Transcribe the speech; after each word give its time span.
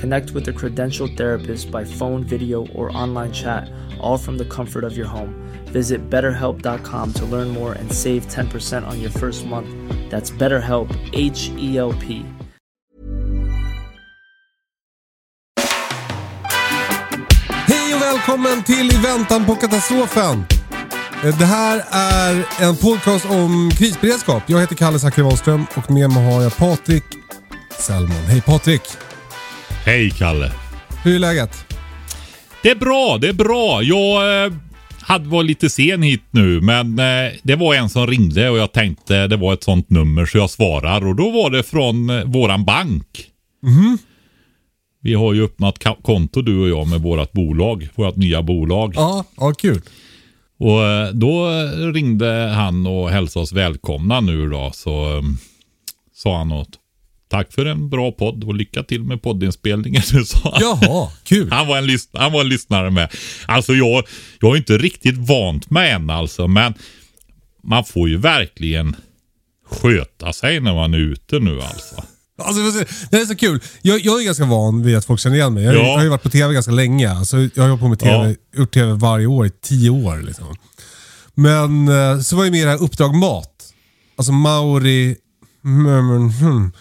Connect 0.00 0.30
with 0.32 0.48
a 0.48 0.52
credentialed 0.52 1.16
therapist 1.16 1.70
by 1.70 1.84
phone, 1.84 2.24
video, 2.24 2.66
or 2.74 2.96
online 2.96 3.32
chat, 3.32 3.70
all 4.00 4.18
from 4.18 4.38
the 4.38 4.44
comfort 4.44 4.84
of 4.84 4.96
your 4.96 5.06
home. 5.06 5.34
Visit 5.72 6.10
betterhelp.com 6.10 7.12
to 7.12 7.24
learn 7.24 7.48
more 7.48 7.72
and 7.72 7.92
save 7.92 8.26
10% 8.26 8.86
on 8.86 9.00
your 9.00 9.10
first 9.10 9.46
month. 9.46 9.68
That's 10.10 10.30
BetterHelp, 10.30 10.88
H 11.12 11.50
E 11.58 11.78
L 11.78 11.92
P. 11.92 12.22
Hej 17.66 17.94
och 17.94 18.02
välkommen 18.02 18.62
till 18.62 18.92
I 18.92 18.98
väntan 19.02 19.46
på 19.46 19.54
katastrofen. 19.54 20.44
Det 21.22 21.44
här 21.44 21.84
är 21.90 22.46
en 22.60 22.76
podcast 22.76 23.24
om 23.24 23.70
krisberedskap. 23.70 24.42
Jag 24.46 24.60
heter 24.60 24.74
Kalle 24.74 24.98
Zackari 24.98 25.24
Wahlström 25.24 25.66
och 25.76 25.90
med 25.90 26.10
mig 26.10 26.32
har 26.32 26.42
jag 26.42 26.56
Patrik 26.56 27.04
Salmon. 27.78 28.10
Hej 28.10 28.40
Patrik! 28.40 28.82
Hej 29.86 30.10
Kalle. 30.10 30.52
Hur 31.04 31.14
är 31.14 31.18
läget? 31.18 31.74
Det 32.62 32.70
är 32.70 32.74
bra, 32.74 33.18
det 33.20 33.28
är 33.28 33.32
bra. 33.32 33.82
Jag 33.82 34.44
eh, 34.44 34.52
hade 35.00 35.28
var 35.28 35.42
lite 35.42 35.70
sen 35.70 36.02
hit 36.02 36.22
nu, 36.30 36.60
men 36.60 36.98
eh, 36.98 37.32
det 37.42 37.56
var 37.56 37.74
en 37.74 37.88
som 37.88 38.06
ringde 38.06 38.50
och 38.50 38.58
jag 38.58 38.72
tänkte 38.72 39.26
det 39.26 39.36
var 39.36 39.54
ett 39.54 39.64
sånt 39.64 39.90
nummer 39.90 40.26
så 40.26 40.38
jag 40.38 40.50
svarar 40.50 41.06
och 41.06 41.16
då 41.16 41.30
var 41.30 41.50
det 41.50 41.62
från 41.62 42.10
eh, 42.10 42.24
våran 42.24 42.64
bank. 42.64 43.26
Vi 45.02 45.14
har 45.14 45.32
ju 45.32 45.44
öppnat 45.44 45.84
konto 46.02 46.42
du 46.42 46.60
och 46.60 46.68
jag 46.68 46.88
med 46.88 47.02
vårat 47.02 47.32
bolag, 47.32 47.88
vårat 47.94 48.16
nya 48.16 48.42
bolag. 48.42 48.92
Ja, 48.96 49.24
ja 49.36 49.52
kul. 49.52 49.80
Och 50.58 51.16
då 51.16 51.48
ringde 51.92 52.52
han 52.56 52.86
och 52.86 53.10
hälsade 53.10 53.42
oss 53.42 53.52
välkomna 53.52 54.20
nu 54.20 54.48
då. 54.48 54.70
Så 54.74 55.08
um, 55.08 55.38
sa 56.14 56.38
han 56.38 56.48
något. 56.48 56.78
Tack 57.28 57.52
för 57.52 57.64
en 57.66 57.88
bra 57.88 58.12
podd 58.12 58.44
och 58.44 58.54
lycka 58.54 58.82
till 58.82 59.02
med 59.04 59.22
poddinspelningen. 59.22 60.02
sa 60.26 60.38
han. 60.44 60.60
Jaha, 60.60 61.10
kul. 61.24 61.52
Han 61.52 61.66
var, 61.66 61.78
en 61.78 61.84
lys- 61.90 62.08
han 62.12 62.32
var 62.32 62.40
en 62.40 62.48
lyssnare 62.48 62.90
med. 62.90 63.12
Alltså 63.46 63.72
jag, 63.74 64.04
jag 64.40 64.52
är 64.52 64.56
inte 64.56 64.78
riktigt 64.78 65.16
vant 65.16 65.70
med 65.70 65.94
än 65.94 66.10
alltså, 66.10 66.48
men 66.48 66.74
man 67.62 67.84
får 67.84 68.08
ju 68.08 68.16
verkligen 68.16 68.96
sköta 69.70 70.32
sig 70.32 70.60
när 70.60 70.74
man 70.74 70.94
är 70.94 70.98
ute 70.98 71.38
nu 71.38 71.60
alltså. 71.62 72.04
Alltså, 72.38 72.84
det 73.10 73.16
är 73.20 73.24
så- 73.26 73.36
kul. 73.36 73.60
Jag, 73.82 74.00
jag 74.00 74.20
är 74.20 74.24
ganska 74.24 74.44
van 74.44 74.82
vid 74.82 74.96
att 74.96 75.04
folk 75.04 75.20
känner 75.20 75.36
igen 75.36 75.54
mig. 75.54 75.64
Jag, 75.64 75.74
Ja. 75.74 75.78
jag 75.78 75.94
har 75.96 76.02
ju 76.02 76.08
varit 76.08 76.22
på 76.22 76.30
TV 76.30 76.54
ganska 76.54 76.72
länge. 76.72 77.10
Alltså, 77.10 77.36
jag 77.54 77.62
har 77.62 77.68
hållit 77.68 77.80
på 77.80 77.88
med 77.88 77.98
TV, 77.98 78.36
gjort 78.56 78.74
TV 78.74 78.92
varje 78.92 79.26
år 79.26 79.46
i 79.46 79.50
tio 79.50 79.90
år. 79.90 80.22
Liksom. 80.22 80.56
Men 81.34 81.88
eh, 81.88 82.20
så 82.20 82.36
var 82.36 82.44
jag 82.44 82.50
med 82.50 82.60
i 82.60 82.64
det 82.64 82.70
här 82.70 82.82
Uppdrag 82.82 83.14
Mat. 83.14 83.52
Alltså 84.16 84.32
Mauri 84.32 85.16
mm, 85.64 86.30
hmm, 86.30 86.72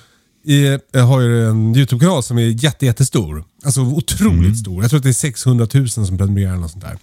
i, 0.46 0.80
jag 0.92 1.04
har 1.04 1.22
ju 1.22 1.50
en 1.50 1.76
YouTube-kanal 1.76 2.24
som 2.24 2.38
är 2.38 2.64
jätte, 2.64 2.86
jättestor. 2.86 3.44
Alltså 3.64 3.82
otroligt 3.82 4.60
stor. 4.60 4.84
Jag 4.84 4.90
tror 4.90 4.98
att 4.98 5.04
det 5.04 5.10
är 5.10 5.14
600 5.14 5.68
000 5.74 5.90
som 5.90 6.18
prenumererar 6.18 6.52
eller 6.52 6.62
något 6.62 6.72
sånt 6.72 6.84
där. 6.84 6.98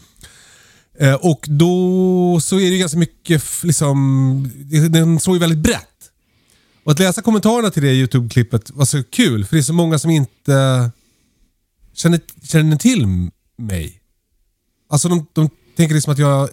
Eh, 0.98 1.14
och 1.14 1.46
då 1.48 2.40
så 2.42 2.60
är 2.60 2.70
det 2.70 2.78
ganska 2.78 2.98
mycket, 2.98 3.44
liksom, 3.62 4.50
den 4.90 5.20
såg 5.20 5.34
ju 5.34 5.40
väldigt 5.40 5.58
brett. 5.58 5.88
Och 6.84 6.92
att 6.92 6.98
läsa 6.98 7.22
kommentarerna 7.22 7.70
till 7.70 7.82
det 7.82 7.92
YouTube-klippet 7.92 8.70
var 8.70 8.84
så 8.84 9.02
kul, 9.02 9.44
för 9.44 9.56
det 9.56 9.60
är 9.60 9.62
så 9.62 9.72
många 9.72 9.98
som 9.98 10.10
inte 10.10 10.90
känner, 11.94 12.20
känner 12.42 12.76
till 12.76 13.06
mig. 13.58 14.00
Alltså 14.90 15.08
de, 15.08 15.26
de 15.32 15.50
tänker 15.76 15.94
liksom 15.94 16.12
att 16.12 16.18
jag 16.18 16.48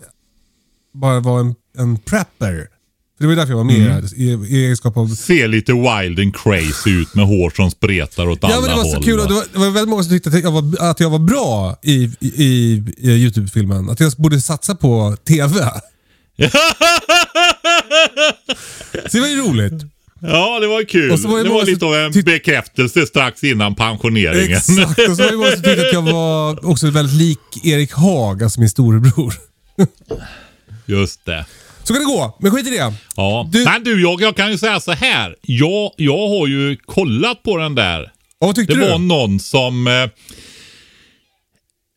bara 0.94 1.20
var 1.20 1.40
en, 1.40 1.56
en 1.78 1.98
prepper. 1.98 2.70
För 3.19 3.24
det 3.24 3.28
var 3.28 3.35
därför 3.35 3.52
jag 3.52 3.57
var 3.57 3.63
med 3.63 3.75
Mm. 3.91 4.06
i, 4.16 4.56
i 4.56 4.63
egenskap 4.66 4.97
av... 4.97 5.07
Ser 5.07 5.47
lite 5.47 5.74
wild 5.74 6.19
and 6.19 6.35
crazy 6.38 6.90
ut 6.91 7.16
med 7.16 7.25
hår 7.25 7.50
som 7.56 7.72
spretar 7.72 8.28
åt 8.30 8.44
alla 8.44 8.53
Ja 8.53 8.62
men 8.62 8.69
det 8.69 8.75
var 8.75 8.84
så 8.84 8.94
håll. 8.96 9.03
kul 9.03 9.18
det 9.18 9.34
var, 9.34 9.44
det 9.53 9.59
var 9.59 9.69
väldigt 9.69 9.90
många 9.90 10.03
som 10.03 10.12
tyckte 10.13 10.30
att 10.30 10.44
jag 10.44 10.52
var, 10.52 10.90
att 10.90 11.00
jag 11.00 11.09
var 11.09 11.19
bra 11.19 11.80
i, 11.84 11.94
i, 12.19 12.28
i, 12.35 12.84
i 12.97 13.09
YouTube-filmen. 13.09 13.90
Att 13.90 14.00
jag 14.00 14.12
borde 14.18 14.41
satsa 14.41 14.75
på 14.75 15.18
TV. 15.28 15.56
så 19.09 19.18
det 19.18 19.19
var 19.19 19.28
ju 19.28 19.41
roligt. 19.41 19.84
Ja, 20.22 20.59
det 20.59 20.68
var 20.68 20.84
kul. 20.84 21.12
Och 21.12 21.19
så 21.19 21.28
var 21.28 21.44
det 21.44 21.50
var 21.50 21.66
lite 21.66 21.86
av 21.86 21.96
en 21.96 22.12
bekräftelse 22.12 23.06
strax 23.06 23.44
innan 23.44 23.75
pensioneringen. 23.75 24.57
Exakt, 24.57 25.09
och 25.09 25.18
så 25.18 25.24
var 25.24 25.31
det 25.31 25.38
många 25.38 25.51
som 25.51 25.62
tyckte 25.63 25.81
att 25.88 25.94
jag 25.94 26.01
var 26.01 26.66
också 26.69 26.90
väldigt 26.90 27.16
lik 27.16 27.40
Erik 27.66 27.91
Haag, 27.94 28.44
alltså 28.44 28.59
min 28.59 28.69
storebror. 28.69 29.34
Just 30.86 31.25
det. 31.25 31.46
Så 31.90 31.94
kan 31.96 32.04
det 32.04 32.08
gå, 32.08 32.38
men 32.40 32.52
skit 32.52 32.68
i 32.68 32.70
det. 32.70 32.94
Ja. 33.16 33.50
Du- 33.52 33.64
Men 33.64 33.84
du, 33.84 34.02
jag, 34.02 34.22
jag 34.22 34.36
kan 34.36 34.52
ju 34.52 34.58
säga 34.58 34.80
så 34.80 34.92
här. 34.92 35.36
Jag, 35.42 35.92
jag 35.98 36.28
har 36.28 36.48
ju 36.48 36.78
kollat 36.86 37.44
på 37.44 37.58
den 37.58 37.76
där. 37.76 38.02
Ja, 38.40 38.48
vad 38.48 38.56
tyckte 38.56 38.74
Det 38.74 38.80
du? 38.86 38.90
var 38.92 38.98
någon 38.98 39.40
som... 39.40 39.88
Eh, 39.88 40.10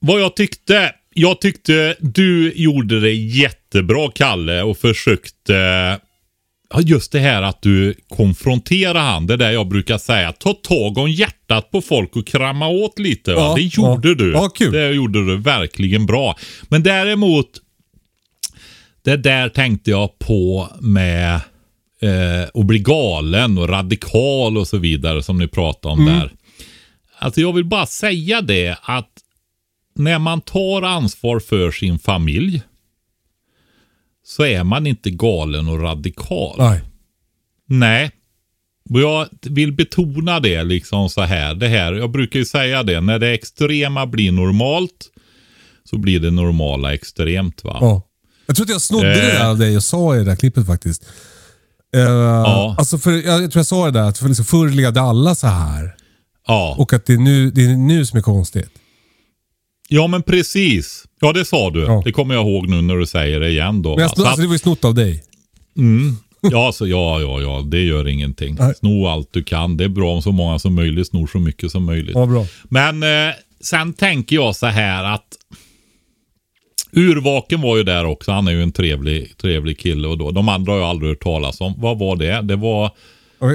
vad 0.01 0.21
jag 0.21 0.37
tyckte. 0.37 0.93
Jag 1.15 1.41
tyckte 1.41 1.97
du 2.01 2.53
gjorde 2.57 3.01
det 3.01 3.13
jättebra, 3.15 4.11
Kalle, 4.15 4.63
och 4.63 4.79
försökte... 4.79 5.53
Ja, 6.75 6.81
just 6.81 7.13
det 7.13 7.19
här 7.19 7.43
att 7.43 7.63
du 7.63 7.95
konfronterar 8.09 9.01
han. 9.01 9.27
Det 9.27 9.37
där 9.37 9.51
jag 9.51 9.69
brukar 9.69 9.99
säga. 9.99 10.33
Ta 10.33 10.53
tag 10.53 10.99
om 10.99 11.11
hjärtat 11.11 11.71
på 11.71 11.81
folk 11.83 12.17
och 12.17 12.27
krama 12.27 12.69
åt 12.69 12.99
lite. 12.99 13.31
Ja, 13.31 13.53
det 13.57 13.63
gjorde 13.63 14.09
ja. 14.09 14.15
du. 14.15 14.33
Ja, 14.33 14.49
kul. 14.49 14.73
Det 14.73 14.91
gjorde 14.93 15.27
du 15.27 15.37
verkligen 15.37 16.07
bra. 16.07 16.37
Men 16.69 16.83
däremot, 16.83 17.47
det 19.05 19.17
där 19.17 19.49
tänkte 19.49 19.91
jag 19.91 20.19
på 20.19 20.69
med 20.81 21.41
eh, 22.01 22.43
att 22.55 22.67
bli 22.67 22.79
galen 22.79 23.59
och 23.59 23.69
radikal 23.69 24.59
och 24.59 24.69
så 24.69 24.79
vidare 24.79 25.23
som 25.23 25.39
ni 25.39 25.49
pratade 25.49 25.93
om 25.93 26.05
där. 26.07 26.33
Alltså 27.19 27.41
jag 27.41 27.53
vill 27.53 27.65
bara 27.65 27.87
säga 27.87 28.41
det 28.41 28.77
att 28.83 29.11
när 29.95 30.19
man 30.19 30.41
tar 30.41 30.83
ansvar 30.83 31.41
för 31.41 31.71
sin 31.71 31.99
familj 31.99 32.63
så 34.25 34.45
är 34.45 34.65
man 34.65 34.87
inte 34.87 35.11
galen 35.11 35.69
och 35.69 35.81
radikal. 35.83 36.55
Nej. 36.59 36.81
Nej. 37.67 38.11
Och 38.91 39.01
jag 39.01 39.29
vill 39.43 39.73
betona 39.73 40.41
det 40.41 40.65
liksom 40.65 41.09
så 41.09 41.23
här. 41.23 41.55
Det 41.55 41.69
här. 41.69 41.93
Jag 41.93 42.11
brukar 42.11 42.39
ju 42.39 42.45
säga 42.45 42.83
det. 42.83 43.01
När 43.01 43.19
det 43.19 43.29
extrema 43.29 44.07
blir 44.07 44.33
normalt 44.33 45.11
så 45.85 45.99
blir 45.99 46.21
det 46.21 46.31
normala 46.31 46.95
extremt. 46.95 47.65
va? 47.65 47.79
Ja. 47.81 48.03
Jag 48.47 48.57
tror 48.57 48.65
att 48.67 48.71
jag 48.71 48.81
snodde 48.81 49.09
det 49.09 49.33
Eh. 49.33 49.39
där 49.39 49.49
av 49.51 49.59
dig 49.59 49.77
och 49.77 49.83
sa 49.83 50.15
i 50.15 50.19
det 50.19 50.25
där 50.25 50.37
klippet 50.37 50.67
faktiskt. 50.67 51.05
Uh, 51.97 52.45
Alltså 52.79 52.99
för, 52.99 53.11
jag, 53.13 53.39
tror 53.53 53.57
jag 53.61 53.67
sa 53.67 53.85
det 53.85 53.91
där 53.91 54.09
att 54.09 54.19
för 54.19 54.29
liksom 54.29 54.45
förr 54.45 54.69
levde 54.69 55.01
alla 55.01 55.35
så 55.35 55.47
här. 55.47 55.95
Ja. 56.47 56.75
Och 56.79 56.93
att 56.93 57.07
det 57.07 57.13
är 57.13 57.19
nu, 57.19 57.51
det 57.51 57.65
är 57.65 57.77
nu 57.77 58.07
som 58.07 58.19
är 58.19 58.23
konstigt. 58.23 58.69
ja, 59.89 60.07
men 60.07 60.23
precis. 60.23 61.05
Ja, 61.21 61.33
det 61.33 61.45
sa 61.45 61.71
du. 61.71 61.81
Ja. 61.81 62.03
Det 62.05 62.13
kommer 62.13 62.35
jag 62.35 62.49
ihåg 62.49 62.69
nu 62.69 62.83
när 62.83 62.97
du 62.97 63.07
säger 63.07 63.41
det 63.41 63.49
igen. 63.51 63.83
Då, 63.83 63.91
Men 63.91 63.99
jag, 63.99 64.09
alltså, 64.09 64.25
att- 64.25 64.37
det 64.37 64.47
var 64.47 64.53
ju 64.55 64.59
snott 64.59 64.85
av 64.85 64.95
dig. 64.95 65.23
Ja, 66.51 66.73
så, 66.75 66.87
ja, 66.87 67.21
ja, 67.21 67.41
ja, 67.41 67.63
det 67.67 67.81
gör 67.83 68.09
ingenting. 68.09 68.57
Nej. 68.61 68.75
Sno 68.79 69.07
allt 69.07 69.29
du 69.33 69.43
kan. 69.45 69.77
Det 69.77 69.85
är 69.85 69.89
bra 69.89 70.13
om 70.15 70.23
så 70.23 70.33
många 70.33 70.59
som 70.59 70.75
möjligt 70.75 71.09
snor 71.09 71.27
så 71.27 71.39
mycket 71.39 71.71
som 71.73 71.85
möjligt. 71.85 72.15
Ja, 72.15 72.27
bra. 72.27 72.47
Men 72.65 73.03
eh, 73.03 73.35
sen 73.61 73.93
tänker 73.93 74.37
jag 74.37 74.57
så 74.57 74.67
här 74.67 75.05
att 75.05 75.25
Urvaken 76.97 77.61
var 77.61 77.77
ju 77.77 77.83
där 77.83 78.05
också. 78.05 78.33
Han 78.33 78.49
är 78.49 78.53
ju 78.53 78.63
en 78.63 78.73
trevlig, 78.73 79.37
trevlig 79.37 79.79
kille 79.79 80.09
och 80.09 80.19
då. 80.19 80.31
De 80.31 80.49
andra 80.49 80.73
har 80.73 80.79
jag 80.79 80.89
aldrig 80.89 81.11
hört 81.11 81.23
talas 81.23 81.61
om. 81.61 81.75
Vad 81.79 81.99
var 81.99 82.17
det? 82.17 82.43
Det 82.43 82.57
var 82.57 82.91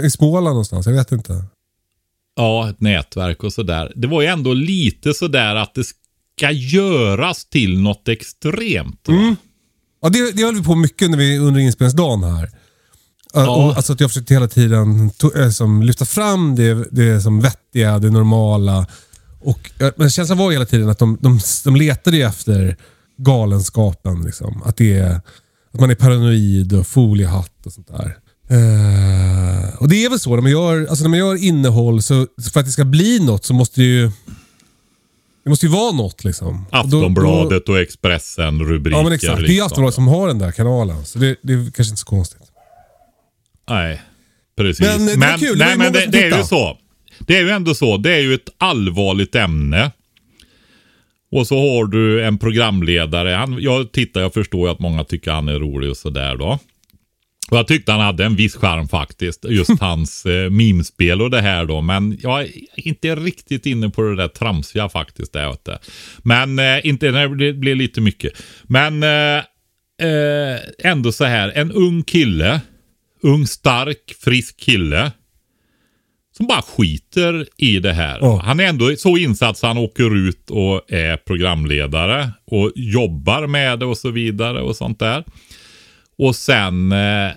I 0.06 0.10
Småland 0.10 0.46
någonstans, 0.54 0.86
jag 0.86 0.94
vet 0.94 1.12
inte. 1.12 1.44
ja, 2.36 2.70
ett 2.70 2.82
nätverk 2.82 3.44
och 3.44 3.54
sådär. 3.54 3.92
Det 3.96 4.08
var 4.08 4.22
ju 4.22 4.28
ändå 4.28 4.54
lite 4.54 5.14
sådär 5.14 5.56
att 5.56 5.74
det 5.74 5.84
ska 5.84 6.52
göras 6.52 7.46
till 7.46 7.80
något 7.80 8.08
extremt. 8.08 9.08
Va? 9.08 9.36
Ja, 10.02 10.10
det, 10.10 10.32
det 10.32 10.44
höll 10.44 10.56
vi 10.56 10.64
på 10.64 10.76
mycket 10.76 11.10
när 11.10 11.18
vi, 11.18 11.38
under 11.38 11.62
inspelningsdagen 11.62 12.24
här. 12.24 12.50
Och, 13.34 13.76
alltså 13.76 13.94
att 13.94 14.00
jag 14.00 14.10
försökte 14.10 14.34
hela 14.34 14.48
tiden 14.48 15.10
to, 15.10 15.30
som, 15.52 15.84
lyfta 15.84 16.06
fram 16.06 16.56
det, 16.56 16.88
det 16.92 17.22
som 17.22 17.42
vettiga, 17.42 18.00
det 18.00 18.10
normala. 18.10 18.86
Och, 19.40 19.72
men 19.96 20.10
känslan 20.10 20.38
var 20.38 20.52
hela 20.52 20.66
tiden 20.66 20.90
att 20.90 21.00
de, 21.00 21.18
de, 21.22 21.40
de 21.64 21.76
letade 21.76 22.18
efter 22.18 22.78
galenskapen. 23.18 24.22
Liksom. 24.22 24.64
Att, 24.66 24.78
det 24.78 24.98
är, 24.98 25.22
att 25.74 25.80
man 25.80 25.90
är 25.90 25.96
paranoid 25.96 26.74
och 26.74 26.88
foliehatt 26.88 27.66
och 27.66 27.74
sånt 27.74 27.88
där. 27.88 28.18
Uh, 28.52 29.76
och 29.82 29.90
det 29.90 30.06
är 30.06 30.10
väl 30.10 30.20
så, 30.20 30.36
när 30.36 30.42
man, 30.42 30.52
gör, 30.52 30.86
alltså 30.86 31.04
när 31.04 31.10
man 31.10 31.20
gör 31.20 31.44
innehåll, 31.44 32.02
så 32.02 32.28
för 32.54 32.60
att 32.60 32.66
det 32.66 32.72
ska 32.72 32.86
bli 32.86 33.20
något 33.20 33.46
så 33.46 33.54
måste 33.54 33.82
det 33.82 33.88
ju 33.88 34.12
det 35.48 35.50
måste 35.50 35.66
ju 35.66 35.72
vara 35.72 35.92
något 35.92 36.24
liksom. 36.24 36.66
Aftonbladet 36.72 37.70
och 37.70 37.80
Expressen 37.80 38.60
rubriker. 38.60 38.98
Ja 38.98 39.04
men 39.04 39.14
exakt. 39.14 39.40
Liksom. 39.40 39.56
Det 39.56 39.60
är 39.60 39.66
Aftonbladet 39.66 39.96
som 39.96 40.08
har 40.08 40.28
den 40.28 40.40
där 40.40 40.52
kanalen. 40.52 41.06
Så 41.06 41.20
det, 41.20 41.36
det 41.42 41.54
är 41.54 41.58
kanske 41.58 41.84
inte 41.84 41.96
så 41.96 42.06
konstigt. 42.06 42.42
Nej, 43.70 44.02
precis. 44.58 44.86
Men 44.86 45.06
det 45.06 45.18
men, 45.18 45.40
kul. 45.40 45.58
Det 45.58 45.66
nej, 45.66 45.74
ju 45.74 45.78
men 45.78 45.94
det, 45.94 46.06
det 46.06 46.24
är 46.24 46.38
ju 46.38 46.44
så. 46.44 46.78
Det 47.20 47.38
är 47.38 47.42
ju 47.42 47.50
ändå 47.50 47.76
så. 47.76 47.98
Det 47.98 48.14
är 48.14 48.20
ju 48.20 48.34
ett 48.34 48.50
allvarligt 48.58 49.36
ämne. 49.36 49.92
Och 51.32 51.48
så 51.48 51.58
har 51.58 51.86
du 51.86 52.24
en 52.24 52.38
programledare. 52.38 53.30
Han, 53.30 53.58
jag 53.62 53.92
tittar, 53.92 54.22
jag 54.22 54.34
förstår 54.34 54.68
ju 54.68 54.72
att 54.72 54.80
många 54.80 55.04
tycker 55.04 55.32
han 55.32 55.50
är 55.50 55.60
rolig 55.60 55.90
och 55.90 55.98
sådär 55.98 56.36
då. 56.36 56.60
Och 57.52 57.58
jag 57.58 57.68
tyckte 57.68 57.92
han 57.92 58.02
hade 58.02 58.26
en 58.26 58.36
viss 58.36 58.56
charm 58.56 58.88
faktiskt. 58.88 59.46
Just 59.50 59.72
hans 59.80 60.26
eh, 60.26 60.50
mimspel 60.50 61.22
och 61.22 61.30
det 61.30 61.42
här 61.42 61.66
då. 61.66 61.82
Men 61.82 62.18
jag 62.22 62.42
är 62.42 62.50
inte 62.76 63.16
riktigt 63.16 63.66
inne 63.66 63.90
på 63.90 64.02
det 64.02 64.16
där 64.16 64.28
tramsiga 64.28 64.90
faktiskt. 64.90 65.34
Där, 65.34 65.56
du. 65.64 65.80
Men 66.18 66.60
eh, 66.60 66.88
inte, 66.88 67.12
det 67.12 67.54
blir 67.54 67.76
lite 67.76 68.02
mycket. 68.02 68.34
Men 68.64 69.04
eh, 69.04 69.38
eh, 70.08 70.60
ändå 70.84 71.12
så 71.12 71.26
här. 71.26 71.52
En 71.56 71.72
ung 71.72 72.04
kille. 72.04 72.62
Ung, 73.22 73.48
stark, 73.48 74.16
frisk 74.20 74.60
kille. 74.60 75.12
Som 76.38 76.48
bara 76.48 76.62
skiter 76.62 77.48
i 77.58 77.80
det 77.80 77.94
här. 77.94 78.20
Ja. 78.22 78.42
Han 78.44 78.60
är 78.60 78.64
ändå 78.64 78.96
så 78.98 79.18
insatt 79.18 79.58
så 79.58 79.68
han 79.68 79.78
åker 79.78 80.16
ut 80.28 80.50
och 80.50 80.92
är 80.92 81.18
programledare. 81.18 82.32
Och 82.46 82.72
jobbar 82.76 83.48
med 83.48 83.80
det 83.80 83.86
och 83.86 83.98
så 83.98 84.12
vidare 84.12 84.62
och 84.62 84.76
sånt 84.76 85.00
där. 85.00 85.24
Och 86.18 86.36
sen 86.36 86.92
eh, 86.92 87.32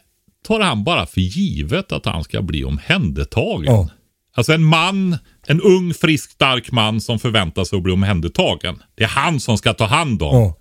tar 0.46 0.60
han 0.60 0.84
bara 0.84 1.06
för 1.06 1.20
givet 1.20 1.92
att 1.92 2.06
han 2.06 2.24
ska 2.24 2.42
bli 2.42 2.64
omhändertagen. 2.64 3.64
Ja. 3.74 3.88
Alltså 4.36 4.52
en 4.52 4.62
man, 4.64 5.18
en 5.46 5.60
ung, 5.60 5.94
frisk, 5.94 6.30
stark 6.30 6.72
man 6.72 7.00
som 7.00 7.18
förväntar 7.18 7.64
sig 7.64 7.76
att 7.76 7.82
bli 7.82 7.92
omhändertagen. 7.92 8.82
Det 8.94 9.04
är 9.04 9.08
han 9.08 9.40
som 9.40 9.58
ska 9.58 9.74
ta 9.74 9.84
hand 9.84 10.22
om. 10.22 10.36
Ja, 10.36 10.56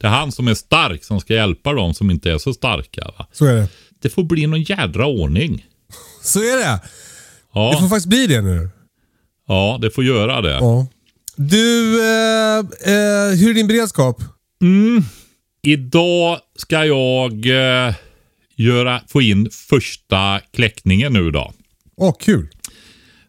Det 0.00 0.06
är 0.06 0.10
han 0.10 0.32
som 0.32 0.48
är 0.48 0.54
stark 0.54 1.04
som 1.04 1.20
ska 1.20 1.34
hjälpa 1.34 1.72
dem 1.72 1.94
som 1.94 2.10
inte 2.10 2.32
är 2.32 2.38
så 2.38 2.54
starka. 2.54 3.04
Va? 3.18 3.26
så 3.32 3.44
är 3.44 3.54
det. 3.54 3.68
Det 4.02 4.08
får 4.08 4.22
bli 4.22 4.46
någon 4.46 4.62
jädra 4.62 5.06
ordning. 5.06 5.66
Så 6.22 6.38
är 6.38 6.56
det. 6.58 6.80
Ja, 7.54 7.70
Det 7.72 7.78
får 7.80 7.88
faktiskt 7.88 8.08
bli 8.08 8.26
det 8.26 8.40
nu. 8.42 8.70
ja 9.48 9.78
det 9.82 9.90
får 9.90 10.04
göra 10.04 10.40
det. 10.40 10.50
Ja. 10.52 10.86
Du, 11.36 12.00
eh, 12.02 12.58
eh, 12.58 13.30
hur 13.38 13.50
är 13.50 13.54
din 13.54 13.66
beredskap? 13.66 14.22
Idag 15.62 16.38
ska 16.56 16.84
jag 16.84 17.32
eh, 17.46 17.94
göra, 18.56 19.00
få 19.08 19.22
in 19.22 19.48
första 19.52 20.40
kläckningen 20.52 21.12
nu 21.12 21.30
då. 21.30 21.52
Åh, 21.96 22.14
kul. 22.20 22.48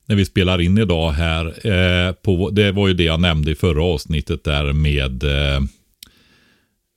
när 0.05 0.15
vi 0.15 0.25
spelar 0.25 0.61
in 0.61 0.77
idag 0.77 1.11
här. 1.11 1.45
Eh, 1.67 2.11
på, 2.13 2.49
det 2.49 2.71
var 2.71 2.87
ju 2.87 2.93
det 2.93 3.03
jag 3.03 3.19
nämnde 3.19 3.51
i 3.51 3.55
förra 3.55 3.83
avsnittet 3.83 4.43
där 4.43 4.73
med 4.73 5.23
eh, 5.23 5.61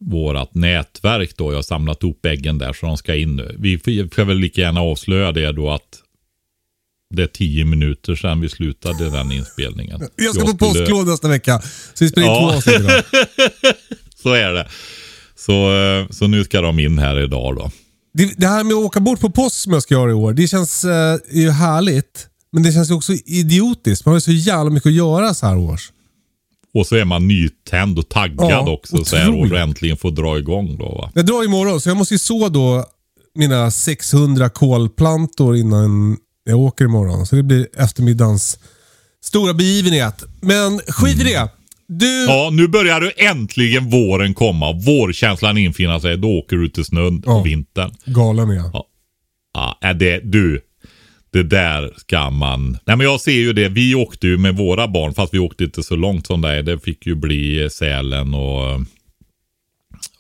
vårat 0.01 0.55
nätverk 0.55 1.37
då. 1.37 1.51
Jag 1.53 1.59
har 1.59 1.63
samlat 1.63 2.03
ihop 2.03 2.27
äggen 2.27 2.59
där 2.59 2.73
så 2.73 2.87
de 2.87 2.97
ska 2.97 3.15
in 3.15 3.37
nu. 3.37 3.57
Vi 3.59 3.79
får 3.79 4.25
väl 4.25 4.39
lika 4.39 4.61
gärna 4.61 4.81
avslöja 4.81 5.33
det 5.33 5.53
då 5.53 5.71
att 5.71 6.02
det 7.13 7.23
är 7.23 7.27
tio 7.27 7.65
minuter 7.65 8.15
sedan 8.17 8.41
vi 8.41 8.49
slutade 8.49 9.11
den 9.11 9.33
inspelningen. 9.33 10.01
Jag 10.17 10.35
ska 10.35 10.43
på 10.45 10.49
skulle- 10.49 10.59
påsklov 10.73 11.07
nästa 11.07 11.29
vecka. 11.29 11.61
Så 11.95 12.05
vi 12.05 12.09
spelar 12.09 12.27
in 12.29 12.33
Ja. 12.33 12.41
två 12.51 12.57
avsnitt 12.57 12.81
idag. 12.81 13.03
Så 14.23 14.33
är 14.33 14.53
det. 14.53 14.69
Så, 15.37 15.53
eh, 15.75 16.09
så 16.11 16.27
nu 16.27 16.45
ska 16.45 16.61
de 16.61 16.79
in 16.79 16.99
här 16.99 17.21
idag 17.25 17.57
då. 17.57 17.71
Det, 18.15 18.35
det 18.37 18.47
här 18.47 18.65
med 18.65 18.73
att 18.73 18.85
åka 18.85 19.01
bort 19.01 19.21
på 19.21 19.31
påsk 19.31 19.57
som 19.57 19.73
jag 19.73 19.83
ska 19.83 19.95
göra 19.95 20.11
i 20.11 20.15
år, 20.15 20.33
det 20.33 20.49
känns 20.49 20.85
eh, 20.85 21.17
ju 21.33 21.51
härligt. 21.51 22.27
Men 22.53 22.63
det 22.63 22.73
känns 22.73 22.91
ju 22.91 22.95
också 22.95 23.13
idiotiskt. 23.13 24.07
Man 24.07 24.13
har 24.13 24.17
ju 24.17 24.21
så 24.21 24.33
jävla 24.33 24.71
mycket 24.71 24.87
att 24.87 24.93
göra 24.95 25.35
så 25.35 25.47
här 25.47 25.57
års. 25.59 25.93
Och 26.75 26.87
så 26.87 26.97
är 26.97 27.05
man 27.05 27.29
nytänd 27.29 27.99
och 27.99 28.09
taggad 28.09 28.51
Ja, 28.51 28.71
också 28.71 29.05
så 29.05 29.17
här 29.17 29.29
och 29.29 29.35
otroligt. 29.35 29.53
äntligen 29.63 29.97
får 29.97 30.11
dra 30.11 30.39
igång 30.39 30.77
då 30.79 30.85
va. 30.89 31.11
Jag 31.15 31.27
drar 31.27 31.45
imorgon, 31.45 31.81
så 31.81 31.89
jag 31.91 31.97
måste 31.97 32.15
ju 32.15 32.19
så 32.19 32.49
då 32.49 32.85
mina 33.35 33.71
600 33.71 34.49
kolplantor 34.49 35.57
innan 35.57 36.17
jag 36.45 36.59
åker 36.59 36.85
imorgon. 36.85 37.27
Så 37.27 37.37
det 37.37 37.43
blir 37.43 37.69
eftermiddagens 37.77 38.59
stora 39.25 39.55
begivenhet. 39.55 40.25
Men 40.41 40.79
skit 40.79 41.21
i 41.21 41.25
det. 41.25 41.49
Du, 41.87 42.25
Ja, 42.25 42.51
nu 42.53 42.69
börjar 42.69 43.01
du 43.01 43.13
äntligen 43.17 43.91
våren 43.91 44.35
komma. 44.35 44.73
Vårkänslan 44.73 45.59
infinna 45.59 46.01
sig. 46.01 46.17
Då 46.19 46.29
åker 46.39 46.57
du 46.57 46.69
till 46.69 46.85
snön 46.85 47.23
Ja. 47.27 47.33
och 47.35 47.47
vintern. 47.47 47.95
galen 48.05 48.51
är 48.51 48.55
jag. 48.55 48.85
Ja, 49.55 49.79
är 49.81 49.95
det, 49.95 50.21
du. 50.25 50.61
Det 51.33 51.43
där 51.43 51.93
ska 51.97 52.31
man... 52.31 52.79
Nej 52.87 52.97
men 52.97 53.01
jag 53.01 53.21
ser 53.21 53.33
ju 53.33 53.53
det. 53.53 53.69
Vi 53.69 53.95
åkte 53.95 54.27
ju 54.27 54.39
med 54.39 54.57
våra 54.57 54.89
barn 54.89 55.15
fast 55.15 55.35
vi 55.35 55.39
åkte 55.39 55.65
inte 55.65 55.83
så 55.83 55.97
långt 55.97 56.27
som 56.27 56.41
det 56.41 56.49
är. 56.49 56.63
Det 56.63 56.79
fick 56.79 57.07
ju 57.07 57.15
bli 57.15 57.71
Sälen 57.71 58.35
och, 58.35 58.81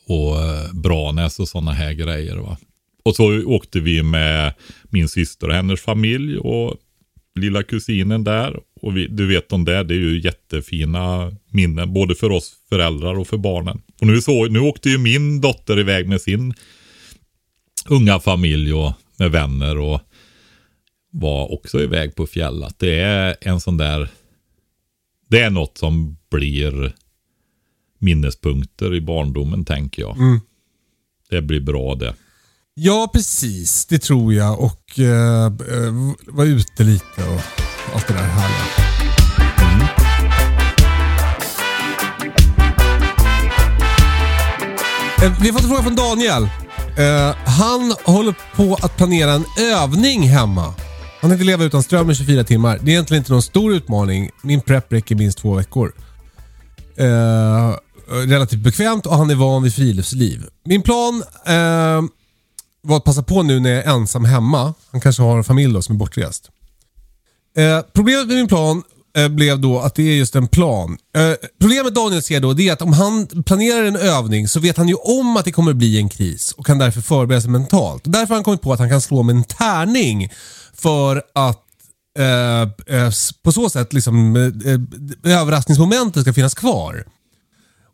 och 0.08 0.40
eh, 0.44 0.72
Branäs 0.74 1.38
och 1.38 1.48
sådana 1.48 1.72
här 1.72 1.92
grejer. 1.92 2.36
Va? 2.36 2.56
Och 3.02 3.16
så 3.16 3.44
åkte 3.44 3.80
vi 3.80 4.02
med 4.02 4.54
min 4.90 5.08
syster 5.08 5.48
och 5.48 5.54
hennes 5.54 5.80
familj 5.80 6.38
och 6.38 6.76
lilla 7.34 7.62
kusinen 7.62 8.24
där. 8.24 8.60
Och 8.80 8.96
vi, 8.96 9.06
du 9.06 9.26
vet 9.26 9.52
om 9.52 9.64
det, 9.64 9.84
det 9.84 9.94
är 9.94 9.98
ju 9.98 10.20
jättefina 10.20 11.32
minnen. 11.50 11.92
Både 11.92 12.14
för 12.14 12.30
oss 12.30 12.56
föräldrar 12.68 13.18
och 13.18 13.28
för 13.28 13.36
barnen. 13.36 13.82
Och 14.00 14.06
nu, 14.06 14.20
så, 14.20 14.46
nu 14.46 14.58
åkte 14.58 14.88
ju 14.88 14.98
min 14.98 15.40
dotter 15.40 15.78
iväg 15.78 16.08
med 16.08 16.20
sin 16.20 16.54
unga 17.88 18.20
familj 18.20 18.72
och 18.72 18.92
med 19.16 19.30
vänner 19.30 19.78
och 19.78 20.00
var 21.10 21.52
också 21.52 21.82
iväg 21.82 22.14
på 22.14 22.26
fjället. 22.26 22.78
Det 22.78 22.94
är 23.00 23.36
en 23.40 23.60
sån 23.60 23.76
där, 23.76 24.08
det 25.28 25.40
är 25.40 25.50
något 25.50 25.78
som 25.78 26.16
blir 26.30 26.92
minnespunkter 27.98 28.94
i 28.94 29.00
barndomen 29.00 29.64
tänker 29.64 30.02
jag. 30.02 30.16
Det 31.30 31.42
blir 31.42 31.60
bra 31.60 31.94
det. 31.94 32.14
Ja, 32.74 33.10
precis. 33.12 33.86
Det 33.86 33.98
tror 33.98 34.34
jag. 34.34 34.60
Och 34.60 34.98
eh, 34.98 35.44
eh, 35.46 35.92
vara 36.26 36.46
ute 36.46 36.82
lite 36.84 37.24
och 37.34 37.40
allt 37.94 38.08
det 38.08 38.14
där 38.14 38.20
härliga. 38.22 38.62
Mm. 39.72 39.86
Eh, 45.22 45.40
Vi 45.40 45.48
har 45.48 45.52
fått 45.52 45.62
en 45.62 45.68
fråga 45.68 45.82
från 45.82 45.94
Daniel. 45.96 46.42
Eh, 46.98 47.36
han 47.48 47.94
håller 48.04 48.34
på 48.56 48.74
att 48.82 48.96
planera 48.96 49.32
en 49.32 49.44
övning 49.74 50.22
hemma. 50.28 50.74
Han 51.20 51.30
tänkte 51.30 51.44
leva 51.46 51.64
utan 51.64 51.82
ström 51.82 52.10
i 52.10 52.14
24 52.14 52.44
timmar. 52.44 52.78
Det 52.82 52.90
är 52.90 52.92
egentligen 52.92 53.20
inte 53.20 53.32
någon 53.32 53.42
stor 53.42 53.72
utmaning. 53.72 54.30
Min 54.42 54.60
prep 54.60 54.92
räcker 54.92 55.14
minst 55.14 55.38
två 55.38 55.54
veckor. 55.54 55.92
Eh, 56.96 57.74
relativt 58.26 58.60
bekvämt 58.60 59.06
och 59.06 59.16
han 59.16 59.30
är 59.30 59.34
van 59.34 59.62
vid 59.62 59.74
friluftsliv. 59.74 60.44
Min 60.64 60.82
plan 60.82 61.22
eh, 61.46 62.02
var 62.82 62.96
att 62.96 63.04
passa 63.04 63.22
på 63.22 63.42
nu 63.42 63.60
när 63.60 63.70
jag 63.70 63.84
är 63.84 63.90
ensam 63.90 64.24
hemma. 64.24 64.74
Han 64.90 65.00
kanske 65.00 65.22
har 65.22 65.38
en 65.38 65.44
familj 65.44 65.74
då 65.74 65.82
som 65.82 65.94
är 65.94 65.98
bortrest. 65.98 66.50
Eh, 67.56 67.80
problemet 67.92 68.26
med 68.26 68.36
min 68.36 68.48
plan 68.48 68.82
eh, 69.16 69.28
blev 69.28 69.60
då 69.60 69.80
att 69.80 69.94
det 69.94 70.02
är 70.02 70.14
just 70.14 70.36
en 70.36 70.48
plan. 70.48 70.98
Eh, 71.16 71.32
problemet 71.60 71.94
Daniel 71.94 72.22
ser 72.22 72.40
då 72.40 72.52
det 72.52 72.68
är 72.68 72.72
att 72.72 72.82
om 72.82 72.92
han 72.92 73.26
planerar 73.26 73.84
en 73.84 73.96
övning 73.96 74.48
så 74.48 74.60
vet 74.60 74.76
han 74.76 74.88
ju 74.88 74.94
om 74.94 75.36
att 75.36 75.44
det 75.44 75.52
kommer 75.52 75.72
bli 75.72 75.98
en 75.98 76.08
kris 76.08 76.52
och 76.52 76.66
kan 76.66 76.78
därför 76.78 77.00
förbereda 77.00 77.40
sig 77.40 77.50
mentalt. 77.50 78.02
Därför 78.04 78.28
har 78.28 78.34
han 78.34 78.44
kommit 78.44 78.62
på 78.62 78.72
att 78.72 78.78
han 78.78 78.88
kan 78.88 79.00
slå 79.00 79.22
med 79.22 79.36
en 79.36 79.44
tärning 79.44 80.32
för 80.74 81.22
att 81.34 81.62
eh, 82.18 82.96
eh, 82.96 83.10
på 83.42 83.52
så 83.52 83.70
sätt 83.70 83.92
liksom 83.92 84.36
eh, 84.36 84.42
eh 84.42 85.40
överraskningsmomentet 85.40 86.22
ska 86.22 86.32
finnas 86.32 86.54
kvar. 86.54 87.04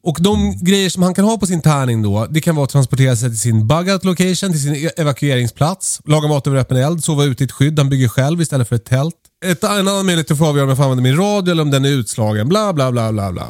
Och 0.03 0.19
de 0.21 0.65
grejer 0.65 0.91
som 0.91 1.03
han 1.03 1.15
kan 1.15 1.25
ha 1.25 1.39
på 1.39 1.47
sin 1.47 1.63
tärning 1.63 2.03
då, 2.03 2.27
det 2.31 2.41
kan 2.41 2.57
vara 2.57 2.65
att 2.65 2.71
transportera 2.71 3.17
sig 3.17 3.29
till 3.29 3.39
sin 3.39 3.67
bugout 3.67 4.05
location, 4.05 4.53
till 4.53 4.63
sin 4.63 4.75
e- 4.75 4.91
evakueringsplats, 4.97 6.01
laga 6.05 6.29
mat 6.29 6.47
över 6.47 6.57
öppen 6.57 6.77
eld, 6.77 7.05
sova 7.05 7.25
ute 7.25 7.43
i 7.43 7.47
ett 7.47 7.53
skydd 7.53 7.79
han 7.79 7.89
bygger 7.89 8.09
själv 8.09 8.41
istället 8.41 8.69
för 8.69 8.77
ett 8.77 8.85
tält. 8.85 9.15
Ett, 9.45 9.65
en 9.65 9.71
annan 9.71 10.07
möjlighet 10.07 10.31
att 10.31 10.39
få 10.39 10.47
avgöra 10.47 10.65
om 10.65 10.69
jag 10.69 10.77
får 10.77 10.85
använda 10.85 11.03
min 11.03 11.17
radio 11.17 11.53
eller 11.53 11.63
om 11.63 11.71
den 11.71 11.85
är 11.85 11.89
utslagen, 11.89 12.49
bla 12.49 12.73
bla 12.73 12.93
bla 12.93 13.13
bla 13.13 13.33
bla. 13.33 13.49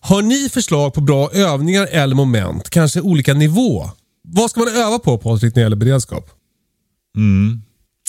Har 0.00 0.22
ni 0.22 0.48
förslag 0.48 0.94
på 0.94 1.00
bra 1.00 1.30
övningar 1.32 1.88
eller 1.90 2.16
moment, 2.16 2.70
kanske 2.70 3.00
olika 3.00 3.34
nivå? 3.34 3.90
Vad 4.22 4.50
ska 4.50 4.60
man 4.60 4.68
öva 4.68 4.98
på 4.98 5.18
Patrik 5.18 5.54
när 5.54 5.60
det 5.60 5.64
gäller 5.64 5.76
beredskap? 5.76 6.30
Mm. 7.16 7.62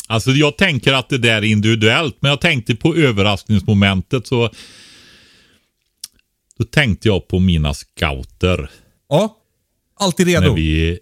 Alltså 0.07 0.31
jag 0.31 0.57
tänker 0.57 0.93
att 0.93 1.09
det 1.09 1.17
där 1.17 1.37
är 1.37 1.43
individuellt, 1.43 2.17
men 2.19 2.29
jag 2.29 2.41
tänkte 2.41 2.75
på 2.75 2.95
överraskningsmomentet 2.95 4.27
så 4.27 4.49
då 6.59 6.65
tänkte 6.65 7.07
jag 7.07 7.27
på 7.27 7.39
mina 7.39 7.73
scouter. 7.73 8.69
Ja, 9.09 9.35
alltid 9.99 10.27
När 10.27 10.41
redo. 10.41 10.53
vi, 10.53 10.99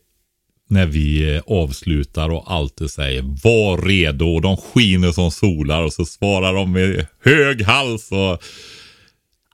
när 0.70 0.86
vi 0.86 1.42
avslutar 1.48 2.30
och 2.30 2.52
alltid 2.54 2.90
säger 2.92 3.22
var 3.44 3.78
redo 3.88 4.26
och 4.26 4.42
de 4.42 4.58
skiner 4.58 5.12
som 5.12 5.32
solar 5.32 5.84
och 5.84 5.94
så 5.94 6.06
svarar 6.06 6.54
de 6.54 6.72
med 6.72 7.06
hög 7.24 7.62
hals 7.62 8.12
och 8.12 8.44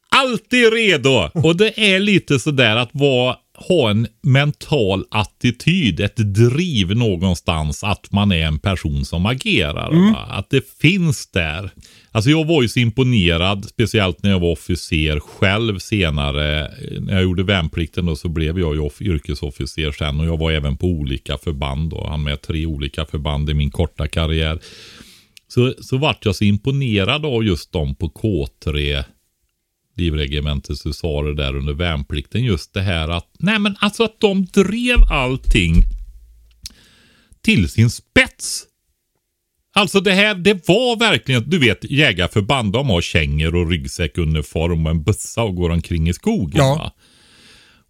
alltid 0.10 0.74
redo. 0.74 1.30
Och 1.34 1.56
det 1.58 1.80
är 1.94 2.00
lite 2.00 2.40
sådär 2.40 2.76
att 2.76 2.90
vara 2.92 3.36
ha 3.56 3.90
en 3.90 4.08
mental 4.22 5.06
attityd, 5.12 6.00
ett 6.00 6.18
driv 6.18 6.96
någonstans 6.98 7.84
att 7.84 8.12
man 8.12 8.32
är 8.32 8.46
en 8.46 8.60
person 8.60 9.06
som 9.06 9.26
agerar. 9.26 9.92
Mm. 9.92 10.16
Att 10.16 10.50
det 10.50 10.78
finns 10.82 11.32
där. 11.32 11.72
Alltså 12.12 12.30
jag 12.30 12.46
var 12.46 12.62
ju 12.62 12.68
så 12.68 12.80
imponerad, 12.80 13.66
speciellt 13.66 14.24
när 14.24 14.32
jag 14.32 14.40
var 14.40 14.52
officer 14.52 15.20
själv 15.20 15.80
senare. 15.80 16.72
När 17.00 17.14
jag 17.14 17.24
gjorde 17.24 17.44
värnplikten 17.44 18.06
då 18.06 18.16
så 18.16 18.30
blev 18.30 18.60
jag 18.60 18.76
ju 18.76 18.90
yrkesofficer 19.02 19.92
sen 19.92 20.20
och 20.20 20.26
jag 20.26 20.38
var 20.38 20.52
även 20.52 20.78
på 20.78 20.88
olika 20.88 21.38
förband 21.38 21.94
och 21.94 22.10
han 22.10 22.24
med 22.24 22.42
tre 22.42 22.66
olika 22.66 23.06
förband 23.06 23.50
i 23.50 23.54
min 23.54 23.72
korta 23.72 24.08
karriär. 24.08 24.60
Så, 25.48 25.74
så 25.82 25.98
vart 25.98 26.26
jag 26.26 26.36
så 26.36 26.44
imponerad 26.44 27.26
av 27.26 27.44
just 27.44 27.72
dem 27.72 27.96
på 27.96 28.10
K3 28.10 29.04
livregementets 29.96 30.86
husarer 30.86 31.34
där 31.34 31.56
under 31.56 31.74
värnplikten. 31.74 32.44
Just 32.44 32.74
det 32.74 32.82
här 32.82 33.10
att, 33.10 33.28
nej 33.40 33.60
men 33.60 33.76
alltså 33.80 34.04
att 34.04 34.20
de 34.20 34.46
drev 34.46 34.98
allting 35.10 35.84
till 37.42 37.70
sin 37.70 37.90
spets. 37.90 38.64
Alltså 39.76 40.00
det 40.00 40.12
här, 40.12 40.36
det 40.36 40.68
var 40.68 41.00
verkligen, 41.00 41.50
du 41.50 41.60
vet 41.60 41.92
jägarförband, 41.92 42.74
de 42.74 42.90
har 42.90 43.02
kängor 43.02 43.56
och 43.56 43.70
ryggsäckuniform 43.70 44.86
och 44.86 44.92
en 44.92 45.04
bössa 45.04 45.44
och 45.44 45.56
går 45.56 45.70
omkring 45.70 46.10
i 46.10 46.14
skogen. 46.14 46.66
Ja. 46.66 46.76
Va? 46.76 46.92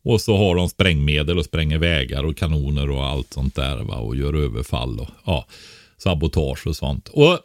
Och 0.05 0.21
så 0.21 0.37
har 0.37 0.55
de 0.55 0.69
sprängmedel 0.69 1.37
och 1.37 1.45
spränger 1.45 1.77
vägar 1.77 2.23
och 2.23 2.37
kanoner 2.37 2.89
och 2.89 3.05
allt 3.05 3.33
sånt 3.33 3.55
där 3.55 3.77
va? 3.77 3.95
och 3.95 4.15
gör 4.15 4.33
överfall 4.33 4.99
och 4.99 5.09
ja, 5.25 5.47
sabotage 5.97 6.67
och 6.67 6.75
sånt. 6.75 7.07
Och 7.07 7.39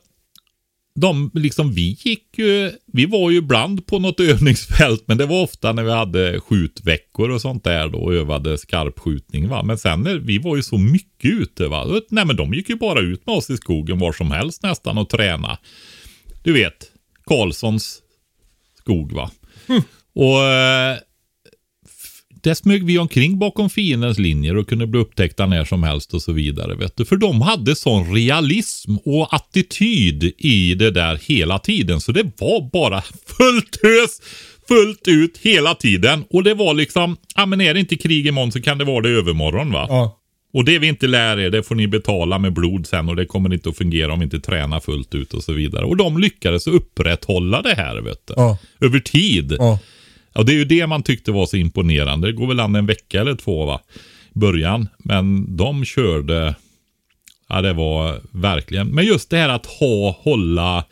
de, 1.00 1.30
liksom 1.34 1.72
vi 1.72 1.96
gick 2.00 2.38
ju, 2.38 2.72
vi 2.86 3.06
var 3.06 3.30
ju 3.30 3.36
ibland 3.36 3.86
på 3.86 3.98
något 3.98 4.20
övningsfält, 4.30 5.04
men 5.06 5.18
det 5.18 5.26
var 5.26 5.42
ofta 5.42 5.72
när 5.72 5.82
vi 5.82 5.90
hade 5.90 6.40
skjutveckor 6.40 7.30
och 7.30 7.40
sånt 7.40 7.64
där 7.64 7.88
då 7.88 7.98
och 7.98 8.14
övade 8.14 8.58
skarpskjutning 8.58 9.48
va. 9.48 9.62
Men 9.62 9.78
sen 9.78 10.02
när 10.02 10.14
vi 10.14 10.38
var 10.38 10.56
ju 10.56 10.62
så 10.62 10.78
mycket 10.78 11.30
ute 11.30 11.68
va. 11.68 12.00
Nej 12.10 12.24
men 12.24 12.36
de 12.36 12.54
gick 12.54 12.68
ju 12.68 12.76
bara 12.76 13.00
ut 13.00 13.26
med 13.26 13.36
oss 13.36 13.50
i 13.50 13.56
skogen 13.56 13.98
var 13.98 14.12
som 14.12 14.30
helst 14.30 14.62
nästan 14.62 14.98
och 14.98 15.08
träna. 15.08 15.58
Du 16.42 16.52
vet, 16.52 16.92
Karlssons 17.26 18.02
skog 18.78 19.12
va. 19.12 19.30
Mm. 19.68 19.82
Och 20.14 20.42
eh, 20.44 20.98
där 22.48 22.54
smög 22.54 22.84
vi 22.84 22.98
omkring 22.98 23.38
bakom 23.38 23.70
fiendens 23.70 24.18
linjer 24.18 24.56
och 24.56 24.68
kunde 24.68 24.86
bli 24.86 25.00
upptäckta 25.00 25.46
när 25.46 25.64
som 25.64 25.82
helst 25.82 26.14
och 26.14 26.22
så 26.22 26.32
vidare. 26.32 26.74
Vet 26.74 26.96
du. 26.96 27.04
För 27.04 27.16
de 27.16 27.42
hade 27.42 27.76
sån 27.76 28.14
realism 28.14 28.96
och 29.04 29.34
attityd 29.34 30.32
i 30.38 30.74
det 30.74 30.90
där 30.90 31.20
hela 31.22 31.58
tiden. 31.58 32.00
Så 32.00 32.12
det 32.12 32.22
var 32.38 32.70
bara 32.72 33.02
fullt 33.26 33.84
ös, 33.84 34.20
fullt 34.68 35.08
ut 35.08 35.38
hela 35.42 35.74
tiden. 35.74 36.24
Och 36.30 36.42
det 36.42 36.54
var 36.54 36.74
liksom, 36.74 37.16
ja 37.36 37.46
men 37.46 37.60
är 37.60 37.74
det 37.74 37.80
inte 37.80 37.96
krig 37.96 38.26
imorgon 38.26 38.52
så 38.52 38.60
kan 38.60 38.78
det 38.78 38.84
vara 38.84 39.00
det 39.00 39.08
övermorgon 39.08 39.72
va. 39.72 39.86
Ja. 39.88 40.14
Och 40.52 40.64
det 40.64 40.78
vi 40.78 40.86
inte 40.86 41.06
lär 41.06 41.38
er, 41.38 41.50
det 41.50 41.62
får 41.62 41.74
ni 41.74 41.88
betala 41.88 42.38
med 42.38 42.52
blod 42.52 42.86
sen 42.86 43.08
och 43.08 43.16
det 43.16 43.26
kommer 43.26 43.54
inte 43.54 43.68
att 43.68 43.76
fungera 43.76 44.12
om 44.12 44.18
vi 44.18 44.24
inte 44.24 44.40
tränar 44.40 44.80
fullt 44.80 45.14
ut 45.14 45.34
och 45.34 45.44
så 45.44 45.52
vidare. 45.52 45.84
Och 45.84 45.96
de 45.96 46.18
lyckades 46.18 46.66
upprätthålla 46.66 47.62
det 47.62 47.74
här 47.74 48.00
vet 48.00 48.26
du. 48.26 48.34
Ja. 48.36 48.58
Över 48.80 48.98
tid. 48.98 49.56
Ja. 49.58 49.78
Och 50.38 50.46
det 50.46 50.52
är 50.52 50.56
ju 50.56 50.64
det 50.64 50.86
man 50.86 51.02
tyckte 51.02 51.32
var 51.32 51.46
så 51.46 51.56
imponerande. 51.56 52.28
Det 52.28 52.32
går 52.32 52.46
väl 52.46 52.60
an 52.60 52.76
en 52.76 52.86
vecka 52.86 53.20
eller 53.20 53.34
två 53.34 53.66
va? 53.66 53.80
I 54.34 54.38
början. 54.38 54.88
Men 54.98 55.56
de 55.56 55.84
körde. 55.84 56.54
Ja 57.48 57.62
det 57.62 57.72
var 57.72 58.20
verkligen. 58.30 58.88
Men 58.88 59.04
just 59.04 59.30
det 59.30 59.36
här 59.36 59.48
att 59.48 59.66
ha, 59.66 60.16
hålla. 60.20 60.84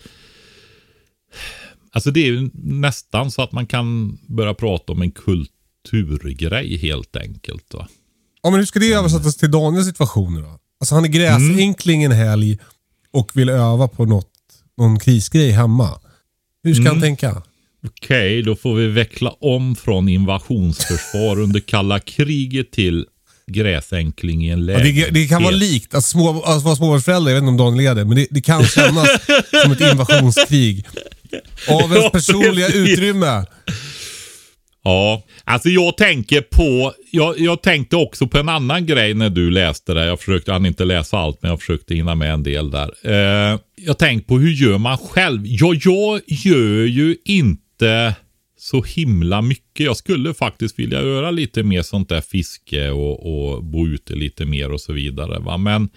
Alltså 1.91 2.11
det 2.11 2.21
är 2.21 2.27
ju 2.27 2.51
nästan 2.63 3.31
så 3.31 3.43
att 3.43 3.53
man 3.53 3.67
kan 3.67 4.19
börja 4.27 4.55
prata 4.55 4.93
om 4.93 5.03
en 5.03 5.11
kulturgrej 5.11 6.77
helt 6.77 7.17
enkelt. 7.17 7.75
Va? 7.75 7.89
Ja 8.43 8.51
men 8.51 8.59
hur 8.59 8.67
ska 8.67 8.79
det 8.79 8.93
översättas 8.93 9.37
till 9.37 9.51
Daniels 9.51 9.87
situation 9.87 10.43
då? 10.43 10.59
Alltså 10.81 10.95
han 10.95 11.05
är 11.05 11.09
gräsänkling 11.09 12.05
en 12.05 12.13
helg 12.13 12.59
och 13.11 13.31
vill 13.35 13.49
öva 13.49 13.89
på 13.89 14.05
något, 14.05 14.33
någon 14.77 14.99
krisgrej 14.99 15.51
hemma. 15.51 15.91
Hur 16.63 16.75
ska 16.75 16.81
mm. 16.81 16.93
han 16.93 17.01
tänka? 17.01 17.43
Okej, 17.87 18.41
okay, 18.41 18.43
då 18.43 18.57
får 18.57 18.75
vi 18.75 18.87
veckla 18.87 19.31
om 19.31 19.77
från 19.77 20.09
invasionsförsvar 20.09 21.41
under 21.41 21.61
kalla 21.61 22.01
kriget 22.01 22.71
till 22.71 23.07
gräsänkling 23.47 24.47
i 24.47 24.51
en 24.51 24.67
lägenhet. 24.67 24.97
Ja, 24.97 25.07
det, 25.07 25.21
det, 25.21 25.29
kan 25.29 25.43
vara 25.43 25.55
likt 25.55 25.95
att 25.95 26.05
små, 26.05 26.43
alltså 26.43 26.65
vara 26.65 26.77
småbarnsförälder, 26.77 27.31
jag 27.31 27.41
vet 27.41 27.49
inte 27.49 27.63
om 27.63 27.71
Daniel 27.71 27.91
är 27.91 27.95
det, 27.95 28.05
men 28.05 28.17
det, 28.17 28.27
det 28.31 28.41
kan 28.41 28.65
kännas 28.65 29.09
som 29.63 29.73
ett 29.73 29.81
invasionskrig. 29.81 30.87
Av 31.69 31.93
ens 31.93 32.13
personliga 32.13 32.69
utrymme. 32.69 33.45
Ja, 34.85 35.23
alltså 35.45 35.69
jag 35.69 35.97
tänker 35.97 36.41
på, 36.41 36.93
jag, 37.11 37.39
jag 37.39 37.63
tänkte 37.63 37.97
också 37.97 38.27
på 38.27 38.39
en 38.39 38.49
annan 38.49 38.87
grej 38.87 39.15
när 39.15 39.31
du 39.31 39.51
läste 39.51 39.95
det. 39.95 40.05
Jag 40.05 40.21
försökte, 40.21 40.53
han 40.53 40.67
inte 40.67 40.85
läsa 40.85 41.19
allt, 41.19 41.43
men 41.43 41.51
jag 41.51 41.61
försökte 41.61 41.95
hinna 41.95 42.15
med 42.15 42.33
en 42.33 42.43
del 42.43 42.71
där. 42.71 42.91
Eh, 43.03 43.59
jag 43.77 43.99
tänkte 43.99 44.29
på 44.29 44.39
hur 44.39 44.51
gör 44.51 44.79
man 44.79 44.99
själv? 44.99 45.43
Ja, 45.45 45.75
jag 45.85 46.21
gör 46.27 46.87
ju 46.87 47.17
inte 47.25 47.66
inte 47.77 48.15
så 48.59 48.83
himla 48.83 49.43
mycket. 49.43 49.87
Jag 49.87 49.97
skulle 49.97 50.35
faktiskt 50.35 50.79
vilja 50.79 51.03
göra 51.03 51.31
lite 51.31 51.63
mer 51.63 51.83
sånt 51.83 52.09
där 52.09 52.21
fiske 52.21 52.91
och, 52.91 53.27
och 53.27 53.65
bo 53.65 53.87
ute 53.87 54.15
lite 54.15 54.45
mer 54.45 54.73
och 54.73 54.81
så 54.81 54.93
vidare. 54.93 55.39
Va? 55.39 55.57
Men 55.57 55.89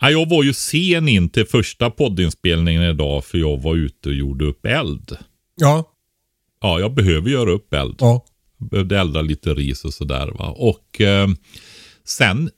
ja, 0.00 0.10
jag 0.10 0.28
var 0.28 0.42
ju 0.42 0.52
sen 0.52 1.08
in 1.08 1.28
till 1.28 1.46
första 1.46 1.90
poddinspelningen 1.90 2.82
idag 2.82 3.24
för 3.24 3.38
jag 3.38 3.62
var 3.62 3.76
ute 3.76 4.08
och 4.08 4.14
gjorde 4.14 4.44
upp 4.44 4.66
eld. 4.66 5.16
Ja. 5.56 5.84
Ja, 6.60 6.80
jag 6.80 6.94
behöver 6.94 7.30
göra 7.30 7.50
upp 7.50 7.74
eld. 7.74 7.96
Ja. 7.98 8.24
Jag 8.58 8.68
behövde 8.68 8.98
elda 8.98 9.22
lite 9.22 9.54
ris 9.54 9.84
och 9.84 9.94
sådär. 9.94 10.26
Va? 10.26 10.54
Och 10.56 11.00
eh, 11.00 11.28
sen 12.04 12.50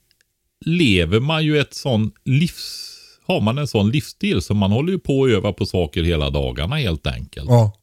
lever 0.65 1.21
man 1.21 1.45
ju 1.45 1.59
ett 1.59 1.75
sån 1.75 2.13
livs... 2.25 2.89
Har 3.27 3.41
man 3.41 3.59
en 3.59 3.67
sån 3.67 3.91
livsstil 3.91 4.43
så 4.43 4.55
man 4.55 4.73
håller 4.73 4.93
ju 4.93 4.99
på 4.99 5.25
att 5.25 5.31
öva 5.31 5.53
på 5.53 5.67
saker 5.67 6.03
hela 6.03 6.31
dagarna 6.31 6.77
helt 6.77 7.07
enkelt. 7.07 7.49
Ja. 7.49 7.82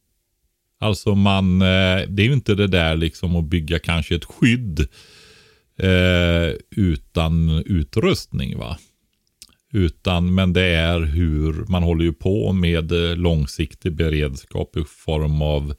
Alltså 0.82 1.14
man, 1.14 1.62
eh, 1.62 2.08
det 2.08 2.22
är 2.22 2.26
ju 2.26 2.32
inte 2.32 2.54
det 2.54 2.66
där 2.66 2.96
liksom 2.96 3.36
att 3.36 3.44
bygga 3.44 3.78
kanske 3.78 4.14
ett 4.14 4.24
skydd 4.24 4.80
eh, 5.78 6.54
utan 6.70 7.62
utrustning 7.66 8.58
va. 8.58 8.78
Utan, 9.72 10.34
men 10.34 10.52
det 10.52 10.66
är 10.66 11.00
hur 11.00 11.64
man 11.68 11.82
håller 11.82 12.04
ju 12.04 12.12
på 12.12 12.52
med 12.52 12.92
eh, 12.92 13.16
långsiktig 13.16 13.92
beredskap 13.92 14.76
i 14.76 14.84
form 14.84 15.42
av 15.42 15.74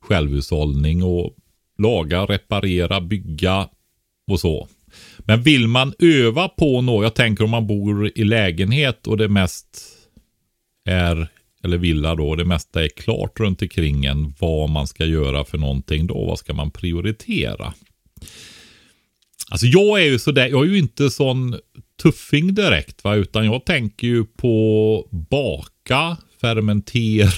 självhushållning 0.00 1.02
och 1.02 1.36
laga, 1.78 2.24
reparera, 2.24 3.00
bygga 3.00 3.68
och 4.30 4.40
så. 4.40 4.68
Men 5.18 5.42
vill 5.42 5.68
man 5.68 5.94
öva 5.98 6.48
på 6.48 6.80
något, 6.80 7.02
jag 7.02 7.14
tänker 7.14 7.44
om 7.44 7.50
man 7.50 7.66
bor 7.66 8.10
i 8.14 8.24
lägenhet 8.24 9.06
och 9.06 9.16
det 9.16 9.28
mest 9.28 9.78
är 10.84 11.28
eller 11.64 11.76
villa 11.78 12.14
då, 12.14 12.34
det 12.34 12.44
mesta 12.44 12.84
är 12.84 12.88
klart 12.88 13.40
runt 13.40 13.62
omkring 13.62 14.04
en. 14.04 14.34
Vad 14.38 14.70
man 14.70 14.86
ska 14.86 15.04
göra 15.04 15.44
för 15.44 15.58
någonting 15.58 16.06
då, 16.06 16.24
vad 16.24 16.38
ska 16.38 16.54
man 16.54 16.70
prioritera? 16.70 17.74
Alltså 19.50 19.66
jag 19.66 20.00
är 20.00 20.04
ju 20.04 20.18
sådär, 20.18 20.48
jag 20.48 20.64
är 20.64 20.70
ju 20.70 20.78
inte 20.78 21.10
sån 21.10 21.58
tuffing 22.02 22.54
direkt 22.54 23.04
va, 23.04 23.14
utan 23.14 23.44
jag 23.44 23.64
tänker 23.64 24.06
ju 24.06 24.24
på 24.24 25.08
baka, 25.30 26.16
fermentera, 26.40 27.30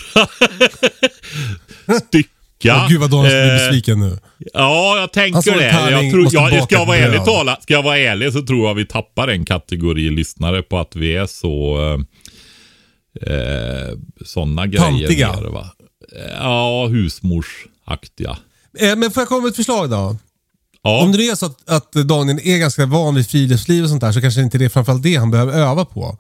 stycka. 2.07 2.29
Åh, 2.77 2.89
gud 2.89 3.01
vad 3.01 3.11
Daniel 3.11 3.33
blir 3.33 3.53
eh, 3.53 3.59
besviken 3.59 4.01
nu. 4.01 4.19
Ja, 4.53 4.99
jag 5.01 5.13
tänker 5.13 5.59
det. 5.59 5.91
Jag 5.91 6.11
tror, 6.11 6.29
jag, 6.33 6.65
ska, 6.65 6.75
jag 6.75 6.87
vara 6.87 6.97
ärlig 6.97 7.25
tala, 7.25 7.57
ska 7.61 7.75
jag 7.75 7.83
vara 7.83 7.99
ärlig 7.99 8.33
så 8.33 8.43
tror 8.43 8.69
jag 8.69 8.75
vi 8.75 8.87
tappar 8.87 9.29
en 9.29 9.45
kategori 9.45 10.11
lyssnare 10.11 10.63
på 10.63 10.79
att 10.79 10.97
vi 10.97 11.17
är 11.17 11.27
så 11.27 11.83
eh, 11.83 11.99
eh, 13.21 13.99
sådana 14.25 14.67
grejer. 14.67 15.09
Mer, 15.09 15.51
va? 15.51 15.67
Ja, 16.39 16.87
husmorsaktiga. 16.87 18.37
Eh, 18.79 18.97
men 18.97 19.11
får 19.11 19.21
jag 19.21 19.29
komma 19.29 19.41
med 19.41 19.49
ett 19.49 19.57
förslag 19.57 19.91
då? 19.91 20.17
Ja. 20.83 21.03
Om 21.03 21.13
det 21.13 21.29
är 21.29 21.35
så 21.35 21.47
att, 21.47 21.71
att 21.71 21.93
Daniel 21.93 22.41
är 22.45 22.59
ganska 22.59 22.87
van 22.87 23.15
vid 23.15 23.27
friluftsliv 23.27 23.85
och 23.85 23.91
sånt 23.91 24.01
där 24.01 24.13
så 24.13 24.21
kanske 24.21 24.41
inte 24.41 24.59
det 24.59 24.65
är 24.65 24.69
framförallt 24.69 25.03
det 25.03 25.17
han 25.17 25.31
behöver 25.31 25.53
öva 25.53 25.85
på. 25.85 26.19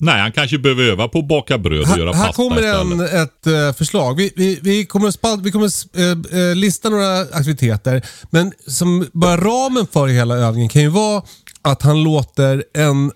Nej, 0.00 0.20
han 0.20 0.32
kanske 0.32 0.58
behöver 0.58 0.82
öva 0.84 1.08
på 1.08 1.18
att 1.18 1.28
baka 1.28 1.58
bröd 1.58 1.80
och 1.80 1.86
ha, 1.86 1.98
göra 1.98 2.12
pasta 2.12 2.26
Här 2.26 2.32
kommer 2.32 2.62
en, 2.62 3.00
ett 3.00 3.46
uh, 3.46 3.72
förslag. 3.72 4.16
Vi, 4.16 4.32
vi, 4.36 4.58
vi 4.62 4.86
kommer, 4.86 5.10
spalt, 5.10 5.42
vi 5.42 5.50
kommer 5.50 5.70
uh, 5.98 6.38
uh, 6.38 6.54
lista 6.54 6.88
några 6.88 7.20
aktiviteter, 7.20 8.06
men 8.30 8.52
som 8.66 9.06
bara 9.12 9.36
ramen 9.36 9.86
för 9.86 10.06
hela 10.08 10.36
övningen 10.36 10.68
kan 10.68 10.82
ju 10.82 10.88
vara 10.88 11.22
att 11.62 11.82
han 11.82 12.02
låter 12.02 12.64
en 12.74 13.12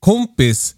kompis 0.00 0.74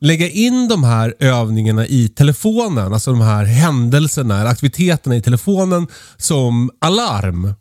lägga 0.00 0.28
in 0.28 0.68
de 0.68 0.84
här 0.84 1.14
övningarna 1.18 1.86
i 1.86 2.08
telefonen, 2.08 2.92
alltså 2.92 3.10
de 3.10 3.20
här 3.20 3.44
händelserna, 3.44 4.48
aktiviteterna 4.48 5.16
i 5.16 5.22
telefonen 5.22 5.86
som 6.16 6.70
alarm. 6.78 7.54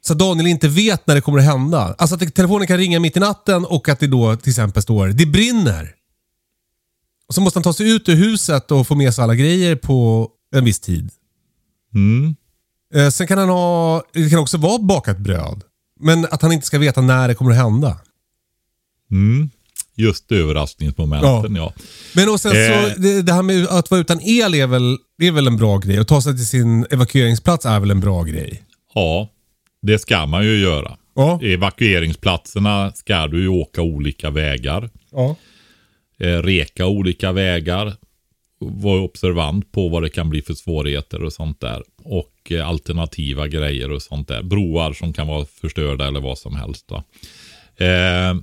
Så 0.00 0.12
att 0.12 0.18
Daniel 0.18 0.46
inte 0.46 0.68
vet 0.68 1.06
när 1.06 1.14
det 1.14 1.20
kommer 1.20 1.38
att 1.38 1.44
hända. 1.44 1.94
Alltså 1.98 2.16
att 2.16 2.34
telefonen 2.34 2.66
kan 2.66 2.76
ringa 2.76 3.00
mitt 3.00 3.16
i 3.16 3.20
natten 3.20 3.64
och 3.64 3.88
att 3.88 4.00
det 4.00 4.06
då 4.06 4.36
till 4.36 4.50
exempel 4.50 4.82
står 4.82 5.08
det 5.08 5.26
brinner. 5.26 5.94
Och 7.28 7.34
så 7.34 7.40
måste 7.40 7.56
han 7.56 7.62
ta 7.62 7.72
sig 7.72 7.90
ut 7.90 8.08
ur 8.08 8.14
huset 8.14 8.70
och 8.70 8.86
få 8.86 8.94
med 8.94 9.14
sig 9.14 9.24
alla 9.24 9.34
grejer 9.34 9.76
på 9.76 10.28
en 10.54 10.64
viss 10.64 10.80
tid. 10.80 11.10
Mm. 11.94 12.36
Eh, 12.94 13.10
sen 13.10 13.26
kan 13.26 13.38
han 13.38 13.48
ha, 13.48 14.02
det 14.12 14.30
kan 14.30 14.38
också 14.38 14.58
vara 14.58 14.78
bakat 14.78 15.18
bröd. 15.18 15.64
Men 16.00 16.24
att 16.24 16.42
han 16.42 16.52
inte 16.52 16.66
ska 16.66 16.78
veta 16.78 17.00
när 17.00 17.28
det 17.28 17.34
kommer 17.34 17.50
att 17.50 17.56
hända. 17.56 17.96
Mm. 19.10 19.50
Just 19.98 20.32
överraskningsmomenten 20.32 21.54
ja. 21.56 21.72
Men 22.14 22.28
och 22.28 22.40
sen 22.40 22.52
Eh. 22.56 22.92
så, 22.94 23.00
det, 23.00 23.22
det 23.22 23.32
här 23.32 23.42
med 23.42 23.66
att 23.66 23.90
vara 23.90 24.00
utan 24.00 24.20
el 24.22 24.54
är 24.54 24.66
väl, 24.66 24.96
det 25.18 25.26
är 25.26 25.32
väl 25.32 25.46
en 25.46 25.56
bra 25.56 25.78
grej. 25.78 25.98
Att 25.98 26.08
ta 26.08 26.22
sig 26.22 26.36
till 26.36 26.46
sin 26.46 26.86
evakueringsplats 26.90 27.66
är 27.66 27.80
väl 27.80 27.90
en 27.90 28.00
bra 28.00 28.22
grej. 28.22 28.62
Ja, 28.94 29.28
det 29.82 29.98
ska 29.98 30.26
man 30.26 30.44
ju 30.44 30.60
göra. 30.60 30.96
Ja. 31.14 31.40
Evakueringsplatserna 31.42 32.92
ska 32.92 33.26
du 33.26 33.40
ju 33.40 33.48
åka 33.48 33.82
olika 33.82 34.30
vägar. 34.30 34.90
ja. 35.12 35.36
Eh, 36.20 36.42
reka 36.42 36.86
olika 36.86 37.32
vägar. 37.32 37.96
Vara 38.60 39.00
observant 39.00 39.72
på 39.72 39.88
vad 39.88 40.02
det 40.02 40.08
kan 40.08 40.30
bli 40.30 40.42
för 40.42 40.54
svårigheter 40.54 41.22
och 41.24 41.32
sånt 41.32 41.60
där. 41.60 41.82
Och 42.04 42.52
eh, 42.52 42.68
alternativa 42.68 43.48
grejer 43.48 43.90
och 43.92 44.02
sånt 44.02 44.28
där. 44.28 44.42
Broar 44.42 44.92
som 44.92 45.12
kan 45.12 45.26
vara 45.26 45.46
förstörda 45.60 46.06
eller 46.08 46.20
vad 46.20 46.38
som 46.38 46.56
helst. 46.56 46.90
Eh, 46.90 48.34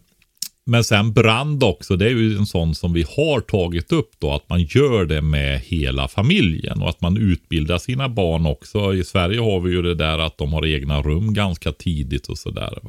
men 0.65 0.83
sen 0.83 1.13
brand 1.13 1.63
också, 1.63 1.95
det 1.95 2.05
är 2.05 2.09
ju 2.09 2.37
en 2.37 2.45
sån 2.45 2.75
som 2.75 2.93
vi 2.93 3.05
har 3.17 3.41
tagit 3.41 3.91
upp 3.91 4.11
då. 4.19 4.31
Att 4.31 4.49
man 4.49 4.61
gör 4.61 5.05
det 5.05 5.21
med 5.21 5.59
hela 5.59 6.07
familjen 6.07 6.81
och 6.81 6.89
att 6.89 7.01
man 7.01 7.17
utbildar 7.17 7.77
sina 7.77 8.09
barn 8.09 8.45
också. 8.45 8.93
I 8.93 9.03
Sverige 9.03 9.39
har 9.39 9.59
vi 9.59 9.71
ju 9.71 9.81
det 9.81 9.95
där 9.95 10.19
att 10.19 10.37
de 10.37 10.53
har 10.53 10.65
egna 10.65 11.01
rum 11.01 11.33
ganska 11.33 11.71
tidigt 11.71 12.27
och 12.27 12.37
sådär. 12.37 12.79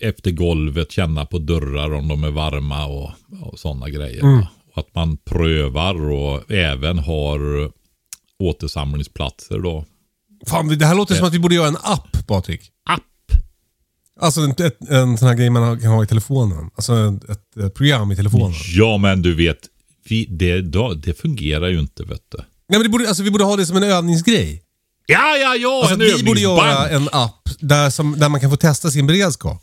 Efter 0.00 0.30
golvet, 0.30 0.92
känna 0.92 1.24
på 1.24 1.38
dörrar 1.38 1.94
om 1.94 2.08
de 2.08 2.24
är 2.24 2.30
varma 2.30 2.86
och, 2.86 3.10
och 3.40 3.58
sådana 3.58 3.88
grejer. 3.88 4.22
va. 4.22 4.48
Och 4.72 4.78
att 4.78 4.94
man 4.94 5.16
prövar 5.16 6.10
och 6.10 6.50
även 6.50 6.98
har 6.98 7.70
återsamlingsplatser 8.38 9.58
då. 9.58 9.84
Fan, 10.46 10.78
det 10.78 10.86
här 10.86 10.94
låter 10.94 11.14
som 11.14 11.26
att 11.26 11.34
vi 11.34 11.38
borde 11.38 11.54
göra 11.54 11.68
en 11.68 11.76
app, 11.82 12.26
Patrik. 12.26 12.70
Alltså 14.20 14.40
en, 14.40 14.50
ett, 14.50 14.88
en 14.88 15.18
sån 15.18 15.28
här 15.28 15.34
grej 15.34 15.50
man 15.50 15.80
kan 15.80 15.90
ha 15.90 16.04
i 16.04 16.06
telefonen. 16.06 16.70
Alltså 16.74 17.14
ett, 17.28 17.56
ett 17.66 17.74
program 17.74 18.12
i 18.12 18.16
telefonen. 18.16 18.52
Ja, 18.74 18.96
men 18.98 19.22
du 19.22 19.34
vet, 19.34 19.58
vi, 20.08 20.26
det, 20.30 20.60
det 20.94 21.14
fungerar 21.20 21.68
ju 21.68 21.80
inte 21.80 22.02
vet 22.02 22.22
du. 22.28 22.38
Nej, 22.38 22.46
men 22.78 22.82
det 22.82 22.88
borde, 22.88 23.08
alltså, 23.08 23.22
vi 23.22 23.30
borde 23.30 23.44
ha 23.44 23.56
det 23.56 23.66
som 23.66 23.76
en 23.76 23.82
övningsgrej. 23.82 24.62
Ja, 25.06 25.36
ja, 25.36 25.56
ja, 25.56 25.80
Alltså, 25.80 25.94
en 25.94 26.16
vi 26.16 26.24
borde 26.24 26.40
göra 26.40 26.88
en 26.88 27.08
app 27.12 27.48
där, 27.60 27.90
som, 27.90 28.18
där 28.18 28.28
man 28.28 28.40
kan 28.40 28.50
få 28.50 28.56
testa 28.56 28.90
sin 28.90 29.06
beredskap. 29.06 29.62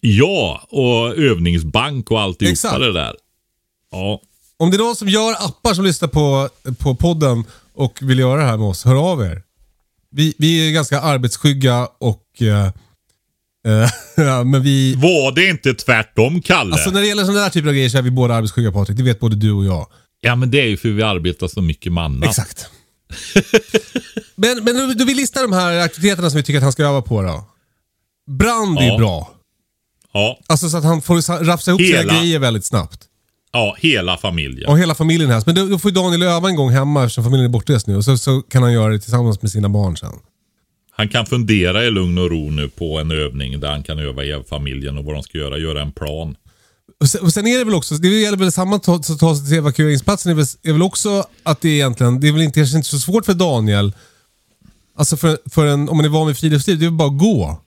Ja, 0.00 0.66
och 0.70 1.16
övningsbank 1.16 2.10
och 2.10 2.20
alltihopa 2.20 2.52
Exakt. 2.52 2.78
det 2.78 2.92
där. 2.92 3.14
Ja, 3.90 4.20
Om 4.56 4.70
det 4.70 4.76
är 4.76 4.78
någon 4.78 4.96
som 4.96 5.08
gör 5.08 5.32
appar 5.32 5.74
som 5.74 5.84
lyssnar 5.84 6.08
på, 6.08 6.48
på 6.78 6.94
podden 6.94 7.44
och 7.74 7.98
vill 8.02 8.18
göra 8.18 8.40
det 8.40 8.46
här 8.46 8.56
med 8.56 8.66
oss, 8.66 8.84
hör 8.84 9.10
av 9.12 9.22
er. 9.22 9.42
Vi, 10.10 10.34
vi 10.38 10.68
är 10.68 10.72
ganska 10.72 11.00
arbetsskygga 11.00 11.88
och... 11.98 12.42
eh, 12.42 12.70
men 14.44 14.62
vi... 14.62 14.94
var 14.94 15.32
det 15.34 15.48
inte 15.48 15.74
tvärtom, 15.74 16.42
Kalle? 16.42 16.72
Alltså 16.72 16.90
när 16.90 17.00
det 17.00 17.06
gäller 17.06 17.24
sådana 17.24 17.40
där 17.42 17.50
typer 17.50 17.68
av 17.68 17.74
grejer 17.74 17.88
så 17.88 17.98
är 17.98 18.02
vi 18.02 18.10
båda 18.10 18.34
arbetsskygga 18.34 18.72
Patrik. 18.72 18.96
Det 18.96 19.02
vet 19.02 19.20
både 19.20 19.36
du 19.36 19.52
och 19.52 19.64
jag. 19.64 19.86
Ja, 20.20 20.34
men 20.34 20.50
det 20.50 20.60
är 20.60 20.66
ju 20.66 20.76
för 20.76 20.88
vi 20.88 21.02
arbetar 21.02 21.48
så 21.48 21.62
mycket 21.62 21.92
med 21.92 22.04
annat. 22.04 22.28
Exakt. 22.28 22.66
men 24.34 24.64
men 24.64 24.96
du, 24.98 25.04
vill 25.04 25.16
lista 25.16 25.42
de 25.42 25.52
här 25.52 25.78
aktiviteterna 25.80 26.30
som 26.30 26.36
vi 26.36 26.42
tycker 26.42 26.56
att 26.58 26.62
han 26.62 26.72
ska 26.72 26.84
öva 26.84 27.02
på 27.02 27.22
då. 27.22 27.44
Brand 28.38 28.78
är 28.78 28.86
Ja. 28.86 28.98
bra. 28.98 29.30
Ja, 30.12 30.38
Alltså 30.46 30.68
så 30.68 30.76
att 30.76 30.84
han 30.84 31.02
får 31.02 31.20
sa- 31.20 31.42
rafsa 31.42 31.70
ihop 31.70 31.80
sina 31.80 31.98
Hela. 31.98 32.12
grejer 32.20 32.38
väldigt 32.38 32.64
snabbt. 32.64 33.04
ja, 33.52 33.76
hela 33.78 34.16
familjen. 34.16 34.68
Och 34.70 34.78
hela 34.78 34.94
familjen 34.94 35.30
här. 35.30 35.42
Men 35.46 35.54
då, 35.54 35.66
då 35.66 35.78
får 35.78 35.90
Daniel 35.90 36.22
öva 36.22 36.48
en 36.48 36.56
gång 36.56 36.70
hemma 36.70 37.04
eftersom 37.04 37.24
familjen 37.24 37.44
är 37.44 37.52
bortrest 37.52 37.86
nu. 37.86 37.96
Och 37.96 38.04
så, 38.04 38.18
så 38.18 38.42
kan 38.42 38.62
han 38.62 38.72
göra 38.72 38.92
det 38.92 38.98
tillsammans 38.98 39.42
med 39.42 39.50
sina 39.50 39.68
barn 39.68 39.96
sen. 39.96 40.12
Han 40.98 41.08
kan 41.08 41.26
fundera 41.26 41.84
i 41.84 41.90
lugn 41.90 42.18
och 42.18 42.30
ro 42.30 42.50
nu 42.50 42.68
på 42.68 42.98
en 42.98 43.10
övning 43.10 43.60
där 43.60 43.70
han 43.70 43.82
kan 43.82 43.98
öva 43.98 44.24
i 44.24 44.42
familjen 44.48 44.98
och 44.98 45.04
vad 45.04 45.14
de 45.14 45.22
ska 45.22 45.38
göra. 45.38 45.58
Göra 45.58 45.82
en 45.82 45.92
plan. 45.92 46.36
Och 47.00 47.08
sen, 47.08 47.20
och 47.20 47.32
sen 47.32 47.46
är 47.46 47.58
det 47.58 47.64
väl 47.64 47.74
också, 47.74 47.94
det 47.94 48.08
gäller 48.08 48.38
väl 48.38 48.52
samma 48.52 48.78
ta, 48.78 49.02
så 49.02 49.14
ta 49.14 49.36
sig 49.36 49.46
till 49.48 49.58
evakueringsplatsen, 49.58 50.32
är 50.32 50.36
väl, 50.36 50.46
är 50.62 50.72
väl 50.72 50.82
också 50.82 51.24
att 51.42 51.60
det 51.60 51.68
är 51.68 51.72
egentligen, 51.72 52.20
det 52.20 52.28
är 52.28 52.32
väl 52.32 52.42
inte, 52.42 52.60
kanske 52.60 52.76
inte 52.76 52.88
så 52.88 52.98
svårt 52.98 53.24
för 53.24 53.34
Daniel. 53.34 53.92
Alltså 54.96 55.16
för, 55.16 55.38
för 55.50 55.66
en, 55.66 55.88
om 55.88 55.96
man 55.96 56.04
är 56.04 56.08
van 56.08 56.26
vid 56.26 56.36
friluftsliv, 56.36 56.78
det 56.78 56.84
är 56.84 56.90
väl 56.90 56.96
bara 56.96 57.08
att 57.08 57.18
gå. 57.18 57.62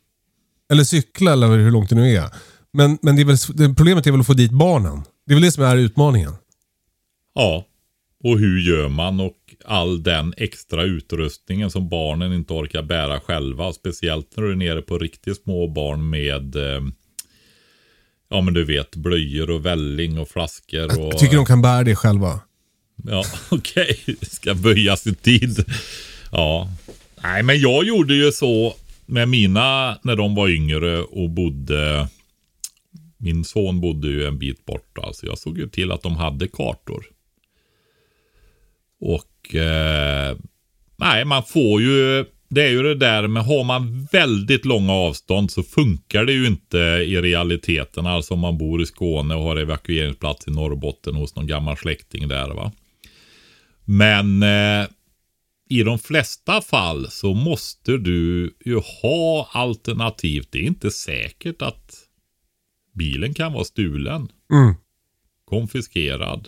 Eller 0.72 0.84
cykla 0.84 1.34
eller 1.34 1.48
hur 1.48 1.72
långt 1.72 1.90
det 1.90 1.96
nu 1.96 2.16
är. 2.16 2.30
Men, 2.74 2.98
men 3.02 3.16
det 3.16 3.22
är 3.22 3.26
väl, 3.26 3.38
det, 3.54 3.76
problemet 3.76 4.08
är 4.08 4.12
väl 4.12 4.22
att 4.22 4.28
få 4.28 4.34
dit 4.34 4.52
barnen. 4.52 5.02
Det 5.26 5.34
är 5.34 5.36
väl 5.36 5.44
det 5.44 5.52
som 5.52 5.64
är 5.64 5.78
utmaningen. 5.78 6.34
Ja, 7.36 7.66
och 8.24 8.40
hur 8.40 8.60
gör 8.60 8.90
man 8.90 9.20
och 9.20 9.34
all 9.66 10.04
den 10.04 10.34
extra 10.38 10.84
utrustningen 10.84 11.72
som 11.72 11.90
barnen 11.90 12.34
inte 12.34 12.54
orkar 12.54 12.82
bära 12.82 13.20
själva. 13.20 13.74
Speciellt 13.74 14.38
när 14.38 14.44
du 14.44 14.52
är 14.52 14.56
nere 14.56 14.82
på 14.82 14.98
riktigt 14.98 15.44
små 15.44 15.68
barn 15.68 16.10
med 16.10 16.56
eh, 16.56 16.82
Ja 18.30 18.42
men 18.42 18.54
du 18.54 18.64
vet 18.64 18.96
blöjor 18.96 19.50
och 19.50 19.66
välling 19.66 20.20
och 20.20 20.30
flaskor 20.30 21.00
och 21.00 21.14
Jag 21.14 21.18
tycker 21.18 21.36
de 21.36 21.46
kan 21.46 21.62
bära 21.62 21.84
det 21.84 21.96
själva. 21.96 22.40
Ja 23.04 23.24
okej, 23.52 24.00
det 24.20 24.32
ska 24.32 24.54
böjas 24.54 25.08
i 25.08 25.16
tid. 25.16 25.66
Ja. 26.32 26.70
Nej 27.24 27.44
men 27.44 27.60
jag 27.60 27.86
gjorde 27.86 28.14
ju 28.14 28.32
så 28.32 28.76
med 29.06 29.30
mina 29.30 30.00
när 30.04 30.16
de 30.16 30.36
var 30.36 30.50
yngre 30.50 31.02
och 31.02 31.30
bodde 31.30 32.08
Min 33.18 33.44
son 33.46 33.82
bodde 33.82 34.08
ju 34.08 34.26
en 34.26 34.40
bit 34.40 34.66
bort 34.66 34.98
alltså 35.04 35.26
jag 35.26 35.38
såg 35.38 35.58
ju 35.58 35.70
till 35.70 35.92
att 35.92 36.04
de 36.04 36.16
hade 36.16 36.48
kartor. 36.48 37.06
Och 39.00 39.31
eh, 39.56 40.38
nej, 40.96 41.26
man 41.26 41.44
får 41.44 41.82
ju, 41.82 42.26
det 42.50 42.62
är 42.64 42.70
ju 42.70 42.84
det 42.84 42.96
där 42.96 43.28
med 43.28 43.44
har 43.46 43.64
man 43.64 44.08
väldigt 44.12 44.66
långa 44.66 44.94
avstånd 44.94 45.52
så 45.52 45.64
funkar 45.64 46.26
det 46.26 46.34
ju 46.34 46.48
inte 46.48 46.78
i 46.78 47.22
realiteten. 47.22 48.06
Alltså 48.06 48.34
om 48.34 48.40
man 48.40 48.58
bor 48.58 48.82
i 48.82 48.86
Skåne 48.86 49.36
och 49.36 49.44
har 49.44 49.56
evakueringsplats 49.56 50.48
i 50.48 50.52
Norrbotten 50.52 51.16
hos 51.16 51.36
någon 51.36 51.48
gammal 51.48 51.78
släkting 51.78 52.28
där 52.28 52.50
va. 52.50 52.72
Men 53.86 54.44
eh, 54.44 54.88
i 55.70 55.84
de 55.84 56.00
flesta 56.00 56.62
fall 56.62 57.08
så 57.12 57.34
måste 57.34 57.98
du 57.98 58.54
ju 58.66 58.82
ha 59.02 59.50
alternativ. 59.52 60.46
Det 60.50 60.60
är 60.60 60.64
inte 60.64 60.92
säkert 60.92 61.62
att 61.62 61.94
bilen 62.94 63.34
kan 63.34 63.54
vara 63.54 63.64
stulen 63.64 64.32
Mm. 64.54 64.76
konfiskerad. 65.46 66.48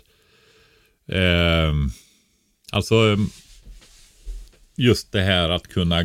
Eh, 1.07 1.73
alltså 2.73 2.95
eh, 3.11 3.17
just 4.75 5.11
det 5.11 5.21
här 5.21 5.49
att 5.49 5.67
kunna 5.67 5.99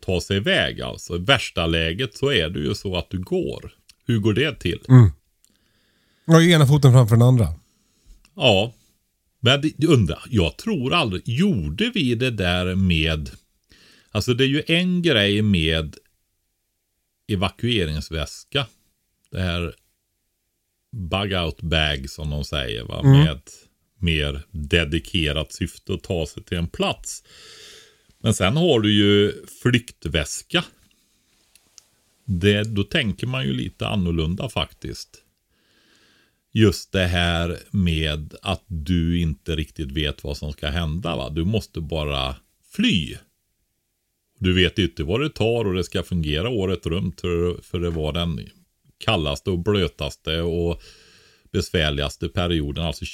ta 0.00 0.20
sig 0.20 0.36
iväg 0.36 0.80
alltså. 0.80 1.16
I 1.16 1.18
värsta 1.18 1.66
läget 1.66 2.16
så 2.16 2.32
är 2.32 2.50
det 2.50 2.60
ju 2.60 2.74
så 2.74 2.96
att 2.96 3.10
du 3.10 3.18
går. 3.18 3.72
Hur 4.06 4.18
går 4.18 4.32
det 4.34 4.54
till? 4.60 4.80
Och 6.26 6.42
ena 6.42 6.66
foten 6.66 6.92
framför 6.92 7.16
den 7.16 7.22
andra. 7.28 7.48
Ja, 8.36 8.74
men 9.40 9.60
det- 9.60 9.74
jag 10.30 10.56
tror 10.56 10.94
aldrig, 10.94 11.22
gjorde 11.28 11.90
vi 11.94 12.14
det 12.14 12.30
där 12.30 12.74
med, 12.74 13.30
alltså 14.10 14.34
det 14.34 14.44
är 14.44 14.48
ju 14.48 14.62
en 14.66 15.02
grej 15.02 15.42
med 15.42 15.96
evakueringsväska. 17.32 18.66
Det 19.30 19.40
här 19.40 19.74
bug 20.92 21.32
out 21.32 21.62
bag 21.62 22.10
som 22.10 22.30
de 22.30 22.44
säger 22.44 22.84
va, 22.84 23.02
med 23.02 23.30
ett 23.32 23.52
mer 24.02 24.42
dedikerat 24.50 25.52
syfte 25.52 25.94
att 25.94 26.02
ta 26.02 26.26
sig 26.26 26.42
till 26.42 26.58
en 26.58 26.68
plats. 26.68 27.24
Men 28.18 28.34
sen 28.34 28.56
har 28.56 28.80
du 28.80 28.92
ju 28.92 29.32
flyktväska. 29.62 30.64
Det, 32.24 32.62
då 32.62 32.84
tänker 32.84 33.26
man 33.26 33.44
ju 33.44 33.52
lite 33.52 33.86
annorlunda 33.86 34.48
faktiskt 34.48 35.24
just 36.52 36.92
det 36.92 37.06
här 37.06 37.58
med 37.70 38.34
att 38.42 38.64
du 38.66 39.20
inte 39.20 39.56
riktigt 39.56 39.92
vet 39.92 40.24
vad 40.24 40.36
som 40.36 40.52
ska 40.52 40.68
hända. 40.68 41.16
Va? 41.16 41.30
Du 41.30 41.44
måste 41.44 41.80
bara 41.80 42.36
fly. 42.72 43.16
Du 44.38 44.52
vet 44.52 44.78
inte 44.78 45.04
vad 45.04 45.20
det 45.20 45.30
tar 45.30 45.64
och 45.64 45.74
det 45.74 45.84
ska 45.84 46.02
fungera 46.02 46.48
året 46.48 46.86
runt 46.86 47.20
för, 47.20 47.62
för 47.62 47.80
det 47.80 47.90
var 47.90 48.12
den 48.12 48.48
kallaste 48.98 49.50
och 49.50 49.58
blötaste 49.58 50.40
och 50.40 50.82
besvärligaste 51.52 52.28
perioden. 52.28 52.84
Alltså 52.84 53.04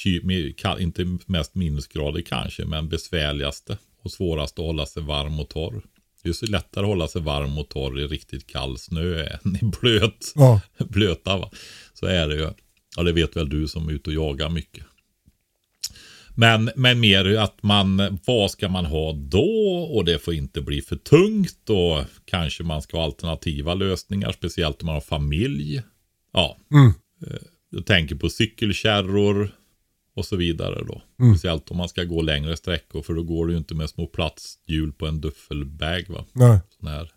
inte 0.79 1.17
mest 1.25 1.55
minusgrader 1.55 2.21
kanske, 2.21 2.65
men 2.65 2.89
besvärligaste 2.89 3.77
och 4.01 4.11
svårast 4.11 4.59
att 4.59 4.65
hålla 4.65 4.85
sig 4.85 5.03
varm 5.03 5.39
och 5.39 5.49
torr. 5.49 5.81
Det 6.23 6.29
är 6.29 6.33
så 6.33 6.45
lättare 6.45 6.83
att 6.83 6.89
hålla 6.89 7.07
sig 7.07 7.21
varm 7.21 7.57
och 7.57 7.69
torr 7.69 7.99
i 7.99 8.07
riktigt 8.07 8.47
kall 8.47 8.77
snö 8.77 9.23
än 9.23 9.55
i 9.55 9.65
blöt 9.81 10.31
Ja. 10.35 10.61
blöta. 10.77 11.37
Va? 11.37 11.51
Så 11.93 12.05
är 12.05 12.27
det 12.27 12.35
ju. 12.35 12.49
Ja, 12.95 13.03
det 13.03 13.11
vet 13.11 13.35
väl 13.35 13.49
du 13.49 13.67
som 13.67 13.89
är 13.89 13.93
ute 13.93 14.09
och 14.09 14.13
jagar 14.13 14.49
mycket. 14.49 14.83
Men, 16.35 16.71
men 16.75 16.99
mer 16.99 17.37
att 17.37 17.63
man, 17.63 18.19
vad 18.25 18.51
ska 18.51 18.69
man 18.69 18.85
ha 18.85 19.13
då? 19.13 19.89
Och 19.95 20.05
det 20.05 20.19
får 20.19 20.33
inte 20.33 20.61
bli 20.61 20.81
för 20.81 20.95
tungt 20.95 21.69
och 21.69 22.03
kanske 22.25 22.63
man 22.63 22.81
ska 22.81 22.97
ha 22.97 23.03
alternativa 23.03 23.73
lösningar, 23.73 24.31
speciellt 24.31 24.81
om 24.81 24.85
man 24.85 24.93
har 24.95 25.01
familj. 25.01 25.81
Ja, 26.33 26.57
Mm. 26.71 26.93
Jag 27.69 27.85
tänker 27.85 28.15
på 28.15 28.29
cykelkärror 28.29 29.49
och 30.15 30.25
så 30.25 30.35
vidare 30.35 30.83
då. 30.87 31.01
Mm. 31.19 31.35
Speciellt 31.35 31.71
om 31.71 31.77
man 31.77 31.89
ska 31.89 32.03
gå 32.03 32.21
längre 32.21 32.57
sträckor 32.57 33.01
för 33.01 33.13
då 33.13 33.23
går 33.23 33.47
det 33.47 33.51
ju 33.51 33.57
inte 33.57 33.75
med 33.75 33.89
små 33.89 34.07
platshjul 34.07 34.91
på 34.93 35.07
en 35.07 35.21
duffelbag 35.21 36.05
va. 36.09 36.25
Nej. 36.33 36.59
Sån 36.79 36.87
här. 36.87 37.11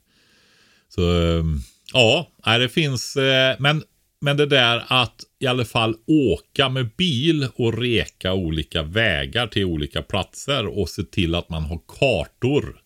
Så 0.88 1.02
ehm, 1.22 1.58
ja, 1.92 2.30
det 2.44 2.68
finns, 2.68 3.16
eh, 3.16 3.56
men, 3.58 3.82
men 4.20 4.36
det 4.36 4.46
där 4.46 4.84
att 4.88 5.24
i 5.38 5.46
alla 5.46 5.64
fall 5.64 5.94
åka 6.06 6.68
med 6.68 6.90
bil 6.96 7.48
och 7.54 7.78
reka 7.78 8.32
olika 8.34 8.82
vägar 8.82 9.46
till 9.46 9.64
olika 9.64 10.02
platser 10.02 10.66
och 10.78 10.88
se 10.88 11.02
till 11.02 11.34
att 11.34 11.48
man 11.48 11.62
har 11.64 11.80
kartor 11.98 12.80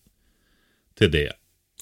till 0.97 1.11
det. 1.11 1.31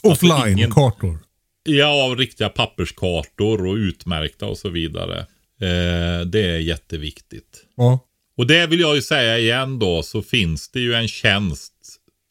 Alltså 0.03 0.25
ingen- 0.25 0.39
Offline-kartor. 0.71 1.19
Ja, 1.63 2.15
riktiga 2.17 2.49
papperskartor 2.49 3.65
och 3.65 3.75
utmärkta 3.75 4.45
och 4.45 4.57
så 4.57 4.69
vidare. 4.69 5.25
Eh, 5.63 6.25
det 6.25 6.45
är 6.45 6.59
jätteviktigt. 6.59 7.65
Ja. 7.75 7.99
Och 8.37 8.47
det 8.47 8.67
vill 8.67 8.79
jag 8.79 8.95
ju 8.95 9.01
säga 9.01 9.39
igen 9.39 9.79
då, 9.79 10.03
så 10.03 10.21
finns 10.21 10.69
det 10.69 10.79
ju 10.79 10.93
en 10.93 11.07
tjänst 11.07 11.73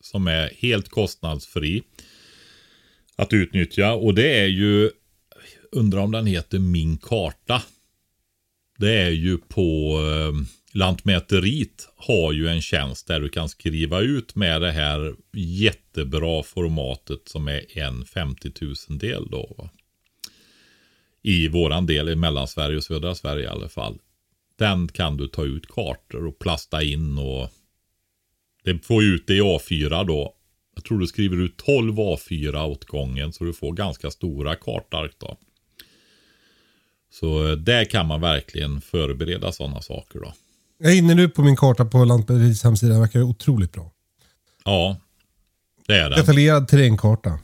som 0.02 0.26
är 0.26 0.52
helt 0.58 0.88
kostnadsfri 0.88 1.82
att 3.16 3.32
utnyttja. 3.32 3.92
Och 3.92 4.14
det 4.14 4.40
är 4.40 4.46
ju, 4.46 4.90
undrar 5.72 6.00
om 6.00 6.12
den 6.12 6.26
heter 6.26 6.58
Min 6.58 6.98
karta. 6.98 7.62
Det 8.78 8.94
är 8.94 9.10
ju 9.10 9.38
på 9.38 9.98
eh, 10.00 10.32
Lantmäteriet 10.74 11.88
har 11.96 12.32
ju 12.32 12.48
en 12.48 12.62
tjänst 12.62 13.06
där 13.06 13.20
du 13.20 13.28
kan 13.28 13.48
skriva 13.48 14.00
ut 14.00 14.34
med 14.34 14.60
det 14.60 14.72
här 14.72 15.14
jättebra 15.36 16.42
formatet 16.42 17.28
som 17.28 17.48
är 17.48 17.78
en 17.78 18.04
50 18.04 18.52
000 18.60 18.98
del 18.98 19.28
då. 19.30 19.54
Va? 19.58 19.70
I 21.22 21.48
våran 21.48 21.86
del 21.86 22.08
i 22.08 22.16
Mellansverige 22.16 22.76
och 22.76 22.84
södra 22.84 23.14
Sverige 23.14 23.44
i 23.44 23.48
alla 23.48 23.68
fall. 23.68 23.98
Den 24.58 24.88
kan 24.88 25.16
du 25.16 25.28
ta 25.28 25.44
ut 25.44 25.66
kartor 25.66 26.26
och 26.26 26.38
plasta 26.38 26.82
in 26.82 27.18
och 27.18 27.50
det 28.64 28.86
får 28.86 29.02
ju 29.02 29.08
ut 29.08 29.26
det 29.26 29.34
i 29.34 29.40
A4 29.40 30.06
då. 30.06 30.34
Jag 30.74 30.84
tror 30.84 30.98
du 30.98 31.06
skriver 31.06 31.36
ut 31.36 31.56
12 31.56 31.94
A4 31.94 32.64
åt 32.64 32.84
gången 32.84 33.32
så 33.32 33.44
du 33.44 33.52
får 33.52 33.72
ganska 33.72 34.10
stora 34.10 34.54
kartark 34.54 35.12
då. 35.18 35.36
Så 37.10 37.48
eh, 37.48 37.56
där 37.56 37.84
kan 37.84 38.06
man 38.06 38.20
verkligen 38.20 38.80
förbereda 38.80 39.52
sådana 39.52 39.80
saker 39.82 40.20
då. 40.20 40.34
Jag 40.78 40.92
är 40.92 40.96
inne 40.96 41.14
nu 41.14 41.28
på 41.28 41.42
min 41.42 41.56
karta 41.56 41.84
på 41.84 42.04
Lantmäteriets 42.04 42.64
hemsida. 42.64 42.92
Den 42.92 43.00
verkar 43.00 43.22
otroligt 43.22 43.72
bra. 43.72 43.92
Ja, 44.64 44.96
det 45.86 45.94
är 45.94 46.10
den. 46.10 46.18
Detaljerad 46.18 46.68
terrängkarta. 46.68 47.38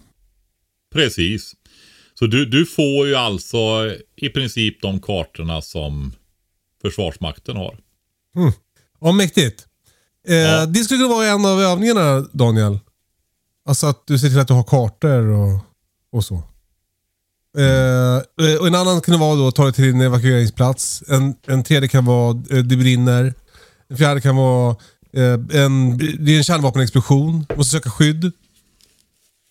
Precis. 0.93 1.55
Så 2.19 2.27
du, 2.27 2.47
du 2.47 2.67
får 2.67 3.07
ju 3.07 3.15
alltså 3.15 3.59
i 4.17 4.29
princip 4.29 4.83
de 4.83 5.01
kartorna 5.01 5.63
som 5.63 6.13
Försvarsmakten 6.83 7.57
har. 7.57 7.79
Ja, 9.01 9.13
mäktigt. 9.13 9.67
Eh, 10.29 10.37
Ja. 10.37 10.67
Det 10.67 10.85
skulle 10.85 10.99
kunna 10.99 11.15
vara 11.15 11.27
en 11.27 11.47
av 11.47 11.61
övningarna, 11.61 12.21
Daniel. 12.33 12.79
Alltså 13.69 13.87
att 13.87 14.07
du 14.07 14.19
ser 14.19 14.29
till 14.29 14.39
att 14.39 14.49
du 14.49 14.55
har 14.55 14.63
kartor 14.63 15.27
och, 15.27 15.61
och 16.13 16.25
så. 16.25 16.35
Eh, 17.59 18.57
och 18.61 18.67
en 18.67 18.75
annan 18.75 19.01
kan 19.01 19.21
vara 19.21 19.37
då 19.37 19.49
att 19.49 19.55
ta 19.55 19.65
dig 19.65 19.73
till 19.73 19.85
din 19.85 20.01
evakueringsplats. 20.01 21.03
En, 21.09 21.35
en 21.47 21.65
tredje 21.65 21.89
kan 21.89 22.05
vara 22.05 22.31
eh, 22.51 22.59
det 22.59 22.77
brinner. 22.77 23.35
En 23.89 23.97
fjärde 23.97 24.21
kan 24.21 24.37
vara 24.37 24.77
eh, 25.13 25.63
en, 25.63 25.99
det 25.99 26.33
är 26.33 26.37
en 26.37 26.45
kärnvapenexplosion. 26.45 27.47
Måste 27.57 27.77
söka 27.77 27.91
skydd. 27.91 28.25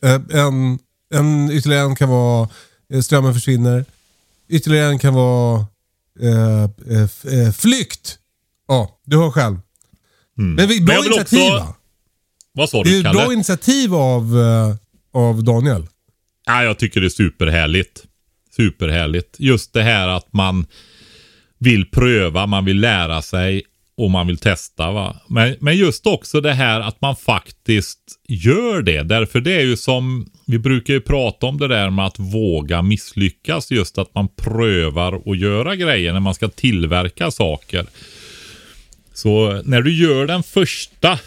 Eh, 0.03 0.21
en, 0.29 0.79
en, 1.13 1.51
ytterligare 1.51 1.85
en 1.85 1.95
kan 1.95 2.09
vara 2.09 2.49
eh, 2.93 3.01
strömmen 3.01 3.33
försvinner. 3.33 3.85
Ytterligare 4.49 4.89
en 4.89 4.99
kan 4.99 5.13
vara 5.13 5.65
eh, 6.21 6.63
eh, 6.63 7.39
eh, 7.39 7.51
flykt. 7.53 8.17
Ja, 8.67 8.99
du 9.05 9.17
hör 9.17 9.31
själv. 9.31 9.59
Mm. 10.37 10.53
Men 10.55 10.67
vi, 10.67 10.81
bra 10.81 10.95
vill 10.95 11.05
initiativ 11.05 11.39
också- 11.39 11.53
va? 11.57 11.73
Vad 12.51 12.69
sa 12.69 12.83
Det 12.83 12.89
är 12.89 12.91
du 12.91 12.97
ett 12.99 13.05
Kalle? 13.05 13.19
bra 13.23 13.33
initiativ 13.33 13.95
av, 13.95 14.35
av 15.13 15.43
Daniel. 15.43 15.87
Ja, 16.45 16.63
jag 16.63 16.79
tycker 16.79 17.01
det 17.01 17.07
är 17.07 17.09
superhärligt. 17.09 18.03
Superhärligt. 18.55 19.35
Just 19.39 19.73
det 19.73 19.83
här 19.83 20.07
att 20.07 20.33
man 20.33 20.65
vill 21.57 21.91
pröva, 21.91 22.45
man 22.45 22.65
vill 22.65 22.79
lära 22.79 23.21
sig 23.21 23.63
och 23.97 24.11
man 24.11 24.27
vill 24.27 24.37
testa. 24.37 24.91
Va? 24.91 25.21
Men, 25.29 25.55
men 25.59 25.75
just 25.77 26.05
också 26.07 26.41
det 26.41 26.53
här 26.53 26.79
att 26.79 27.01
man 27.01 27.15
faktiskt 27.15 27.99
gör 28.27 28.81
det. 28.81 29.03
Därför 29.03 29.41
det 29.41 29.53
är 29.53 29.61
ju 29.63 29.77
som, 29.77 30.31
vi 30.49 30.59
brukar 30.59 30.93
ju 30.93 31.01
prata 31.01 31.45
om 31.45 31.57
det 31.57 31.67
där 31.67 31.89
med 31.89 32.05
att 32.05 32.19
våga 32.19 32.81
misslyckas. 32.81 33.71
Just 33.71 33.97
att 33.97 34.15
man 34.15 34.27
prövar 34.27 35.21
att 35.31 35.37
göra 35.37 35.75
grejer 35.75 36.13
när 36.13 36.19
man 36.19 36.33
ska 36.33 36.47
tillverka 36.47 37.31
saker. 37.31 37.85
Så 39.13 39.61
när 39.65 39.81
du 39.81 39.95
gör 39.95 40.27
den 40.27 40.43
första, 40.43 41.19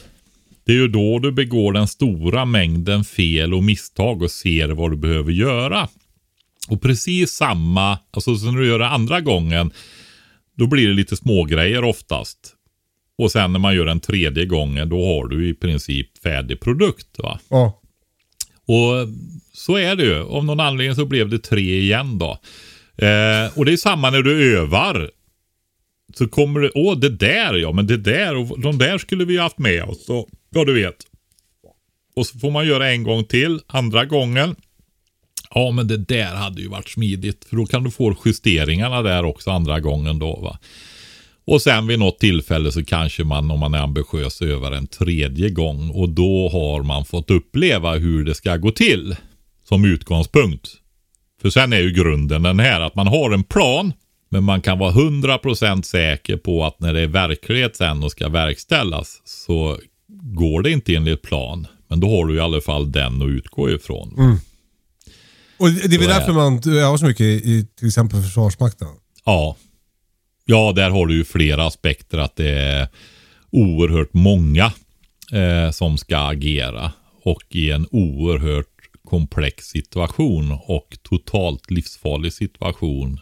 det 0.64 0.72
är 0.72 0.76
ju 0.76 0.88
då 0.88 1.18
du 1.18 1.32
begår 1.32 1.72
den 1.72 1.88
stora 1.88 2.44
mängden 2.44 3.04
fel 3.04 3.54
och 3.54 3.64
misstag 3.64 4.22
och 4.22 4.30
ser 4.30 4.68
vad 4.68 4.90
du 4.90 4.96
behöver 4.96 5.32
göra. 5.32 5.88
Och 6.68 6.82
precis 6.82 7.30
samma, 7.30 7.98
alltså 8.10 8.36
som 8.36 8.54
när 8.54 8.60
du 8.60 8.68
gör 8.68 8.78
det 8.78 8.88
andra 8.88 9.20
gången, 9.20 9.72
då 10.56 10.66
blir 10.66 10.88
det 10.88 10.94
lite 10.94 11.16
smågrejer 11.16 11.84
oftast. 11.84 12.38
Och 13.18 13.32
sen 13.32 13.52
när 13.52 13.60
man 13.60 13.74
gör 13.74 13.86
den 13.86 14.00
tredje 14.00 14.46
gången, 14.46 14.88
då 14.88 15.04
har 15.06 15.28
du 15.28 15.48
i 15.48 15.54
princip 15.54 16.18
färdig 16.22 16.60
produkt. 16.60 17.18
va. 17.18 17.40
Ja. 17.48 17.79
Och 18.66 19.08
så 19.52 19.76
är 19.76 19.96
det 19.96 20.04
ju. 20.04 20.22
Av 20.22 20.44
någon 20.44 20.60
anledning 20.60 20.96
så 20.96 21.04
blev 21.04 21.28
det 21.28 21.38
tre 21.38 21.80
igen 21.80 22.18
då. 22.18 22.38
Eh, 23.06 23.58
och 23.58 23.64
det 23.64 23.72
är 23.72 23.76
samma 23.76 24.10
när 24.10 24.22
du 24.22 24.58
övar. 24.58 25.10
Så 26.14 26.28
kommer 26.28 26.60
det, 26.60 26.70
åh 26.74 26.98
det 26.98 27.08
där 27.08 27.54
ja, 27.54 27.72
men 27.72 27.86
det 27.86 27.96
där 27.96 28.36
och 28.36 28.60
de 28.60 28.78
där 28.78 28.98
skulle 28.98 29.24
vi 29.24 29.32
ju 29.32 29.40
haft 29.40 29.58
med 29.58 29.84
oss. 29.84 30.08
Och, 30.08 30.28
ja 30.50 30.64
du 30.64 30.74
vet. 30.74 30.96
Och 32.16 32.26
så 32.26 32.38
får 32.38 32.50
man 32.50 32.66
göra 32.66 32.90
en 32.90 33.02
gång 33.02 33.24
till, 33.24 33.60
andra 33.66 34.04
gången. 34.04 34.56
Ja 35.54 35.70
men 35.70 35.88
det 35.88 35.96
där 35.96 36.34
hade 36.34 36.62
ju 36.62 36.68
varit 36.68 36.88
smidigt. 36.88 37.44
För 37.44 37.56
då 37.56 37.66
kan 37.66 37.84
du 37.84 37.90
få 37.90 38.16
justeringarna 38.24 39.02
där 39.02 39.24
också 39.24 39.50
andra 39.50 39.80
gången 39.80 40.18
då 40.18 40.36
va. 40.36 40.58
Och 41.50 41.62
sen 41.62 41.86
vid 41.86 41.98
något 41.98 42.18
tillfälle 42.18 42.72
så 42.72 42.84
kanske 42.84 43.24
man, 43.24 43.50
om 43.50 43.60
man 43.60 43.74
är 43.74 43.78
ambitiös, 43.78 44.42
övar 44.42 44.72
en 44.72 44.86
tredje 44.86 45.50
gång. 45.50 45.90
Och 45.90 46.08
då 46.08 46.48
har 46.48 46.82
man 46.82 47.04
fått 47.04 47.30
uppleva 47.30 47.94
hur 47.94 48.24
det 48.24 48.34
ska 48.34 48.56
gå 48.56 48.70
till. 48.70 49.16
Som 49.68 49.84
utgångspunkt. 49.84 50.68
För 51.42 51.50
sen 51.50 51.72
är 51.72 51.78
ju 51.78 51.92
grunden 51.92 52.42
den 52.42 52.60
här 52.60 52.80
att 52.80 52.94
man 52.94 53.06
har 53.06 53.30
en 53.30 53.44
plan. 53.44 53.92
Men 54.28 54.44
man 54.44 54.60
kan 54.60 54.78
vara 54.78 54.92
100% 54.92 55.82
säker 55.82 56.36
på 56.36 56.64
att 56.64 56.80
när 56.80 56.94
det 56.94 57.00
är 57.00 57.06
verklighet 57.06 57.76
sen 57.76 58.02
och 58.02 58.10
ska 58.10 58.28
verkställas. 58.28 59.22
Så 59.24 59.78
går 60.22 60.62
det 60.62 60.70
inte 60.70 60.94
enligt 60.94 61.22
plan. 61.22 61.66
Men 61.88 62.00
då 62.00 62.16
har 62.16 62.26
du 62.26 62.34
i 62.34 62.40
alla 62.40 62.60
fall 62.60 62.92
den 62.92 63.22
att 63.22 63.28
utgå 63.28 63.70
ifrån. 63.70 64.38
Och 65.58 65.70
det 65.70 65.94
är 65.94 65.98
väl 65.98 66.08
därför 66.08 66.32
man 66.32 66.54
övar 66.66 66.96
så 66.96 67.06
mycket 67.06 67.26
i 67.26 67.66
till 67.78 67.86
exempel 67.86 68.22
Försvarsmakten. 68.22 68.88
Ja. 69.24 69.56
Ja, 70.50 70.72
där 70.76 70.90
har 70.90 71.06
du 71.06 71.14
ju 71.14 71.24
flera 71.24 71.66
aspekter. 71.66 72.18
Att 72.18 72.36
det 72.36 72.50
är 72.50 72.88
oerhört 73.50 74.14
många 74.14 74.72
eh, 75.32 75.70
som 75.70 75.98
ska 75.98 76.18
agera. 76.18 76.92
Och 77.22 77.42
i 77.48 77.70
en 77.70 77.86
oerhört 77.90 78.66
komplex 79.04 79.64
situation 79.64 80.58
och 80.66 80.98
totalt 81.02 81.70
livsfarlig 81.70 82.32
situation. 82.32 83.20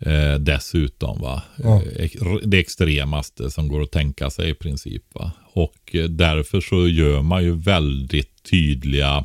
Eh, 0.00 0.34
dessutom 0.34 1.20
va. 1.20 1.42
Ja. 1.58 1.82
Eh, 1.82 2.10
Det 2.44 2.58
extremaste 2.58 3.50
som 3.50 3.68
går 3.68 3.82
att 3.82 3.90
tänka 3.92 4.30
sig 4.30 4.50
i 4.50 4.54
princip 4.54 5.02
va. 5.14 5.32
Och 5.52 5.94
eh, 5.94 6.04
därför 6.04 6.60
så 6.60 6.88
gör 6.88 7.22
man 7.22 7.44
ju 7.44 7.56
väldigt 7.56 8.42
tydliga 8.50 9.24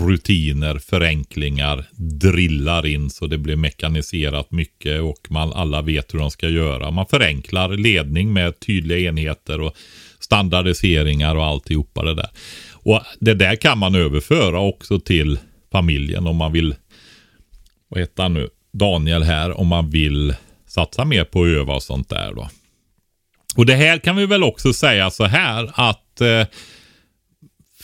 rutiner, 0.00 0.78
förenklingar, 0.78 1.84
drillar 1.96 2.86
in 2.86 3.10
så 3.10 3.26
det 3.26 3.38
blir 3.38 3.56
mekaniserat 3.56 4.50
mycket 4.50 5.00
och 5.00 5.26
man 5.30 5.52
alla 5.52 5.82
vet 5.82 6.14
hur 6.14 6.18
de 6.18 6.30
ska 6.30 6.48
göra. 6.48 6.90
Man 6.90 7.06
förenklar 7.06 7.68
ledning 7.68 8.32
med 8.32 8.60
tydliga 8.60 8.98
enheter 8.98 9.60
och 9.60 9.76
standardiseringar 10.20 11.36
och 11.36 11.44
alltihopa 11.44 12.02
det 12.02 12.14
där. 12.14 12.30
Och 12.72 13.00
det 13.20 13.34
där 13.34 13.56
kan 13.56 13.78
man 13.78 13.94
överföra 13.94 14.60
också 14.60 15.00
till 15.00 15.38
familjen 15.72 16.26
om 16.26 16.36
man 16.36 16.52
vill, 16.52 16.74
vad 17.88 18.00
heter 18.00 18.22
han 18.22 18.34
nu, 18.34 18.48
Daniel 18.72 19.22
här, 19.22 19.60
om 19.60 19.66
man 19.66 19.90
vill 19.90 20.34
satsa 20.66 21.04
mer 21.04 21.24
på 21.24 21.42
att 21.42 21.48
öva 21.48 21.74
och 21.74 21.82
sånt 21.82 22.08
där 22.08 22.32
då. 22.34 22.48
Och 23.56 23.66
det 23.66 23.74
här 23.74 23.98
kan 23.98 24.16
vi 24.16 24.26
väl 24.26 24.44
också 24.44 24.72
säga 24.72 25.10
så 25.10 25.24
här 25.24 25.70
att 25.74 26.20
eh, 26.20 26.46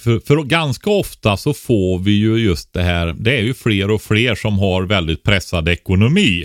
för, 0.07 0.21
för 0.21 0.42
ganska 0.42 0.90
ofta 0.90 1.37
så 1.37 1.55
får 1.55 1.99
vi 1.99 2.11
ju 2.11 2.37
just 2.37 2.73
det 2.73 2.83
här, 2.83 3.14
det 3.19 3.38
är 3.38 3.42
ju 3.42 3.55
fler 3.55 3.90
och 3.90 4.03
fler 4.03 4.35
som 4.35 4.59
har 4.59 4.83
väldigt 4.83 5.23
pressad 5.23 5.69
ekonomi. 5.69 6.45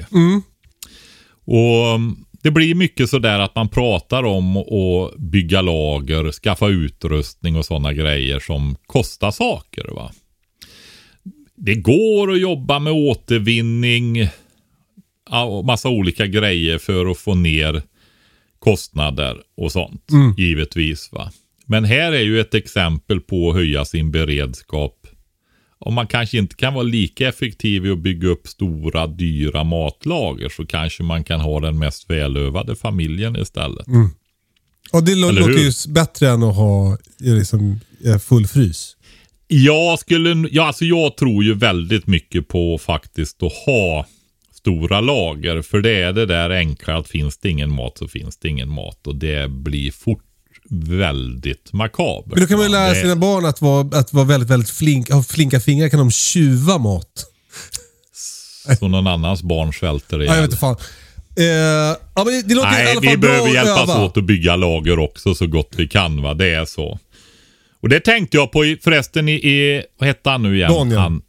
Och 1.46 2.00
det 2.44 2.52
blir 2.52 2.76
mycket 2.76 3.10
sådär 3.10 3.40
att 3.40 3.56
man 3.56 3.70
pratar 3.70 4.24
om 4.24 4.58
att 4.58 5.18
bygga 5.18 5.62
lager, 5.62 6.32
skaffa 6.32 6.68
utrustning 6.68 7.56
och 7.56 7.66
sådana 7.66 7.94
grejer 7.94 8.40
som 8.40 8.76
kostar 8.86 9.32
saker. 9.32 9.88
va. 9.96 10.12
Det 11.56 11.76
går 11.76 12.32
att 12.32 12.40
jobba 12.42 12.80
med 12.80 12.94
återvinning 12.94 14.28
och 15.30 15.66
massa 15.66 15.90
olika 15.90 16.26
grejer 16.28 16.78
för 16.78 17.12
att 17.12 17.18
få 17.18 17.36
ner 17.36 17.82
kostnader 18.60 19.38
och 19.58 19.72
sånt. 19.72 20.06
Givetvis. 20.38 21.10
va. 21.12 21.32
Men 21.72 21.86
här 21.86 22.12
är 22.12 22.22
ju 22.22 22.40
ett 22.40 22.54
exempel 22.54 23.22
på 23.22 23.50
att 23.50 23.56
höja 23.56 23.86
sin 23.86 24.12
beredskap 24.12 25.08
om 25.80 25.94
man 25.94 26.08
kanske 26.08 26.38
inte 26.38 26.56
kan 26.56 26.74
vara 26.74 26.84
lika 26.84 27.28
effektiv 27.30 27.86
i 27.86 27.92
att 27.92 28.00
bygga 28.00 28.28
upp 28.28 28.48
stora 28.48 29.08
dyra 29.08 29.64
matlager 29.64 30.50
så 30.50 30.66
kanske 30.66 31.04
man 31.04 31.24
kan 31.24 31.40
ha 31.40 31.60
den 31.60 31.80
mest 31.80 32.10
välövade 32.10 32.76
familjen 32.76 33.36
istället. 33.36 33.88
Och 34.92 35.04
det 35.04 35.12
Eller 35.12 35.32
låter 35.32 35.48
hur? 35.48 35.60
ju 35.60 35.72
bättre 35.88 36.30
än 36.30 36.44
att 36.44 36.56
ha 36.56 36.92
eh, 37.26 37.34
liksom, 37.36 37.80
eh, 38.06 38.18
full 38.18 38.48
frys. 38.48 38.98
Jag 39.48 40.00
skulle, 40.00 40.48
ja, 40.52 40.68
alltså 40.68 40.86
jag 40.86 41.18
tror 41.18 41.44
ju 41.44 41.54
väldigt 41.54 42.08
mycket 42.08 42.48
på 42.48 42.78
faktiskt 42.78 43.44
att 43.44 43.54
ha 43.54 44.06
stora 44.54 45.02
lager. 45.02 45.62
För 45.62 45.82
det 45.82 46.02
är 46.02 46.14
det 46.14 46.26
där 46.26 46.50
enkla 46.50 46.98
att 46.98 47.08
finns 47.08 47.38
det 47.38 47.50
ingen 47.50 47.72
mat 47.72 47.98
så 47.98 48.08
finns 48.08 48.38
det 48.38 48.50
ingen 48.50 48.70
mat. 48.70 49.08
Och 49.08 49.16
det 49.16 49.52
blir 49.52 49.92
fort 49.92 50.31
väldigt 50.72 51.74
makabert. 51.74 52.26
Men 52.28 52.40
då 52.40 52.48
kan 52.48 52.58
man 52.58 52.66
ju 52.66 52.72
lära 52.72 52.96
sina 52.96 53.16
barn 53.16 53.46
att 53.46 53.62
vara, 53.62 53.98
att 54.00 54.14
vara 54.14 54.26
väldigt, 54.26 54.50
väldigt 54.50 54.70
flink, 54.70 55.10
ha 55.12 55.24
flinka 55.24 55.60
fingrar. 55.60 55.90
Kan 55.90 56.00
de 56.00 56.12
tjuva 56.12 56.78
mat? 56.78 57.26
Så 58.80 58.88
någon 58.88 59.08
annans 59.08 59.44
barn 59.44 59.74
svälter 59.74 60.20
Ja, 60.20 60.26
jag 60.26 60.36
ihjäl. 60.36 60.50
vet 60.50 60.60
fan. 60.60 60.76
Eh, 61.38 61.46
ja, 61.46 62.24
men 62.26 62.26
det, 62.48 62.56
låter 62.56 62.70
i 62.70 62.72
Nej, 62.72 62.92
alla 62.92 63.02
vi 63.02 63.08
fall 63.08 63.18
bra 63.18 63.30
behöver 63.30 63.54
hjälpas 63.54 63.90
öva. 63.90 64.06
åt 64.06 64.18
att 64.18 64.24
bygga 64.24 64.56
lager 64.56 65.00
också 65.00 65.36
så 65.36 65.48
gott 65.48 65.74
vi 65.78 65.88
kan. 65.88 66.22
va. 66.22 66.34
Det 66.34 66.54
är 66.54 66.66
så. 66.66 67.00
Och 67.82 67.90
det 67.90 68.00
tänkte 68.00 68.38
jag 68.38 68.52
på 68.52 68.66
i, 68.66 68.78
förresten 68.84 69.30
i, 69.30 69.32
i 69.34 69.84
vad 70.00 70.08
hette 70.08 70.30
han 70.30 70.42
nu 70.44 70.56
igen? 70.56 70.72
Daniel. 70.74 71.00
Han, 71.00 71.22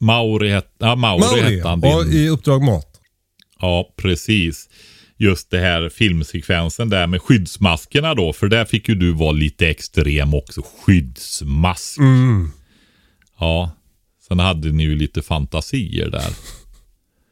Mauri, 0.00 0.50
het, 0.50 0.74
ja, 0.78 0.94
Mauri, 0.96 1.20
Mauri, 1.20 1.56
hette 1.56 1.68
han. 1.68 1.80
Din, 1.80 2.12
i 2.12 2.28
Uppdrag 2.28 2.62
Mat. 2.62 2.86
ja, 3.60 3.92
precis. 3.96 4.68
Just 5.18 5.50
det 5.50 5.58
här 5.58 5.88
filmsekvensen 5.88 6.90
där 6.90 7.06
med 7.06 7.22
skyddsmaskerna 7.22 8.14
då. 8.14 8.32
För 8.32 8.48
där 8.48 8.64
fick 8.64 8.88
ju 8.88 8.94
du 8.94 9.12
vara 9.12 9.32
lite 9.32 9.68
extrem 9.68 10.34
också. 10.34 10.62
Skyddsmask. 10.84 11.98
Mm. 11.98 12.50
Ja. 13.38 13.70
Sen 14.28 14.38
hade 14.38 14.72
ni 14.72 14.82
ju 14.82 14.94
lite 14.94 15.22
fantasier 15.22 16.10
där. 16.10 16.30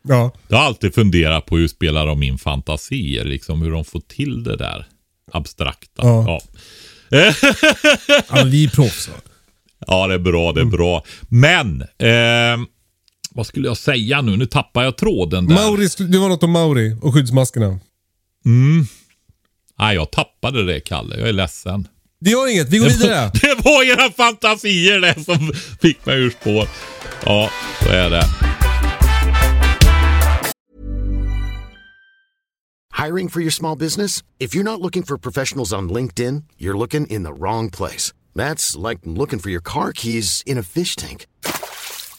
Ja. 0.09 0.33
Jag 0.49 0.57
har 0.57 0.65
alltid 0.65 0.95
funderat 0.95 1.47
på 1.47 1.57
hur 1.57 1.69
spelar 1.69 2.07
de 2.07 2.23
in 2.23 2.39
fantasier, 2.39 3.25
liksom 3.25 3.63
hur 3.63 3.71
de 3.71 3.85
får 3.85 4.01
till 4.01 4.45
det 4.45 4.57
där 4.57 4.87
abstrakta. 5.33 6.03
Ja. 6.03 6.41
Ja, 7.09 7.21
ja 8.29 8.45
vi 8.45 8.65
är 8.65 8.69
proffs. 8.69 9.11
ja 9.87 10.07
det 10.07 10.15
är 10.15 10.19
bra, 10.19 10.53
det 10.53 10.61
är 10.61 10.65
bra. 10.65 11.05
Men, 11.29 11.83
eh, 11.83 12.67
vad 13.35 13.47
skulle 13.47 13.69
jag 13.69 13.77
säga 13.77 14.23
nu? 14.23 14.37
Nu 14.37 14.47
tappar 14.47 14.85
jag 14.85 14.97
tråden 14.97 15.47
där. 15.47 15.55
Mauri, 15.55 15.89
det 16.09 16.19
var 16.19 16.29
något 16.29 16.43
om 16.43 16.51
Mauri 16.51 16.97
och 17.03 17.15
skyddsmaskerna. 17.15 17.79
Nej, 19.79 19.95
jag 19.95 20.11
tappade 20.11 20.65
det 20.65 20.81
Kalle. 20.81 21.17
Jag 21.19 21.29
är 21.29 21.33
ledsen. 21.33 21.89
Det 22.21 22.31
gör 22.31 22.51
inget, 22.51 22.69
vi 22.69 22.79
går 22.79 22.87
vidare. 22.87 23.31
Det 23.41 23.55
var 23.65 23.85
era 23.85 24.11
fantasier 24.11 25.01
det 25.01 25.25
som 25.25 25.53
fick 25.81 26.07
mig 26.07 26.19
ur 26.19 26.31
spår. 26.31 26.69
Ja, 27.25 27.51
så 27.83 27.89
är 27.89 28.11
det. 28.11 28.25
Hiring 33.05 33.29
for 33.29 33.41
your 33.41 33.51
small 33.51 33.79
business? 33.79 34.23
If 34.39 34.55
you're 34.55 34.63
not 34.63 34.81
looking 34.81 35.03
for 35.03 35.19
professionals 35.19 35.73
on 35.73 35.93
LinkedIn, 35.93 36.45
you're 36.59 36.79
looking 36.79 37.07
in 37.07 37.25
the 37.25 37.33
wrong 37.33 37.71
place. 37.71 38.15
That's 38.35 38.89
like 38.89 39.01
looking 39.05 39.39
for 39.41 39.51
your 39.51 39.63
car 39.63 39.93
keys 39.93 40.43
in 40.47 40.59
a 40.59 40.63
fish 40.63 40.97
tank. 40.97 41.27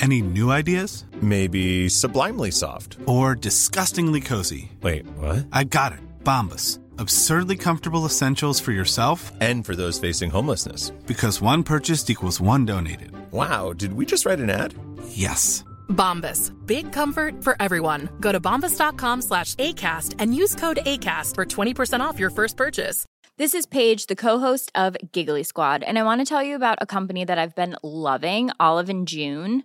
Any 0.00 0.22
new 0.22 0.50
ideas? 0.50 1.04
Maybe 1.20 1.88
sublimely 1.88 2.50
soft. 2.50 2.96
Or 3.06 3.34
disgustingly 3.34 4.20
cozy? 4.22 4.72
Wait, 4.82 5.04
what? 5.18 5.46
I 5.52 5.64
got 5.64 5.92
it. 5.92 5.98
Bombas. 6.24 6.78
Absurdly 6.98 7.56
comfortable 7.56 8.04
essentials 8.06 8.60
for 8.60 8.72
yourself 8.72 9.30
And 9.40 9.64
for 9.64 9.74
those 9.76 9.98
facing 9.98 10.30
homelessness. 10.30 10.90
because 11.06 11.40
one 11.42 11.62
purchased 11.62 12.08
equals 12.08 12.40
one 12.40 12.64
donated. 12.64 13.12
Wow, 13.30 13.72
did 13.74 13.92
we 13.92 14.06
just 14.06 14.24
write 14.26 14.40
an 14.40 14.48
ad? 14.50 14.74
Yes. 15.08 15.64
Bombas. 15.90 16.52
Big 16.66 16.92
comfort 16.92 17.42
for 17.44 17.56
everyone. 17.60 18.08
Go 18.20 18.32
to 18.32 18.40
bombas.com 18.40 19.22
slash 19.22 19.54
ACAST 19.56 20.14
and 20.18 20.34
use 20.34 20.54
code 20.54 20.78
ACAST 20.86 21.34
for 21.34 21.44
20% 21.44 22.00
off 22.00 22.18
your 22.18 22.30
first 22.30 22.56
purchase. 22.56 23.04
This 23.38 23.54
is 23.54 23.66
Paige, 23.66 24.06
the 24.06 24.16
co-host 24.16 24.70
of 24.74 24.96
Giggly 25.12 25.42
Squad, 25.42 25.82
and 25.82 25.98
I 25.98 26.02
want 26.02 26.20
to 26.20 26.26
tell 26.26 26.42
you 26.42 26.56
about 26.56 26.78
a 26.82 26.86
company 26.86 27.24
that 27.24 27.38
I've 27.38 27.54
been 27.54 27.74
loving, 27.82 28.50
Olive 28.60 28.90
and 28.90 29.08
June. 29.08 29.64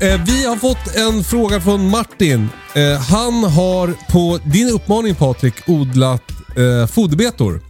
Eh, 0.00 0.24
vi 0.26 0.44
har 0.44 0.56
fått 0.56 0.96
en 0.96 1.24
fråga 1.24 1.60
från 1.60 1.90
Martin. 1.90 2.48
Eh, 2.74 3.00
han 3.00 3.44
har 3.44 4.12
på 4.12 4.38
din 4.44 4.68
uppmaning 4.68 5.14
Patrik 5.14 5.54
odlat 5.66 6.22
eh, 6.56 6.86
foderbetor. 6.86 7.62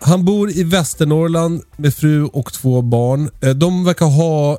Han 0.00 0.24
bor 0.24 0.50
i 0.50 0.62
Västernorrland 0.64 1.62
med 1.76 1.94
fru 1.94 2.24
och 2.24 2.52
två 2.52 2.82
barn. 2.82 3.30
De 3.56 3.84
verkar 3.84 4.06
ha 4.06 4.58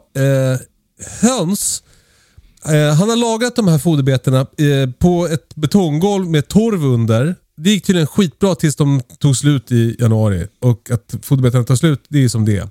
höns. 1.22 1.84
Han 2.98 3.10
har 3.10 3.16
lagrat 3.16 3.56
de 3.56 3.68
här 3.68 3.78
foderbetorna 3.78 4.48
på 5.00 5.28
ett 5.28 5.56
betonggolv 5.56 6.30
med 6.30 6.48
torv 6.48 6.86
under. 6.86 7.36
Det 7.58 7.70
gick 7.70 7.86
tydligen 7.86 8.08
skitbra 8.08 8.56
tills 8.56 8.76
de 8.76 9.02
tog 9.20 9.38
slut 9.38 9.72
i 9.72 9.96
januari. 10.00 10.48
Och 10.62 10.92
att 10.92 11.16
foderbetorna 11.22 11.64
tar 11.64 11.76
slut, 11.76 12.06
det 12.10 12.24
är 12.24 12.28
som 12.30 12.46
det 12.46 12.58
är. 12.58 12.70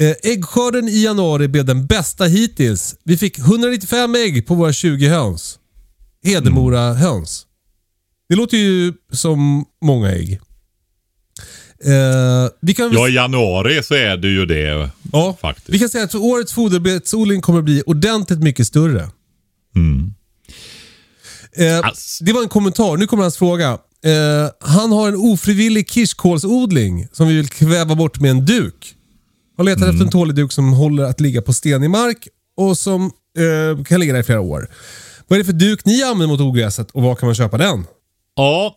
Eh, 0.00 0.14
äggskörden 0.22 0.88
i 0.88 1.02
januari 1.04 1.48
blev 1.48 1.64
den 1.64 1.86
bästa 1.86 2.24
hittills. 2.24 2.96
Vi 3.04 3.16
fick 3.16 3.38
195 3.38 4.14
ägg 4.14 4.46
på 4.46 4.54
våra 4.54 4.72
20 4.72 5.08
höns. 5.08 5.58
Hedemora 6.24 6.92
höns. 6.94 7.46
Det 8.28 8.34
låter 8.34 8.56
ju 8.56 8.92
som 9.12 9.64
många 9.82 10.12
ägg. 10.12 10.40
Eh, 11.84 12.50
vi 12.60 12.74
kan 12.74 12.92
Ja, 12.92 13.08
i 13.08 13.14
januari 13.14 13.82
så 13.82 13.94
är 13.94 14.16
det 14.16 14.28
ju 14.28 14.46
det 14.46 14.90
ja, 15.12 15.36
faktiskt. 15.40 15.68
Vi 15.68 15.78
kan 15.78 15.88
säga 15.88 16.04
att 16.04 16.14
årets 16.14 16.52
foderbetsodling 16.52 17.40
kommer 17.40 17.62
bli 17.62 17.82
ordentligt 17.86 18.42
mycket 18.42 18.66
större. 18.66 19.10
Eh, 21.56 21.78
Ass. 21.78 22.18
det 22.22 22.32
var 22.32 22.42
en 22.42 22.48
kommentar. 22.48 22.96
Nu 22.96 23.06
kommer 23.06 23.22
hans 23.22 23.36
fråga. 23.36 23.78
Eh, 24.04 24.50
han 24.60 24.92
har 24.92 25.08
en 25.08 25.16
ofrivillig 25.16 25.90
kirskålsodling 25.90 27.08
som 27.12 27.28
vi 27.28 27.36
vill 27.36 27.48
kväva 27.48 27.94
bort 27.94 28.20
med 28.20 28.30
en 28.30 28.46
duk. 28.46 28.96
Har 29.60 29.64
letat 29.64 29.88
efter 29.88 30.04
en 30.04 30.10
tålig 30.10 30.36
duk 30.36 30.52
som 30.52 30.72
håller 30.72 31.04
att 31.04 31.20
ligga 31.20 31.42
på 31.42 31.52
stenig 31.52 31.90
mark 31.90 32.28
och 32.56 32.78
som 32.78 33.10
eh, 33.38 33.84
kan 33.84 34.00
ligga 34.00 34.12
där 34.12 34.20
i 34.20 34.22
flera 34.22 34.40
år. 34.40 34.68
Vad 35.28 35.36
är 35.36 35.40
det 35.40 35.46
för 35.46 35.52
duk 35.52 35.84
ni 35.84 36.02
använder 36.02 36.26
mot 36.26 36.40
ogräset 36.40 36.90
och 36.90 37.02
var 37.02 37.14
kan 37.14 37.26
man 37.26 37.34
köpa 37.34 37.58
den? 37.58 37.86
Ja, 38.36 38.76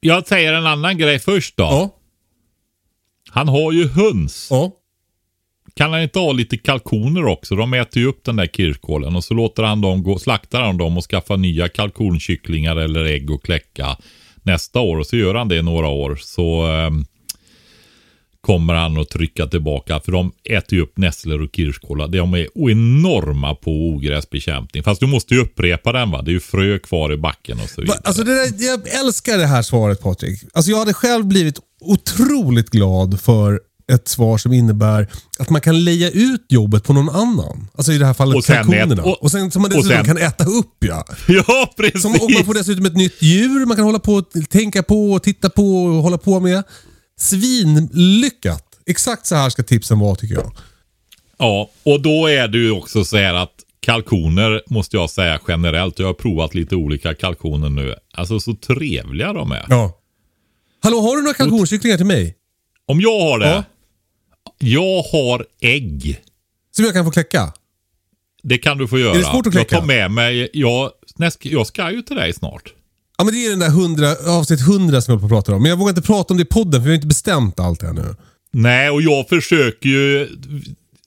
jag 0.00 0.26
säger 0.26 0.52
en 0.52 0.66
annan 0.66 0.98
grej 0.98 1.18
först 1.18 1.56
då. 1.56 1.62
Ja. 1.62 1.90
Han 3.30 3.48
har 3.48 3.72
ju 3.72 3.88
höns. 3.88 4.48
Ja. 4.50 4.72
Kan 5.74 5.92
han 5.92 6.02
inte 6.02 6.18
ha 6.18 6.32
lite 6.32 6.56
kalkoner 6.56 7.26
också? 7.26 7.56
De 7.56 7.74
äter 7.74 8.02
ju 8.02 8.08
upp 8.08 8.24
den 8.24 8.36
där 8.36 8.46
kirskålen 8.46 9.16
och 9.16 9.24
så 9.24 9.34
låter 9.34 9.62
han 9.62 9.80
dem 9.80 10.02
gå, 10.02 10.18
slaktar 10.18 10.62
han 10.62 10.76
dem 10.76 10.96
och 10.96 11.04
skaffa 11.04 11.36
nya 11.36 11.68
kalkonkycklingar 11.68 12.76
eller 12.76 13.04
ägg 13.04 13.30
och 13.30 13.44
kläcka 13.44 13.96
nästa 14.42 14.80
år. 14.80 14.98
Och 14.98 15.06
så 15.06 15.16
gör 15.16 15.34
han 15.34 15.48
det 15.48 15.56
i 15.56 15.62
några 15.62 15.88
år. 15.88 16.16
Så 16.16 16.66
ehm, 16.66 17.04
kommer 18.46 18.74
han 18.74 18.98
att 19.00 19.08
trycka 19.08 19.46
tillbaka. 19.46 20.00
För 20.04 20.12
de 20.12 20.32
äter 20.50 20.74
ju 20.78 20.82
upp 20.82 20.98
nässlor 20.98 21.42
och 21.42 21.50
kirskålar. 21.56 22.08
De 22.08 22.34
är 22.34 22.70
enorma 22.70 23.54
på 23.54 23.70
ogräsbekämpning. 23.70 24.82
Fast 24.82 25.00
du 25.00 25.06
måste 25.06 25.34
ju 25.34 25.40
upprepa 25.40 25.92
den 25.92 26.10
va? 26.10 26.22
Det 26.22 26.30
är 26.30 26.32
ju 26.32 26.40
frö 26.40 26.78
kvar 26.78 27.12
i 27.12 27.16
backen 27.16 27.60
och 27.60 27.68
så 27.68 27.80
vidare. 27.80 27.98
Alltså 28.04 28.24
där, 28.24 28.48
jag 28.58 29.00
älskar 29.00 29.38
det 29.38 29.46
här 29.46 29.62
svaret 29.62 30.00
Patrik. 30.02 30.40
Alltså 30.54 30.70
jag 30.70 30.78
hade 30.78 30.94
själv 30.94 31.24
blivit 31.24 31.60
otroligt 31.80 32.70
glad 32.70 33.20
för 33.20 33.60
ett 33.92 34.08
svar 34.08 34.38
som 34.38 34.52
innebär 34.52 35.08
att 35.38 35.50
man 35.50 35.60
kan 35.60 35.84
leja 35.84 36.10
ut 36.10 36.46
jobbet 36.48 36.84
på 36.84 36.92
någon 36.92 37.08
annan. 37.10 37.68
Alltså 37.74 37.92
i 37.92 37.98
det 37.98 38.06
här 38.06 38.14
fallet 38.14 38.36
Och 38.98 39.06
och- 39.06 39.22
och 39.22 39.30
sen 39.30 39.50
som 39.50 39.62
man 39.62 39.70
dessutom 39.70 39.90
sen- 39.96 40.04
kan 40.04 40.18
äta 40.18 40.44
upp 40.44 40.74
ja. 40.78 41.04
Ja, 41.28 41.74
precis. 41.76 42.02
Som, 42.02 42.12
och 42.12 42.30
man 42.34 42.44
får 42.44 42.54
dessutom 42.54 42.86
ett 42.86 42.96
nytt 42.96 43.22
djur 43.22 43.66
man 43.66 43.76
kan 43.76 43.84
hålla 43.84 43.98
på 43.98 44.14
och 44.14 44.24
tänka 44.50 44.82
på, 44.82 45.12
och 45.12 45.22
titta 45.22 45.50
på 45.50 45.84
och 45.84 46.02
hålla 46.02 46.18
på 46.18 46.40
med. 46.40 46.62
Svinlyckat! 47.20 48.78
Exakt 48.86 49.26
så 49.26 49.34
här 49.34 49.50
ska 49.50 49.62
tipsen 49.62 49.98
vara 49.98 50.14
tycker 50.14 50.34
jag. 50.34 50.52
Ja, 51.38 51.70
och 51.82 52.00
då 52.00 52.26
är 52.26 52.48
det 52.48 52.58
ju 52.58 52.70
också 52.70 53.04
så 53.04 53.16
här 53.16 53.34
att 53.34 53.54
kalkoner 53.80 54.62
måste 54.66 54.96
jag 54.96 55.10
säga 55.10 55.40
generellt. 55.48 55.98
Jag 55.98 56.06
har 56.06 56.14
provat 56.14 56.54
lite 56.54 56.76
olika 56.76 57.14
kalkoner 57.14 57.68
nu. 57.68 57.94
Alltså 58.12 58.40
så 58.40 58.54
trevliga 58.54 59.32
de 59.32 59.52
är. 59.52 59.66
Ja. 59.68 60.00
Hallå, 60.82 61.00
har 61.00 61.16
du 61.16 61.22
några 61.22 61.34
kalkonkycklingar 61.34 61.96
till 61.96 62.06
mig? 62.06 62.36
Om 62.86 63.00
jag 63.00 63.20
har 63.20 63.38
det. 63.38 63.48
Ja. 63.48 63.64
Jag 64.58 65.02
har 65.02 65.46
ägg. 65.60 66.22
Som 66.76 66.84
jag 66.84 66.94
kan 66.94 67.04
få 67.04 67.10
kläcka? 67.10 67.52
Det 68.42 68.58
kan 68.58 68.78
du 68.78 68.88
få 68.88 68.98
göra. 68.98 69.14
Är 69.14 69.18
det 69.18 69.24
svårt 69.24 69.46
att 69.46 69.54
jag 69.54 69.68
kläcka? 69.68 69.80
tar 69.80 69.86
med 69.86 70.10
mig, 70.10 70.50
jag, 70.52 70.90
jag 71.42 71.66
ska 71.66 71.90
ju 71.90 72.02
till 72.02 72.16
dig 72.16 72.32
snart. 72.32 72.74
Ja 73.18 73.24
men 73.24 73.34
det 73.34 73.46
är 73.46 73.50
den 73.50 73.58
där 73.58 73.66
100, 73.68 74.16
avsnitt 74.26 74.60
100 74.60 75.00
som 75.00 75.12
jag 75.12 75.20
på 75.20 75.26
att 75.26 75.30
prata 75.32 75.54
om. 75.54 75.62
Men 75.62 75.70
jag 75.70 75.76
vågar 75.76 75.90
inte 75.90 76.02
prata 76.02 76.34
om 76.34 76.38
det 76.38 76.42
i 76.42 76.46
podden 76.46 76.80
för 76.80 76.84
vi 76.84 76.90
har 76.90 76.94
inte 76.94 77.06
bestämt 77.06 77.60
allt 77.60 77.82
ännu. 77.82 78.14
Nej, 78.52 78.90
och 78.90 79.02
jag 79.02 79.28
försöker 79.28 79.88
ju 79.88 80.28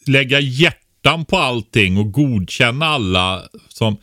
lägga 0.05 0.39
hjärtan 0.39 1.25
på 1.25 1.37
allting 1.37 1.97
och 1.97 2.11
godkänna 2.11 2.85
alla 2.85 3.41
som... 3.69 3.97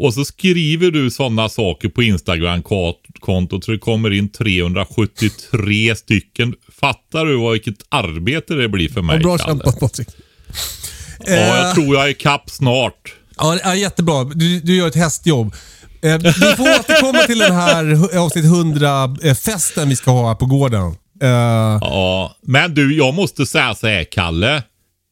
Och 0.00 0.14
så 0.14 0.24
skriver 0.24 0.90
du 0.90 1.10
sådana 1.10 1.48
saker 1.48 1.88
på 1.88 2.02
Instagram-kontot 2.02 3.64
så 3.64 3.70
det 3.70 3.78
kommer 3.78 4.10
in 4.12 4.28
373 4.28 5.96
stycken. 5.96 6.54
Fattar 6.80 7.26
du 7.26 7.36
vad 7.36 7.52
vilket 7.52 7.78
arbete 7.88 8.54
det 8.54 8.68
blir 8.68 8.88
för 8.88 9.02
mig, 9.02 9.16
Ja, 9.16 9.22
bra 9.22 9.38
Kalle? 9.38 9.50
kämpat 9.50 9.80
Patrik. 9.80 10.08
Ja, 11.26 11.32
jag 11.56 11.74
tror 11.74 11.94
jag 11.96 12.08
är 12.08 12.12
kapp 12.12 12.50
snart. 12.50 13.14
Ja, 13.36 13.74
jättebra. 13.74 14.24
Du, 14.24 14.60
du 14.60 14.76
gör 14.76 14.88
ett 14.88 14.94
hästjobb. 14.94 15.54
Eh, 16.02 16.18
Du 16.18 16.32
får 16.32 16.62
återkomma 16.80 17.18
till 17.18 17.38
den 17.38 17.54
här 17.54 18.16
avsnitt 18.18 18.44
100-festen 18.44 19.88
vi 19.88 19.96
ska 19.96 20.10
ha 20.10 20.28
här 20.28 20.34
på 20.34 20.46
gården. 20.46 20.86
Eh, 21.22 21.28
Ja, 21.80 22.36
men 22.42 22.74
du, 22.74 22.96
jag 22.96 23.14
måste 23.14 23.46
säga 23.46 23.74
så 23.74 23.86
här, 23.86 24.04
Kalle. 24.04 24.62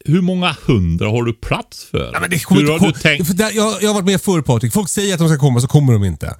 Hur 0.04 0.20
många 0.20 0.56
hundra 0.66 1.08
har 1.08 1.22
du 1.22 1.32
plats 1.32 1.84
för? 1.90 2.12
Nej, 2.12 2.20
men 2.20 2.30
det 2.30 2.38
kommer 2.38 2.60
Hur 2.60 2.72
inte 2.72 2.84
har 2.86 2.92
du 2.92 2.98
tänkt? 3.00 3.26
för 3.26 3.34
där, 3.34 3.50
jag, 3.54 3.82
jag 3.82 3.88
har 3.88 3.94
varit 3.94 4.06
med 4.06 4.22
förr 4.22 4.42
Patrik. 4.42 4.72
Folk 4.72 4.88
säger 4.88 5.12
att 5.14 5.18
de 5.20 5.28
ska 5.28 5.38
komma 5.38 5.60
så 5.60 5.66
kommer 5.66 5.92
de 5.92 6.04
inte. 6.04 6.34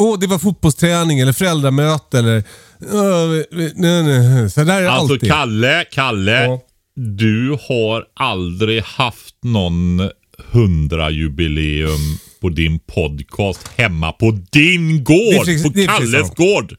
Åh, 0.00 0.18
det 0.18 0.26
var 0.26 0.38
fotbollsträning 0.38 1.20
eller 1.20 1.32
föräldramöte 1.32 2.18
eller... 2.18 2.36
Uh, 2.36 3.42
nej, 3.74 4.02
nej. 4.02 4.50
Så 4.50 4.64
där 4.64 4.76
är 4.76 4.82
det 4.82 4.90
Alltså 4.90 5.12
alltid. 5.14 5.30
Kalle, 5.30 5.84
Kalle. 5.92 6.44
Ja. 6.44 6.60
Du 6.96 7.58
har 7.68 8.04
aldrig 8.20 8.82
haft 8.82 9.34
någon 9.42 10.00
hundrajubileum 10.38 12.18
på 12.40 12.48
din 12.48 12.78
podcast 12.78 13.68
hemma 13.76 14.12
på 14.12 14.38
din 14.52 15.04
gård. 15.04 15.44
Precis- 15.44 15.62
på 15.62 15.70
Kalles 15.72 16.34
gård. 16.34 16.76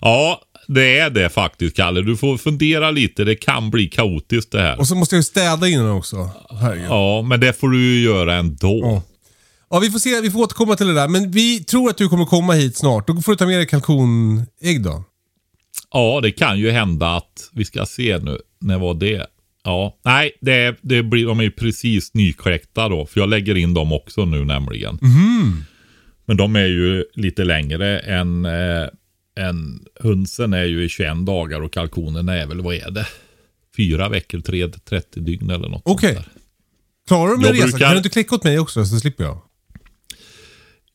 Ja, 0.00 0.40
det 0.68 0.98
är 0.98 1.10
det 1.10 1.28
faktiskt 1.28 1.76
Kalle. 1.76 2.02
Du 2.02 2.16
får 2.16 2.36
fundera 2.36 2.90
lite. 2.90 3.24
Det 3.24 3.34
kan 3.36 3.70
bli 3.70 3.86
kaotiskt 3.86 4.52
det 4.52 4.60
här. 4.60 4.78
Och 4.78 4.88
så 4.88 4.94
måste 4.94 5.14
jag 5.14 5.18
ju 5.18 5.24
städa 5.24 5.68
innan 5.68 5.90
också. 5.90 6.30
Herregud. 6.60 6.86
Ja, 6.88 7.22
men 7.22 7.40
det 7.40 7.52
får 7.60 7.68
du 7.68 7.82
ju 7.94 8.04
göra 8.04 8.34
ändå. 8.36 8.80
Ja. 8.82 9.02
Ja, 9.70 9.78
vi 9.78 9.90
får 9.90 9.98
se. 9.98 10.20
Vi 10.20 10.30
får 10.30 10.38
återkomma 10.38 10.76
till 10.76 10.86
det 10.86 10.94
där. 10.94 11.08
Men 11.08 11.30
vi 11.30 11.64
tror 11.64 11.90
att 11.90 11.98
du 11.98 12.08
kommer 12.08 12.24
komma 12.24 12.52
hit 12.52 12.76
snart. 12.76 13.06
Då 13.06 13.16
får 13.22 13.32
du 13.32 13.36
ta 13.36 13.46
med 13.46 13.58
dig 13.58 13.66
kalkonägg 13.66 14.82
då. 14.82 15.04
Ja, 15.92 16.20
det 16.22 16.30
kan 16.32 16.58
ju 16.58 16.70
hända 16.70 17.16
att 17.16 17.50
vi 17.52 17.64
ska 17.64 17.86
se 17.86 18.18
nu. 18.18 18.38
När 18.60 18.78
var 18.78 18.94
det? 18.94 19.26
Ja, 19.64 19.98
nej, 20.04 20.32
det, 20.40 20.76
det 20.80 21.02
blir, 21.02 21.26
de 21.26 21.38
är 21.40 21.44
ju 21.44 21.50
precis 21.50 22.14
nykläckta 22.14 22.88
då. 22.88 23.06
För 23.06 23.20
jag 23.20 23.28
lägger 23.28 23.54
in 23.54 23.74
dem 23.74 23.92
också 23.92 24.24
nu 24.24 24.44
nämligen. 24.44 24.98
Men 26.26 26.36
de 26.36 26.56
är 26.56 26.66
ju 26.66 27.04
lite 27.14 27.44
längre 27.44 27.98
än, 27.98 28.44
eh, 28.44 28.88
än 29.38 29.84
hönsen 30.00 30.52
är 30.52 30.64
ju 30.64 30.84
i 30.84 30.88
21 30.88 31.26
dagar 31.26 31.60
och 31.60 31.72
kalkonen 31.72 32.28
är 32.28 32.46
väl, 32.46 32.60
vad 32.60 32.74
är 32.74 32.90
det? 32.90 33.06
Fyra 33.76 34.08
veckor, 34.08 34.40
tre, 34.40 34.68
30 34.68 35.20
dygn 35.20 35.50
eller 35.50 35.68
något 35.68 35.82
Okej. 35.84 36.14
där. 36.14 36.28
Klarar 37.08 37.30
du 37.30 37.36
med 37.36 37.50
resan? 37.50 37.70
brukar- 37.70 37.78
Kan 37.78 37.90
du 37.90 37.96
inte 37.96 38.08
klicka 38.08 38.34
åt 38.34 38.44
mig 38.44 38.58
också 38.58 38.84
så 38.84 38.96
slipper 39.00 39.24
jag? 39.24 39.38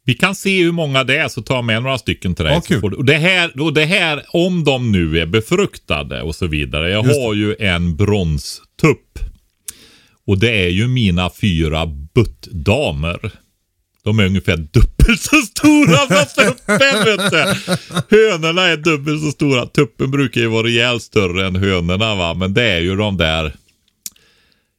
Vi 0.09 0.15
kan 0.15 0.35
se 0.35 0.63
hur 0.63 0.71
många 0.71 1.03
det 1.03 1.17
är 1.17 1.27
så 1.27 1.41
tar 1.41 1.55
jag 1.55 1.65
med 1.65 1.83
några 1.83 1.97
stycken 1.97 2.35
till 2.35 2.45
dig. 2.45 2.61
Du, 2.67 2.81
och, 2.81 3.05
det 3.05 3.17
här, 3.17 3.61
och 3.61 3.73
det 3.73 3.85
här, 3.85 4.25
om 4.27 4.63
de 4.63 4.91
nu 4.91 5.19
är 5.19 5.25
befruktade 5.25 6.21
och 6.21 6.35
så 6.35 6.47
vidare. 6.47 6.89
Jag 6.89 7.05
Just 7.05 7.19
har 7.19 7.33
ju 7.33 7.55
en 7.59 7.95
bronstupp. 7.95 9.19
Och 10.27 10.39
det 10.39 10.65
är 10.65 10.67
ju 10.67 10.87
mina 10.87 11.29
fyra 11.29 11.85
buttdamer. 12.13 13.31
De 14.03 14.19
är 14.19 14.25
ungefär 14.25 14.57
dubbelt 14.57 15.21
så 15.21 15.35
stora 15.35 15.97
som 16.25 16.45
tuppen 16.45 17.05
vet 17.05 17.31
du. 17.31 18.17
Hönorna 18.17 18.61
är 18.61 18.77
dubbelt 18.77 19.23
så 19.23 19.31
stora. 19.31 19.65
Tuppen 19.65 20.11
brukar 20.11 20.41
ju 20.41 20.47
vara 20.47 20.63
rejält 20.63 21.03
större 21.03 21.47
än 21.47 21.55
hönorna 21.55 22.15
va. 22.15 22.33
Men 22.33 22.53
det 22.53 22.63
är 22.63 22.79
ju 22.79 22.95
de 22.95 23.17
där. 23.17 23.53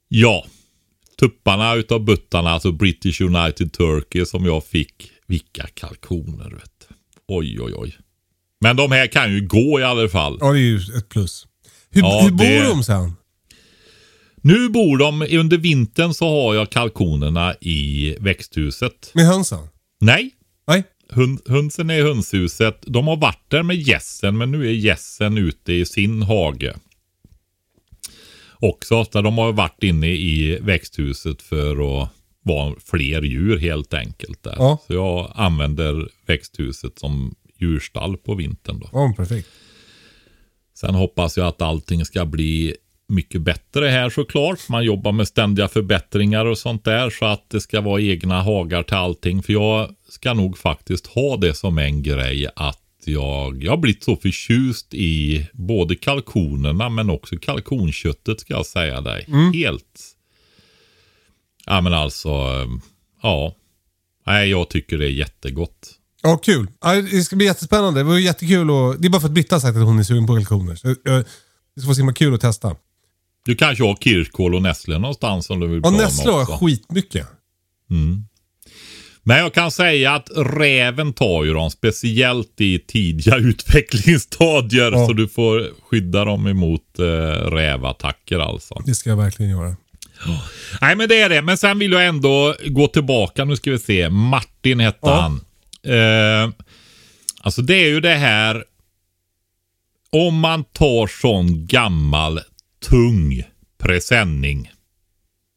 Ja. 0.08 0.46
Tupparna 1.20 1.74
utav 1.74 2.04
buttarna, 2.04 2.50
alltså 2.50 2.72
British 2.72 3.20
United 3.20 3.72
Turkey 3.72 4.24
som 4.24 4.44
jag 4.44 4.64
fick. 4.64 5.12
Vilka 5.30 5.66
kalkoner 5.74 6.50
vet 6.50 6.72
du. 6.88 6.94
Oj 7.28 7.60
oj 7.60 7.72
oj. 7.76 7.96
Men 8.60 8.76
de 8.76 8.92
här 8.92 9.06
kan 9.06 9.32
ju 9.34 9.46
gå 9.46 9.80
i 9.80 9.82
alla 9.82 10.08
fall. 10.08 10.38
Ja, 10.40 10.52
det 10.52 10.58
är 10.58 10.60
ju 10.60 10.76
ett 10.98 11.08
plus. 11.08 11.46
Hur, 11.90 12.02
Ja, 12.02 12.20
hur 12.24 12.30
bor 12.30 12.44
det- 12.44 12.68
de 12.68 12.84
sen? 12.84 13.12
Nu 14.42 14.68
bor 14.68 14.98
de, 14.98 15.22
under 15.38 15.56
vintern 15.58 16.14
så 16.14 16.24
har 16.44 16.54
jag 16.54 16.70
kalkonerna 16.70 17.54
i 17.60 18.16
växthuset. 18.20 19.10
Med 19.14 19.26
hönsen? 19.26 19.68
Nej, 20.00 20.30
Nej? 20.66 20.84
hund, 21.10 21.40
hönsen 21.48 21.90
är 21.90 21.98
i 21.98 22.02
hönshuset. 22.02 22.84
De 22.86 23.06
har 23.08 23.16
varit 23.16 23.44
där 23.50 23.62
med 23.62 23.76
gässen 23.76 24.38
men 24.38 24.50
nu 24.50 24.66
är 24.68 24.72
gässen 24.72 25.38
ute 25.38 25.72
i 25.72 25.86
sin 25.86 26.22
hage. 26.22 26.76
Också, 28.58 29.04
där 29.12 29.22
de 29.22 29.38
har 29.38 29.52
varit 29.52 29.82
inne 29.82 30.06
i 30.08 30.58
växthuset 30.60 31.42
för 31.42 32.02
att 32.02 32.08
vara 32.42 32.74
fler 32.86 33.22
djur 33.22 33.58
helt 33.58 33.94
enkelt. 33.94 34.42
Där. 34.42 34.54
Ja. 34.58 34.78
Så 34.86 34.94
jag 34.94 35.32
använder 35.34 36.08
växthuset 36.26 36.98
som 36.98 37.34
djurstall 37.58 38.16
på 38.16 38.34
vintern. 38.34 38.80
Då. 38.80 38.88
Ja, 38.92 39.14
perfekt. 39.16 39.48
Sen 40.74 40.94
hoppas 40.94 41.36
jag 41.36 41.46
att 41.46 41.62
allting 41.62 42.04
ska 42.04 42.24
bli 42.24 42.74
mycket 43.08 43.40
bättre 43.40 43.86
här 43.86 44.10
såklart. 44.10 44.68
Man 44.68 44.84
jobbar 44.84 45.12
med 45.12 45.28
ständiga 45.28 45.68
förbättringar 45.68 46.46
och 46.46 46.58
sånt 46.58 46.84
där 46.84 47.10
så 47.10 47.24
att 47.24 47.50
det 47.50 47.60
ska 47.60 47.80
vara 47.80 48.00
egna 48.00 48.42
hagar 48.42 48.82
till 48.82 48.96
allting. 48.96 49.42
För 49.42 49.52
jag 49.52 49.94
ska 50.08 50.34
nog 50.34 50.58
faktiskt 50.58 51.06
ha 51.06 51.36
det 51.36 51.54
som 51.54 51.78
en 51.78 52.02
grej 52.02 52.48
att 52.56 52.78
jag, 53.04 53.64
jag 53.64 53.72
har 53.72 53.76
blivit 53.76 54.04
så 54.04 54.16
förtjust 54.16 54.94
i 54.94 55.46
både 55.52 55.96
kalkonerna 55.96 56.88
men 56.88 57.10
också 57.10 57.36
kalkonköttet 57.36 58.40
ska 58.40 58.54
jag 58.54 58.66
säga 58.66 59.00
dig. 59.00 59.26
Helt. 59.54 60.16
Ja 61.66 61.80
men 61.80 61.94
alltså, 61.94 62.28
ehm, 62.28 62.80
ja. 63.22 63.54
Nej 64.26 64.50
jag 64.50 64.68
tycker 64.68 64.98
det 64.98 65.06
är 65.06 65.10
jättegott. 65.10 65.90
Ja, 66.22 66.36
kul. 66.36 66.66
Det 67.10 67.24
ska 67.24 67.36
bli 67.36 67.46
jättespännande. 67.46 68.00
Det 68.00 68.04
var 68.04 68.18
jättekul 68.18 68.70
och, 68.70 69.00
Det 69.00 69.08
är 69.08 69.10
bara 69.10 69.20
för 69.20 69.28
att 69.28 69.34
Britta 69.34 69.54
har 69.54 69.60
sagt 69.60 69.76
att 69.76 69.84
hon 69.84 69.98
är 69.98 70.02
sugen 70.02 70.26
på 70.26 70.34
kalkoner. 70.34 70.74
Så, 70.74 70.88
det 70.88 71.24
ska 71.80 71.86
vara 71.86 71.94
så 71.94 72.00
himla 72.00 72.14
kul 72.14 72.34
att 72.34 72.40
testa. 72.40 72.76
Du 73.44 73.56
kanske 73.56 73.84
har 73.84 73.94
kirskål 73.94 74.54
och 74.54 74.62
nässlor 74.62 74.98
någonstans 74.98 75.50
om 75.50 75.60
du 75.60 75.66
vill 75.66 75.80
Ja, 75.84 75.90
nässlor 75.90 76.32
har 76.32 76.40
jag 76.40 76.60
skitmycket. 76.60 77.26
Men 79.22 79.38
jag 79.38 79.54
kan 79.54 79.70
säga 79.70 80.14
att 80.14 80.28
räven 80.36 81.12
tar 81.12 81.44
ju 81.44 81.52
dem, 81.52 81.70
speciellt 81.70 82.60
i 82.60 82.78
tidiga 82.78 83.36
utvecklingsstadier. 83.38 84.92
Ja. 84.92 85.06
Så 85.06 85.12
du 85.12 85.28
får 85.28 85.66
skydda 85.90 86.24
dem 86.24 86.46
emot 86.46 86.98
eh, 86.98 87.04
rävattacker 87.50 88.38
alltså. 88.38 88.82
Det 88.86 88.94
ska 88.94 89.10
jag 89.10 89.16
verkligen 89.16 89.50
göra. 89.50 89.76
Nej 90.80 90.96
men 90.96 91.08
det 91.08 91.20
är 91.20 91.28
det. 91.28 91.42
Men 91.42 91.58
sen 91.58 91.78
vill 91.78 91.92
jag 91.92 92.06
ändå 92.06 92.54
gå 92.66 92.86
tillbaka. 92.86 93.44
Nu 93.44 93.56
ska 93.56 93.70
vi 93.70 93.78
se. 93.78 94.10
Martin 94.10 94.80
hette 94.80 94.98
Ja. 95.02 95.20
han. 95.20 95.40
Eh, 95.94 96.50
Alltså 97.42 97.62
det 97.62 97.74
är 97.74 97.88
ju 97.88 98.00
det 98.00 98.14
här. 98.14 98.64
Om 100.12 100.38
man 100.38 100.64
tar 100.64 101.06
sån 101.06 101.66
gammal 101.66 102.40
tung 102.88 103.42
presenning. 103.82 104.70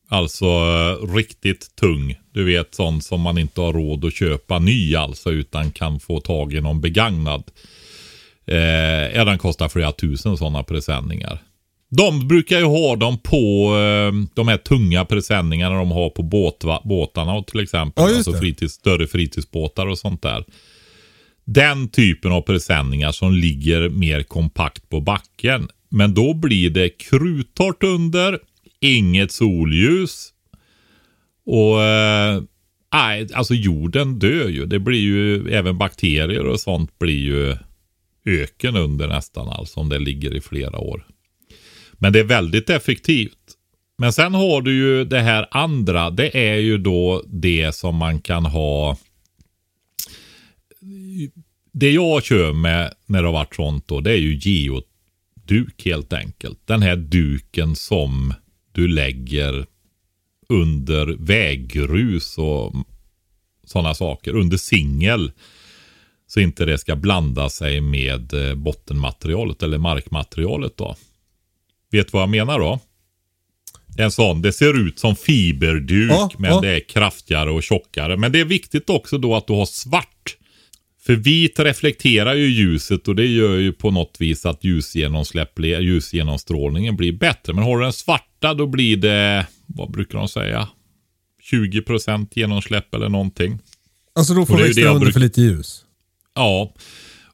Alltså 0.09 0.45
eh, 0.45 1.14
riktigt 1.16 1.76
tung. 1.76 2.16
Du 2.34 2.43
vet 2.43 2.76
sån 2.76 3.01
som 3.01 3.22
man 3.22 3.38
inte 3.38 3.61
har 3.61 3.74
råd 3.74 4.05
att 4.05 4.14
köpa 4.16 4.59
ny 4.59 4.95
alltså 4.95 5.32
utan 5.32 5.72
kan 5.72 5.99
få 5.99 6.20
tag 6.20 6.53
i 6.53 6.61
någon 6.61 6.82
begagnad. 6.82 7.43
Eh, 8.47 8.57
ja, 9.16 9.26
den 9.26 9.38
kostar 9.38 9.70
flera 9.70 9.91
tusen 9.91 10.38
sådana 10.38 10.64
presenningar. 10.64 11.39
De 11.97 12.27
brukar 12.27 12.59
ju 12.59 12.65
ha 12.65 12.95
dem 12.95 13.17
på 13.17 13.75
eh, 13.77 14.29
de 14.33 14.47
här 14.47 14.57
tunga 14.57 15.05
presenningarna 15.05 15.75
de 15.75 15.91
har 15.91 16.09
på 16.09 16.23
båtva, 16.23 16.81
båtarna 16.83 17.33
och 17.33 17.47
till 17.47 17.59
exempel. 17.59 18.09
Ja, 18.09 18.15
alltså 18.15 18.33
fritids, 18.33 18.73
större 18.73 19.07
fritidsbåtar 19.07 19.87
och 19.87 19.97
sånt 19.97 20.21
där. 20.21 20.45
Den 21.45 21.89
typen 21.89 22.31
av 22.31 22.41
presenningar 22.41 23.11
som 23.11 23.33
ligger 23.33 23.89
mer 23.89 24.23
kompakt 24.23 24.89
på 24.89 25.01
backen. 25.01 25.67
Men 25.89 26.13
då 26.13 26.33
blir 26.33 26.69
det 26.69 26.89
kruttorrt 26.89 27.83
under, 27.83 28.39
inget 28.79 29.31
solljus. 29.31 30.29
Och 31.45 31.83
eh, 31.83 32.41
nej, 32.93 33.27
alltså 33.33 33.53
jorden 33.53 34.19
dör 34.19 34.49
ju. 34.49 34.65
Det 34.65 34.79
blir 34.79 34.99
ju, 34.99 35.53
även 35.53 35.77
bakterier 35.77 36.45
och 36.45 36.59
sånt 36.59 36.99
blir 36.99 37.19
ju 37.19 37.57
öken 38.25 38.75
under 38.75 39.07
nästan 39.07 39.49
alltså 39.49 39.79
om 39.79 39.89
det 39.89 39.99
ligger 39.99 40.35
i 40.35 40.41
flera 40.41 40.79
år. 40.79 41.05
Men 42.04 42.14
det 42.14 42.20
är 42.20 42.24
väldigt 42.24 42.70
effektivt. 42.70 43.38
Men 43.97 44.14
sen 44.14 44.34
har 44.34 44.62
du 44.62 44.76
ju 44.76 45.06
det 45.06 45.20
här 45.20 45.47
andra. 45.51 46.10
Det 46.10 46.38
är 46.38 46.56
ju 46.56 46.78
då 46.78 47.24
det 47.28 47.76
som 47.76 47.95
man 47.95 48.22
kan 48.22 48.45
ha. 48.45 48.97
Det 51.72 51.91
jag 51.91 52.24
kör 52.24 52.54
med 52.54 52.93
när 53.06 53.22
det 53.22 53.28
har 53.28 53.34
varit 53.34 53.56
sånt 53.56 53.88
då. 53.88 53.99
Det 53.99 54.12
är 54.12 54.18
ju 54.18 54.39
geoduk 54.39 55.86
helt 55.86 56.14
enkelt. 56.14 56.60
Den 56.66 56.82
här 56.82 56.95
duken 56.95 57.76
som 57.76 58.34
du 58.72 58.88
lägger 58.88 59.66
under 60.49 61.06
väggrus 61.20 62.38
och 62.38 62.74
sådana 63.64 63.93
saker. 63.93 64.36
Under 64.36 64.58
singel. 64.58 65.32
Så 66.28 66.39
inte 66.39 66.66
det 66.66 66.78
ska 66.78 66.95
blanda 66.95 67.49
sig 67.49 67.82
med 67.82 68.34
eh, 68.34 68.56
bottenmaterialet 68.56 69.64
eller 69.64 69.78
markmaterialet 69.78 70.78
då. 70.78 70.95
Vet 71.93 72.13
vad 72.13 72.21
jag 72.21 72.29
menar 72.29 72.59
då? 72.59 72.79
En 73.97 74.11
sån, 74.11 74.41
det 74.41 74.53
ser 74.53 74.87
ut 74.87 74.99
som 74.99 75.15
fiberduk 75.15 76.11
Ja, 76.11 76.29
men 76.37 76.51
ja. 76.51 76.61
det 76.61 76.69
är 76.69 76.79
kraftigare 76.79 77.51
och 77.51 77.63
tjockare. 77.63 78.17
Men 78.17 78.31
det 78.31 78.39
är 78.39 78.45
viktigt 78.45 78.89
också 78.89 79.17
då 79.17 79.35
att 79.35 79.47
du 79.47 79.53
har 79.53 79.65
svart. 79.65 80.37
För 81.05 81.15
vit 81.15 81.59
reflekterar 81.59 82.33
ju 82.33 82.47
ljuset 82.47 83.07
och 83.07 83.15
det 83.15 83.25
gör 83.25 83.57
ju 83.57 83.73
på 83.73 83.91
något 83.91 84.15
vis 84.19 84.45
att 84.45 84.63
ljusgenomstrålningen 84.63 86.95
blir 86.95 87.11
bättre. 87.11 87.53
Men 87.53 87.63
har 87.63 87.77
du 87.77 87.83
den 87.83 87.93
svarta 87.93 88.53
då 88.53 88.67
blir 88.67 88.97
det, 88.97 89.47
vad 89.65 89.91
brukar 89.91 90.19
de 90.19 90.27
säga? 90.27 90.67
20% 91.51 92.27
genomsläpp 92.31 92.95
eller 92.95 93.09
någonting. 93.09 93.59
Alltså 94.15 94.33
då 94.33 94.45
får 94.45 94.57
det 94.57 94.65
extra 94.65 94.89
under 94.89 95.11
för 95.11 95.19
lite 95.19 95.41
ljus. 95.41 95.85
Ja, 96.35 96.73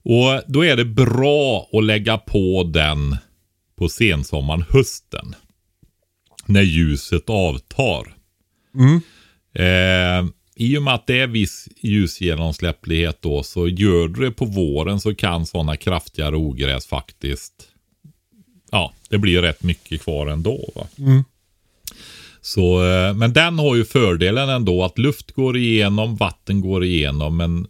och 0.04 0.42
då 0.48 0.66
är 0.66 0.76
det 0.76 0.86
bra 0.86 1.70
att 1.74 1.84
lägga 1.84 2.18
på 2.18 2.72
den 2.74 3.18
på 3.80 3.90
sensommaren, 3.90 4.64
hösten. 4.70 5.36
När 6.46 6.62
ljuset 6.62 7.30
avtar. 7.30 8.16
Mm. 8.76 9.02
Eh, 9.54 10.32
I 10.56 10.78
och 10.78 10.84
med 10.84 10.94
att 10.94 11.08
det 11.08 11.20
är 11.20 11.28
viss 11.28 11.68
ljusgenomsläpplighet 11.82 13.22
då 13.22 13.44
så 13.44 13.68
gör 13.68 14.08
du 14.08 14.26
det 14.26 14.32
på 14.32 14.46
våren 14.46 15.00
så 15.00 15.16
kan 15.16 15.46
sådana 15.46 15.78
kraftigare 15.78 16.36
ogräs 16.36 16.88
faktiskt 16.88 17.54
Ja, 18.72 18.94
det 19.10 19.18
blir 19.18 19.42
rätt 19.42 19.64
mycket 19.64 20.02
kvar 20.02 20.28
ändå. 20.28 20.72
Va? 20.76 20.88
Mm. 20.98 21.24
Så, 22.42 22.86
eh, 22.86 23.14
men 23.14 23.34
den 23.34 23.60
har 23.60 23.76
ju 23.76 23.86
fördelen 23.86 24.50
ändå 24.50 24.84
att 24.84 24.98
luft 24.98 25.32
går 25.32 25.58
igenom, 25.58 26.16
vatten 26.16 26.62
går 26.62 26.84
igenom 26.84 27.38
men 27.38 27.68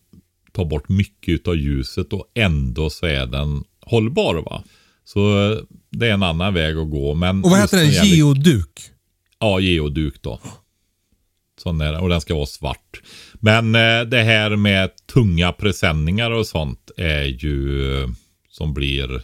tar 0.51 0.65
bort 0.65 0.89
mycket 0.89 1.47
av 1.47 1.55
ljuset 1.55 2.13
och 2.13 2.31
ändå 2.35 2.89
så 2.89 3.05
är 3.05 3.25
den 3.25 3.63
hållbar. 3.81 4.35
va. 4.35 4.63
Så 5.13 5.51
eh, 5.51 5.57
det 5.91 6.07
är 6.07 6.13
en 6.13 6.23
annan 6.23 6.53
väg 6.53 6.77
att 6.77 6.89
gå. 6.89 7.13
Men 7.13 7.43
Och 7.43 7.49
vad 7.49 7.59
heter 7.59 7.77
den? 7.77 7.89
Geoduk? 7.89 8.81
Ja, 9.39 9.59
geoduk 9.59 10.21
då. 10.21 10.39
Sån 11.63 11.81
är, 11.81 12.01
och 12.01 12.09
den 12.09 12.21
ska 12.21 12.35
vara 12.35 12.45
svart. 12.45 13.01
Men 13.33 13.75
eh, 13.75 14.01
det 14.01 14.23
här 14.23 14.55
med 14.55 14.89
tunga 15.13 15.51
presenningar 15.51 16.31
och 16.31 16.47
sånt 16.47 16.91
är 16.97 17.23
ju 17.23 17.93
eh, 18.01 18.09
som 18.49 18.73
blir 18.73 19.21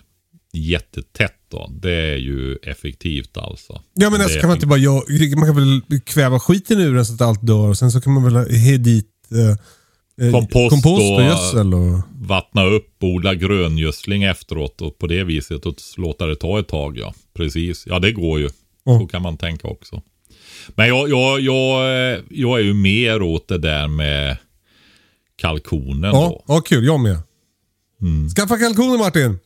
jättetätt 0.53 1.39
då. 1.51 1.69
Det 1.81 1.93
är 1.93 2.17
ju 2.17 2.55
effektivt 2.55 3.37
alltså. 3.37 3.81
Ja 3.93 4.09
men 4.09 4.21
alltså 4.21 4.39
kan 4.39 4.47
man 4.47 4.57
inte 4.57 4.67
bara 4.67 4.79
göra, 4.79 5.37
man 5.37 5.47
kan 5.47 5.55
väl 5.55 5.99
kväva 5.99 6.39
skiten 6.39 6.79
ur 6.79 6.95
den 6.95 7.05
så 7.05 7.13
att 7.13 7.21
allt 7.21 7.47
dör 7.47 7.67
och 7.69 7.77
sen 7.77 7.91
så 7.91 8.01
kan 8.01 8.13
man 8.13 8.23
väl 8.23 8.35
ha 8.35 8.43
dit 8.77 9.11
eh, 9.31 9.57
Kompost 10.31 10.69
kompost 10.69 11.01
och 11.11 11.15
och- 11.15 11.23
gödsel 11.23 11.73
och... 11.73 11.99
vattna 12.19 12.65
upp, 12.65 13.03
odla 13.03 13.35
gröngödsling 13.35 14.23
efteråt 14.23 14.81
och 14.81 14.97
på 14.97 15.07
det 15.07 15.23
viset 15.23 15.65
och 15.65 15.75
låta 15.97 16.25
det 16.25 16.35
ta 16.35 16.59
ett 16.59 16.67
tag. 16.67 16.97
Ja, 16.97 17.13
precis. 17.33 17.83
Ja, 17.87 17.99
det 17.99 18.11
går 18.11 18.39
ju. 18.39 18.49
Ja. 18.83 18.99
Så 18.99 19.07
kan 19.07 19.21
man 19.21 19.37
tänka 19.37 19.67
också. 19.67 20.01
Men 20.75 20.87
jag, 20.87 21.09
jag, 21.09 21.39
jag, 21.39 21.81
eh, 22.13 22.19
jag 22.29 22.59
är 22.59 22.63
ju 22.63 22.73
mer 22.73 23.21
åt 23.21 23.47
det 23.47 23.57
där 23.57 23.87
med 23.87 24.37
kalkonen 25.35 26.03
Ja, 26.13 26.21
då. 26.29 26.43
ja, 26.47 26.61
kul. 26.61 26.85
Jag 26.85 26.99
med. 26.99 27.17
Mm. 28.01 28.29
Skaffa 28.29 28.57
kalkoner 28.57 28.97
Martin. 28.97 29.39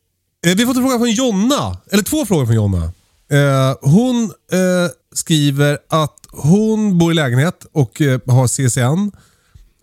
Eh, 0.46 0.56
vi 0.56 0.62
har 0.64 0.66
fått 0.66 0.76
en 0.76 0.82
fråga 0.82 0.98
från 0.98 1.10
Jonna. 1.12 1.76
Eller 1.92 2.02
två 2.02 2.26
frågor 2.26 2.46
från 2.46 2.54
Jonna. 2.56 2.84
Eh, 3.30 3.76
hon 3.80 4.24
eh, 4.52 4.90
skriver 5.14 5.78
att 5.88 6.16
hon 6.30 6.98
bor 6.98 7.12
i 7.12 7.14
lägenhet 7.14 7.66
och 7.72 8.00
eh, 8.00 8.20
har 8.26 8.46
CSN. 8.48 9.16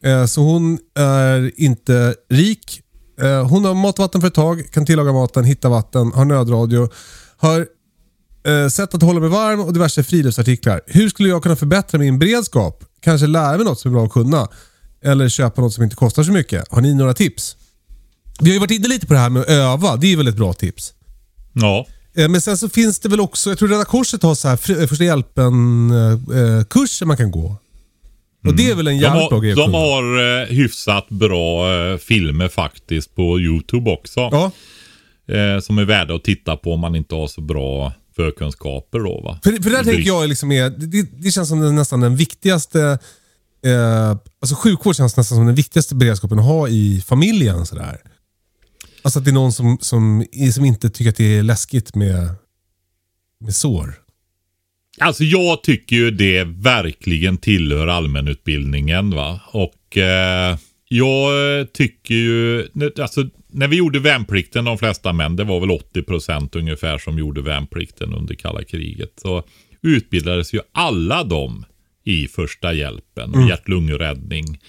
Eh, 0.03 0.25
så 0.25 0.41
hon 0.41 0.79
är 0.95 1.61
inte 1.61 2.15
rik. 2.29 2.81
Eh, 3.21 3.47
hon 3.47 3.65
har 3.65 3.73
mat 3.73 3.99
och 3.99 4.03
vattenföretag, 4.03 4.71
kan 4.71 4.85
tillaga 4.85 5.13
maten, 5.13 5.45
hitta 5.45 5.69
vatten, 5.69 6.11
har 6.11 6.25
nödradio. 6.25 6.89
Har 7.37 7.67
eh, 8.47 8.67
sätt 8.69 8.93
att 8.93 9.01
hålla 9.01 9.19
mig 9.19 9.29
varm 9.29 9.59
och 9.59 9.73
diverse 9.73 10.03
friluftsartiklar. 10.03 10.81
Hur 10.85 11.09
skulle 11.09 11.29
jag 11.29 11.43
kunna 11.43 11.55
förbättra 11.55 11.97
min 11.97 12.19
beredskap? 12.19 12.83
Kanske 13.01 13.27
lära 13.27 13.57
mig 13.57 13.65
något 13.65 13.79
som 13.79 13.91
är 13.91 13.93
bra 13.93 14.05
att 14.05 14.11
kunna. 14.11 14.47
Eller 15.03 15.29
köpa 15.29 15.61
något 15.61 15.73
som 15.73 15.83
inte 15.83 15.95
kostar 15.95 16.23
så 16.23 16.31
mycket. 16.31 16.63
Har 16.69 16.81
ni 16.81 16.93
några 16.93 17.13
tips? 17.13 17.55
Vi 18.39 18.49
har 18.49 18.53
ju 18.53 18.59
varit 18.59 18.71
inne 18.71 18.87
lite 18.87 19.07
på 19.07 19.13
det 19.13 19.19
här 19.19 19.29
med 19.29 19.41
att 19.41 19.49
öva. 19.49 19.95
Det 19.95 20.13
är 20.13 20.17
väl 20.17 20.27
ett 20.27 20.35
bra 20.35 20.53
tips. 20.53 20.93
Ja, 21.53 21.85
Men 22.13 22.41
sen 22.41 22.57
så 22.57 22.69
finns 22.69 22.99
det 22.99 23.09
väl 23.09 23.19
också, 23.19 23.49
jag 23.49 23.59
tror 23.59 23.69
Röda 23.69 23.85
Korset 23.85 24.23
har 24.23 24.35
så 24.35 24.47
här 24.47 24.87
första 24.87 25.03
hjälpen-kurser 25.03 27.05
man 27.05 27.17
kan 27.17 27.31
gå. 27.31 27.55
Och 28.45 28.55
det 28.55 28.69
är 28.69 28.75
väl 28.75 28.87
en 28.87 28.97
jävligt 28.97 29.29
bra 29.29 29.37
har, 29.37 29.43
grej 29.43 29.55
de 29.55 29.73
har 29.73 30.41
eh, 30.41 30.47
hyfsat 30.47 31.09
bra 31.09 31.73
eh, 31.75 31.97
filmer 31.97 32.47
faktiskt 32.47 33.15
på 33.15 33.39
YouTube 33.39 33.91
också. 33.91 34.19
Ja, 34.19 34.51
Eh, 35.29 35.59
som 35.59 35.77
är 35.77 35.85
värda 35.85 36.15
att 36.15 36.23
titta 36.23 36.57
på 36.57 36.73
om 36.73 36.79
man 36.79 36.95
inte 36.95 37.15
har 37.15 37.27
så 37.27 37.41
bra 37.41 37.93
förkunskaper 38.15 38.99
då 38.99 39.21
va. 39.21 39.39
för, 39.43 39.63
för 39.63 39.69
där 39.69 39.83
tänker 39.83 40.07
jag 40.07 40.29
liksom 40.29 40.51
är, 40.51 40.69
det, 40.69 41.01
det 41.01 41.31
känns 41.31 41.49
som 41.49 41.59
den, 41.59 41.75
nästan 41.75 42.01
den 42.01 42.15
viktigaste, 42.15 42.99
eh, 43.65 44.09
alltså 44.41 44.55
sjukvård 44.55 44.95
känns 44.95 45.17
nästan 45.17 45.35
som 45.35 45.45
den 45.45 45.55
viktigaste 45.55 45.95
beredskapen 45.95 46.39
att 46.39 46.45
ha 46.45 46.67
i 46.67 47.03
familjen. 47.07 47.65
Sådär. 47.65 47.97
Alltså 49.01 49.19
att 49.19 49.25
det 49.25 49.31
är 49.31 49.33
någon 49.33 49.53
som, 49.53 49.77
som, 49.81 50.25
som 50.53 50.65
inte 50.65 50.89
tycker 50.89 51.09
att 51.09 51.17
det 51.17 51.37
är 51.37 51.43
läskigt 51.43 51.95
med, 51.95 52.29
med 53.39 53.55
sår. 53.55 53.95
Alltså 55.01 55.23
jag 55.23 55.63
tycker 55.63 55.95
ju 55.95 56.11
det 56.11 56.43
verkligen 56.43 57.37
tillhör 57.37 57.87
allmänutbildningen 57.87 59.09
va. 59.09 59.39
Och 59.51 59.97
eh, 59.97 60.57
jag 60.89 61.33
tycker 61.73 62.15
ju, 62.15 62.67
alltså 62.99 63.29
när 63.47 63.67
vi 63.67 63.75
gjorde 63.75 63.99
värnplikten, 63.99 64.65
de 64.65 64.77
flesta 64.77 65.13
män, 65.13 65.35
det 65.35 65.43
var 65.43 65.59
väl 65.59 65.69
80% 65.69 66.57
ungefär 66.57 66.97
som 66.97 67.19
gjorde 67.19 67.41
värnplikten 67.41 68.13
under 68.13 68.35
kalla 68.35 68.63
kriget. 68.63 69.13
Så 69.21 69.43
utbildades 69.81 70.53
ju 70.53 70.59
alla 70.71 71.23
de 71.23 71.65
i 72.03 72.27
första 72.27 72.73
hjälpen, 72.73 73.33
och 73.33 73.49
hjärt-lungräddning 73.49 74.59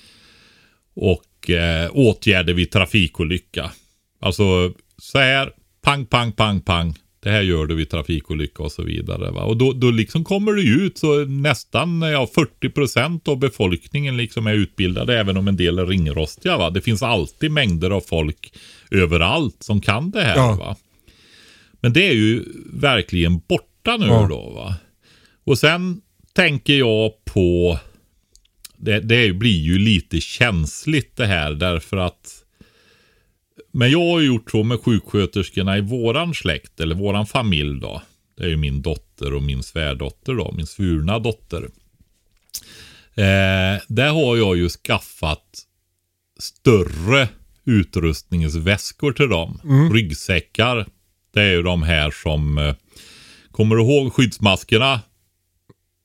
och 0.94 1.50
eh, 1.50 1.90
åtgärder 1.92 2.54
vid 2.54 2.70
trafikolycka. 2.70 3.72
Alltså 4.20 4.72
så 4.98 5.18
här, 5.18 5.52
pang, 5.82 6.06
pang, 6.06 6.32
pang, 6.32 6.60
pang. 6.60 6.94
Det 7.20 7.30
här 7.30 7.42
gör 7.42 7.66
du 7.66 7.74
vid 7.74 7.90
trafikolycka 7.90 8.62
och 8.62 8.72
så 8.72 8.82
vidare. 8.82 9.30
Va? 9.30 9.42
Och 9.44 9.56
då, 9.56 9.72
då 9.72 9.90
liksom 9.90 10.24
kommer 10.24 10.52
det 10.52 10.62
ut 10.62 10.98
så 10.98 11.24
nästan 11.24 12.02
ja, 12.02 12.28
40% 12.62 13.28
av 13.28 13.38
befolkningen 13.38 14.16
liksom 14.16 14.46
är 14.46 14.54
utbildade 14.54 15.18
även 15.18 15.36
om 15.36 15.48
en 15.48 15.56
del 15.56 15.78
är 15.78 15.86
ringrostiga. 15.86 16.56
Va? 16.56 16.70
Det 16.70 16.80
finns 16.80 17.02
alltid 17.02 17.50
mängder 17.50 17.90
av 17.90 18.00
folk 18.00 18.52
överallt 18.90 19.62
som 19.62 19.80
kan 19.80 20.10
det 20.10 20.22
här. 20.22 20.36
Ja. 20.36 20.56
Va? 20.56 20.76
Men 21.80 21.92
det 21.92 22.08
är 22.08 22.14
ju 22.14 22.44
verkligen 22.72 23.38
borta 23.48 23.96
nu 23.96 24.06
Ja. 24.06 24.26
då. 24.30 24.50
Va? 24.50 24.74
Och 25.44 25.58
sen 25.58 26.00
tänker 26.32 26.74
jag 26.78 27.24
på 27.24 27.78
det, 28.76 29.00
det 29.00 29.32
blir 29.32 29.58
ju 29.60 29.78
lite 29.78 30.20
känsligt 30.20 31.16
det 31.16 31.26
här 31.26 31.52
därför 31.52 31.96
att 31.96 32.37
men 33.72 33.90
jag 33.90 34.12
har 34.12 34.20
gjort 34.20 34.50
så 34.50 34.62
med 34.62 34.80
sjuksköterskorna 34.80 35.78
i 35.78 35.80
våran 35.80 36.34
släkt, 36.34 36.80
eller 36.80 36.94
våran 36.94 37.26
familj 37.26 37.80
då. 37.80 38.02
Det 38.36 38.44
är 38.44 38.48
ju 38.48 38.56
min 38.56 38.82
dotter 38.82 39.34
och 39.34 39.42
min 39.42 39.62
svärdotter 39.62 40.34
då, 40.34 40.52
min 40.52 40.66
svurna 40.66 41.18
dotter. 41.18 41.68
Eh, 43.14 43.82
där 43.88 44.12
har 44.12 44.36
jag 44.36 44.56
ju 44.56 44.68
skaffat 44.68 45.64
större 46.38 47.28
utrustningsväskor 47.64 49.12
till 49.12 49.28
dem. 49.28 49.60
Ryggsäckar. 49.92 50.86
Det 51.34 51.40
är 51.40 51.52
ju 51.52 51.62
de 51.62 51.82
här 51.82 52.10
som, 52.10 52.58
eh, 52.58 52.74
kommer 53.50 53.76
du 53.76 53.82
ihåg 53.82 54.12
skyddsmaskerna? 54.12 55.00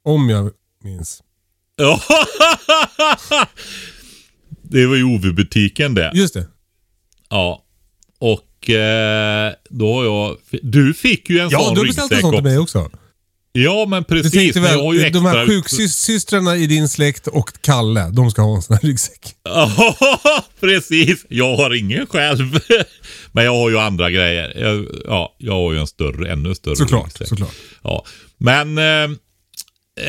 Om 0.04 0.30
jag 0.30 0.52
minns. 0.84 1.24
Ja. 1.76 2.02
det 4.62 4.86
var 4.86 4.96
ju 4.96 5.04
OV-butiken 5.04 5.94
det. 5.94 6.12
Just 6.14 6.34
det. 6.34 6.48
Ja. 7.34 7.64
Och 8.20 8.70
eh, 8.70 9.54
då 9.70 9.94
har 9.96 10.04
jag... 10.06 10.38
Du 10.62 10.94
fick 10.94 11.30
ju 11.30 11.40
en 11.40 11.50
Ja, 11.50 11.60
sån 11.60 11.74
du 11.74 11.80
har 11.80 11.88
beställt 11.88 12.12
en 12.12 12.18
ryggsäck 12.18 12.22
sån 12.22 12.34
till 12.34 12.44
mig 12.44 12.58
också. 12.58 12.80
också. 12.80 12.98
Ja, 13.56 13.86
men 13.90 14.04
Du 14.04 14.08
precis. 14.08 14.32
tänkte 14.32 14.60
men 14.60 14.70
väl, 14.70 14.78
jag 14.80 14.86
har 14.86 14.94
ju 14.94 15.00
de 15.00 15.06
extra 15.08 15.22
här 15.40 15.46
sjuksystrarna 15.48 16.56
i 16.58 16.68
din 16.68 16.88
släkt 16.90 17.28
och 17.28 17.62
Kalle, 17.62 18.10
de 18.10 18.32
ska 18.32 18.42
ha 18.42 18.56
en 18.56 18.62
sån 18.62 18.74
här 18.76 18.82
ryggsäck. 18.88 19.36
Ja, 19.44 19.96
precis. 20.60 21.26
Jag 21.30 21.56
har 21.58 21.74
ingen 21.76 22.06
själv. 22.08 22.60
Men 23.32 23.46
jag 23.46 23.52
har 23.56 23.70
ju 23.70 23.80
andra 23.80 24.10
grejer. 24.12 24.54
Jag, 24.60 24.86
ja, 25.06 25.36
jag 25.38 25.54
har 25.54 25.74
ju 25.74 25.80
en 25.80 25.88
större, 25.88 26.32
ännu 26.32 26.56
större 26.56 26.76
Såklart, 26.76 27.06
ryggsäck. 27.06 27.28
såklart. 27.28 27.54
Ja, 27.84 28.06
men... 28.38 28.78
Eh, 28.78 29.04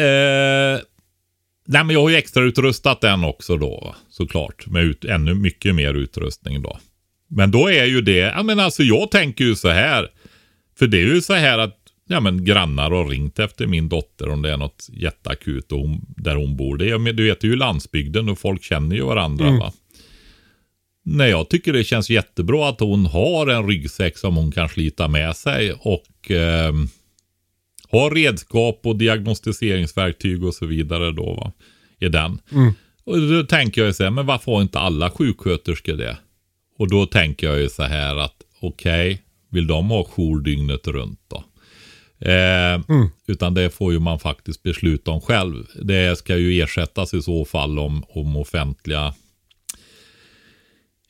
eh, 0.04 0.78
nej, 1.66 1.84
men 1.84 1.90
jag 1.90 2.00
har 2.00 2.08
ju 2.08 2.16
extra 2.16 2.44
utrustat 2.44 3.00
den 3.00 3.24
också 3.24 3.56
då. 3.56 3.94
Såklart. 4.10 4.66
Med 4.66 4.84
ut, 4.84 5.04
ännu 5.04 5.34
mycket 5.34 5.74
mer 5.74 5.94
utrustning 5.94 6.62
då. 6.62 6.78
Men 7.34 7.50
då 7.50 7.70
är 7.70 7.84
ju 7.84 8.00
det, 8.00 8.18
ja 8.18 8.42
men 8.42 8.60
alltså 8.60 8.82
jag 8.82 9.10
tänker 9.10 9.44
ju 9.44 9.54
så 9.54 9.68
här. 9.68 10.08
För 10.78 10.86
det 10.86 10.98
är 10.98 11.06
ju 11.06 11.20
så 11.20 11.34
här 11.34 11.58
att 11.58 11.78
ja, 12.08 12.20
men 12.20 12.44
grannar 12.44 12.90
har 12.90 13.08
ringt 13.08 13.38
efter 13.38 13.66
min 13.66 13.88
dotter 13.88 14.28
om 14.28 14.42
det 14.42 14.52
är 14.52 14.56
något 14.56 14.88
jätteakut 14.92 15.72
och 15.72 15.78
hon, 15.78 16.04
där 16.16 16.36
hon 16.36 16.56
bor. 16.56 16.76
Det 16.76 16.90
är, 16.90 17.12
du 17.12 17.24
vet, 17.24 17.40
det 17.40 17.46
är 17.46 17.50
ju 17.50 17.56
landsbygden 17.56 18.28
och 18.28 18.38
folk 18.38 18.62
känner 18.62 18.96
ju 18.96 19.02
varandra. 19.02 19.50
Va? 19.58 19.72
Nej, 21.04 21.30
jag 21.30 21.48
tycker 21.50 21.72
det 21.72 21.84
känns 21.84 22.10
jättebra 22.10 22.68
att 22.68 22.80
hon 22.80 23.06
har 23.06 23.46
en 23.46 23.68
ryggsäck 23.68 24.18
som 24.18 24.36
hon 24.36 24.52
kan 24.52 24.68
slita 24.68 25.08
med 25.08 25.36
sig 25.36 25.72
och 25.72 26.30
eh, 26.30 26.72
har 27.90 28.10
redskap 28.10 28.80
och 28.84 28.96
diagnostiseringsverktyg 28.96 30.44
och 30.44 30.54
så 30.54 30.66
vidare 30.66 31.12
då. 31.12 31.34
Va? 31.34 31.52
I 32.00 32.08
den. 32.08 32.38
Och 33.04 33.20
då 33.20 33.42
tänker 33.42 33.80
jag 33.80 33.88
ju 33.88 33.94
så 33.94 34.02
här, 34.02 34.10
men 34.10 34.26
varför 34.26 34.52
har 34.52 34.62
inte 34.62 34.78
alla 34.78 35.10
sjuksköterskor 35.10 35.96
det? 35.96 36.16
Och 36.78 36.90
då 36.90 37.06
tänker 37.06 37.46
jag 37.46 37.60
ju 37.60 37.68
så 37.68 37.82
här 37.82 38.16
att 38.16 38.36
okej, 38.60 39.22
vill 39.50 39.66
de 39.66 39.90
ha 39.90 40.04
jour 40.04 40.40
dygnet 40.40 40.86
runt 40.86 41.20
då? 41.28 41.44
Eh, 42.30 42.80
Utan 43.26 43.54
det 43.54 43.70
får 43.70 43.92
ju 43.92 43.98
man 43.98 44.18
faktiskt 44.18 44.62
besluta 44.62 45.10
om 45.10 45.20
själv. 45.20 45.66
Det 45.82 46.18
ska 46.18 46.36
ju 46.36 46.62
ersättas 46.62 47.14
i 47.14 47.22
så 47.22 47.44
fall 47.44 47.78
om, 47.78 48.04
om 48.08 48.36
offentliga 48.36 49.14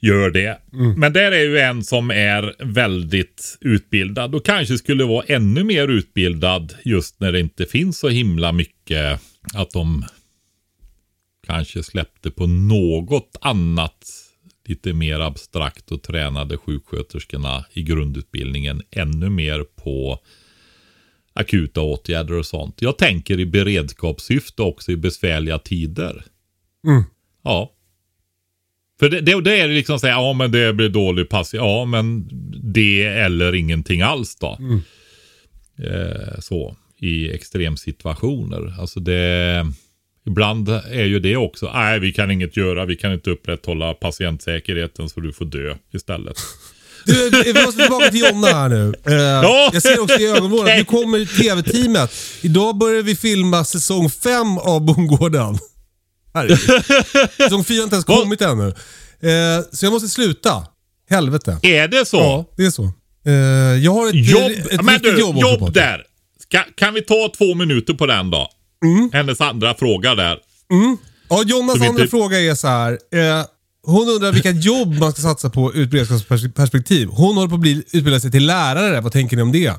gör 0.01 0.31
det. 0.31 0.59
Men 0.97 1.13
där 1.13 1.33
är 1.33 1.45
ju 1.45 1.59
en 1.59 1.85
som 1.85 2.11
är 2.11 2.55
väldigt 2.65 3.59
utbildad 3.61 4.35
och 4.35 4.45
kanske 4.45 4.79
skulle 4.79 5.05
vara 5.05 5.25
ännu 5.29 5.65
mer 5.65 5.89
utbildad 5.89 6.75
just 6.85 7.21
när 7.21 7.33
det 7.33 7.41
inte 7.41 7.67
finns 7.67 7.99
så 7.99 8.09
himla 8.09 8.53
mycket 8.53 9.21
att 9.55 9.71
de 9.71 10.05
kanske 11.47 11.83
släppte 11.83 12.31
på 12.31 12.47
något 12.47 13.37
annat 13.41 14.07
lite 14.65 14.93
mer 14.93 15.21
abstrakt 15.21 15.93
och 15.93 16.03
tränade 16.03 16.57
sjuksköterskorna 16.57 17.65
i 17.73 17.83
grundutbildningen 17.83 18.83
ännu 18.91 19.31
mer 19.31 19.65
på 19.77 20.19
akuta 21.33 21.81
åtgärder 21.81 22.35
och 22.35 22.47
sånt. 22.47 22.83
Jag 22.83 22.99
tänker 22.99 23.41
i 23.41 23.47
beredskapssyfte 23.47 24.63
också 24.63 24.93
i 24.93 24.97
besvärliga 24.97 25.59
tider. 25.59 26.25
Ja. 27.45 27.71
För 28.99 29.09
det, 29.09 29.21
det, 29.21 29.41
det 29.41 29.61
är 29.61 29.69
liksom 29.69 29.99
så 29.99 30.07
här, 30.07 30.15
ja 30.15 30.33
men 30.33 30.53
det 30.53 30.73
blir 30.73 30.89
dålig 30.89 31.29
pass. 31.29 31.55
Ja 31.55 31.85
men 31.85 32.29
det 32.75 33.03
eller 33.05 33.55
ingenting 33.55 34.03
alls 34.03 34.37
då. 34.37 34.59
Eh, 35.79 36.41
så 36.41 36.77
i 36.97 37.33
extremsituationer. 37.33 38.81
Alltså 38.81 39.01
det, 39.01 39.67
ibland 40.27 40.69
är 40.69 41.05
ju 41.05 41.21
det 41.21 41.37
också, 41.37 41.71
nej 41.75 42.01
vi 42.01 42.13
kan 42.13 42.31
inget 42.31 42.57
göra, 42.57 42.85
vi 42.85 42.97
kan 42.97 43.13
inte 43.13 43.31
upprätthålla 43.31 43.95
patientsäkerheten 43.95 45.09
så 45.09 45.21
du 45.21 45.33
får 45.33 45.45
dö 45.45 45.75
istället. 45.93 46.37
Du, 47.07 47.31
vi 47.31 47.65
måste 47.65 47.83
tillbaka 47.83 48.11
till 48.11 48.21
Jonna 48.21 48.47
här 48.47 48.69
nu. 48.69 48.95
Eh, 49.07 49.15
jag 49.73 49.83
ser 49.83 50.01
också 50.01 50.21
i 50.21 50.27
ögonvrån 50.27 50.61
att 50.69 50.77
nu 50.77 50.85
kommer 50.85 51.43
tv-teamet. 51.43 52.13
Idag 52.43 52.79
börjar 52.79 53.03
vi 53.03 53.17
filma 53.17 53.65
säsong 53.65 54.11
5 54.11 54.59
av 54.59 54.81
Bondgården. 54.81 55.59
Säsong 57.37 57.65
4 57.65 57.77
har 57.79 57.85
inte 57.85 57.95
ens 57.97 58.05
kommit 58.05 58.41
ännu. 58.43 58.69
Eh, 59.21 59.65
så 59.73 59.87
jag 59.87 59.93
måste 59.93 60.09
sluta. 60.09 60.67
Helvete. 61.11 61.59
Är 61.63 61.89
det 61.89 62.07
så? 62.09 62.17
Ja, 62.17 62.45
det 62.57 62.65
är 62.67 62.71
så. 62.71 62.85
Eh, 63.27 63.33
jag 63.85 63.93
har 63.93 64.09
ett, 64.09 64.15
Jobb, 64.15 64.51
ett 64.71 64.83
men 64.83 64.95
riktigt 64.95 65.15
du, 65.15 65.21
jobb 65.21 65.37
också 65.37 65.49
jobb 65.49 65.73
där. 65.75 66.03
Ska, 66.41 66.59
kan 66.75 66.95
vi 66.95 67.03
ta 67.03 67.33
två 67.39 67.55
minuter 67.55 67.95
på 67.95 68.07
den 68.07 68.31
då? 68.31 68.51
Mm. 68.85 69.11
Hennes 69.13 69.41
andra 69.41 69.75
fråga 69.75 70.15
där. 70.15 70.39
Ja, 71.29 71.43
Jonas 71.47 71.75
andra 71.75 71.87
inte- 71.87 72.07
fråga 72.07 72.41
är 72.41 72.55
så 72.55 72.69
här. 72.69 72.93
Eh, 72.93 73.45
hon 73.83 74.09
undrar 74.09 74.33
vilka 74.33 74.51
jobb 74.71 74.99
man 74.99 75.13
ska 75.13 75.23
satsa 75.23 75.51
på 75.51 75.75
ur 75.75 75.83
ett 75.83 75.91
beredskapsperspektiv. 75.91 77.09
Hon 77.09 77.37
håller 77.37 77.49
på 77.49 77.55
att 77.55 77.61
bli, 77.61 77.85
utbilda 77.93 78.21
sig 78.21 78.31
till 78.31 78.47
lärare. 78.47 79.01
Vad 79.01 79.13
tänker 79.13 79.37
ni 79.37 79.43
om 79.43 79.53
det? 79.53 79.75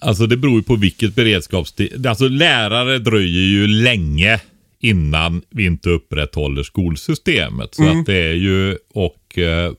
Alltså 0.00 0.26
det 0.26 0.36
beror 0.36 0.56
ju 0.56 0.62
på 0.62 0.76
vilket 0.76 1.14
beredskaps... 1.14 1.74
Alltså 2.08 2.28
lärare 2.28 2.98
dröjer 2.98 3.42
ju 3.42 3.66
länge 3.66 4.40
innan 4.80 5.42
vi 5.50 5.64
inte 5.64 5.90
upprätthåller 5.90 6.62
skolsystemet. 6.62 7.74
Så 7.74 7.88
att 7.88 8.06
det 8.06 8.16
är 8.16 8.34
ju, 8.34 8.76
och 8.94 9.38
eh, 9.38 9.72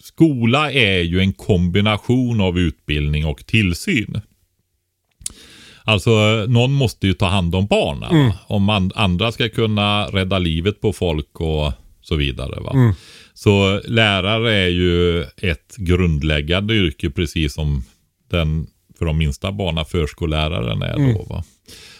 skola 0.00 0.72
är 0.72 1.00
ju 1.00 1.20
en 1.20 1.32
kombination 1.32 2.40
av 2.40 2.58
utbildning 2.58 3.26
och 3.26 3.46
tillsyn. 3.46 4.20
Alltså 5.90 6.44
någon 6.48 6.72
måste 6.72 7.06
ju 7.06 7.12
ta 7.14 7.26
hand 7.26 7.54
om 7.54 7.66
barnen. 7.66 8.26
va? 8.28 8.38
Om 8.46 8.62
man, 8.62 8.92
andra 8.94 9.32
ska 9.32 9.48
kunna 9.48 10.06
rädda 10.06 10.38
livet 10.38 10.80
på 10.80 10.92
folk 10.92 11.40
och 11.40 11.72
så 12.00 12.16
vidare. 12.16 12.60
Va? 12.60 12.94
Så 13.34 13.80
lärare 13.84 14.54
är 14.54 14.68
ju 14.68 15.22
ett 15.22 15.76
grundläggande 15.76 16.74
yrke 16.74 17.10
precis 17.10 17.54
som 17.54 17.84
den 18.30 18.66
för 18.98 19.06
de 19.06 19.18
minsta 19.18 19.52
barnen 19.52 19.84
förskolläraren 19.84 20.82
är 20.82 21.14
då. 21.14 21.22
Va? 21.22 21.44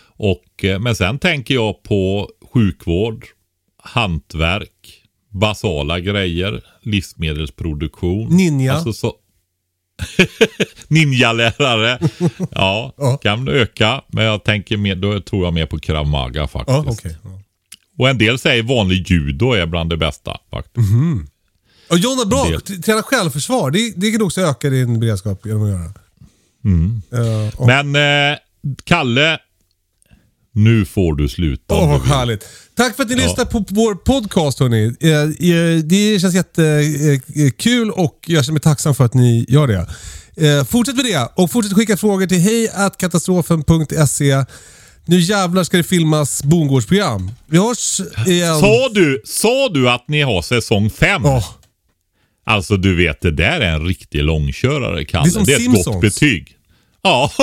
Och, 0.07 0.65
eh, 0.65 0.79
men 0.79 0.97
sen 0.97 1.19
tänker 1.19 1.55
jag 1.55 1.83
på 1.83 2.31
sjukvård, 2.53 3.25
hantverk, 3.83 5.03
basala 5.29 6.01
grejer, 6.01 6.61
livsmedelsproduktion. 6.83 8.37
Ninja. 8.37 8.73
Alltså 8.73 8.93
så, 8.93 9.15
Ninjalärare. 10.89 11.99
Ja, 12.51 12.95
Ja. 12.97 13.17
kan 13.17 13.49
öka. 13.49 14.03
Men 14.07 14.25
jag 14.25 14.45
tänker 14.45 14.77
mer, 14.77 14.95
då 14.97 15.21
tror 15.21 15.45
jag 15.45 15.55
mer 15.55 15.67
på 15.67 15.79
krav 15.79 16.07
maga 16.07 16.49
faktiskt. 16.49 16.69
Ja, 16.85 16.85
okej. 16.87 17.17
Ja. 17.25 17.41
Och 17.99 18.09
en 18.09 18.19
del 18.19 18.39
säger 18.39 18.63
vanlig 18.63 19.11
judo 19.11 19.53
är 19.53 19.67
bland 19.67 19.91
det 19.91 19.97
bästa 19.97 20.37
faktiskt. 20.51 20.89
Och 21.91 21.99
Jonna, 21.99 22.25
bra. 22.25 22.47
Träna 22.85 23.03
självförsvar. 23.03 23.71
Det, 23.71 23.93
det 23.97 24.11
kan 24.11 24.23
också 24.23 24.41
öka 24.41 24.71
din 24.71 25.01
beredskap 25.01 25.47
genom 25.47 25.63
att 25.65 25.71
göra. 25.71 25.93
Mm. 26.65 27.03
Eh, 27.13 27.55
och- 27.61 27.67
Men 27.67 27.97
eh, 28.33 28.39
Kalle, 28.85 29.39
nu 30.55 30.85
får 30.85 31.15
du 31.15 31.29
sluta. 31.29 31.75
Åh, 31.75 31.89
vad 31.91 32.01
härligt. 32.03 32.45
Tack 32.77 32.97
för 32.97 33.03
att 33.03 33.09
ni 33.09 33.15
Ja. 33.17 33.23
lyssnar 33.27 33.45
på 33.45 33.65
vår 33.69 33.95
podcast 33.95 34.61
hörni. 34.61 34.95
Eh, 35.01 35.11
eh, 35.11 35.79
Det 35.85 36.21
känns 36.21 36.35
jättekul 36.35 37.91
och 37.91 38.19
jag 38.27 38.45
känner 38.45 38.53
mig 38.53 38.63
tacksam 38.63 38.95
för 38.95 39.05
att 39.05 39.15
ni 39.15 39.45
gör 39.49 39.67
det. 39.67 39.87
Eh, 40.49 40.65
Fortsätt 40.65 40.97
med 40.97 41.05
det 41.05 41.29
och 41.37 41.51
fortsätt 41.51 41.73
skicka 41.75 41.97
frågor 41.97 42.27
till 42.27 42.39
hejkatastrofen.se. 42.41 44.45
Nu 45.05 45.21
jävlar 45.21 45.65
ska 45.65 45.77
det 45.77 45.83
filmas 45.83 46.43
bondgårdsprogram. 46.45 47.31
Vi 47.47 47.59
hörs 47.59 48.01
igen. 48.27 48.61
Sa 48.61 48.89
du, 48.95 49.23
sa 49.25 49.69
du 49.69 49.91
att 49.91 50.05
ni 50.09 50.23
har 50.23 50.43
säsong 50.43 50.91
fem? 50.91 51.23
Ja. 51.25 51.45
Alltså 52.47 52.77
du 52.77 52.97
vet, 52.97 53.21
det 53.21 53.31
där 53.31 53.61
är 53.61 53.73
en 53.75 53.87
riktig 53.87 54.23
långkörare 54.25 55.05
Kalle. 55.05 55.25
Det 55.25 55.29
är 55.29 55.33
som 55.33 55.43
ett 55.43 55.63
Simpsons. 55.63 55.87
gott 55.87 56.01
betyg. 56.01 56.57
Ja. 57.03 57.31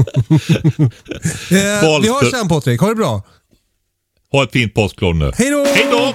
Eh, 1.50 2.00
vi 2.02 2.08
hörs 2.08 2.30
sen 2.30 2.48
Patrik. 2.48 2.80
Ha 2.80 2.88
det 2.88 2.94
bra. 2.94 3.22
ha 4.32 4.42
ett 4.44 4.52
fint 4.52 4.74
påsklov 4.74 5.14
nu. 5.14 5.32
Hej 5.34 5.50
då! 5.50 5.64
Hej 5.64 5.86
då! 5.90 6.14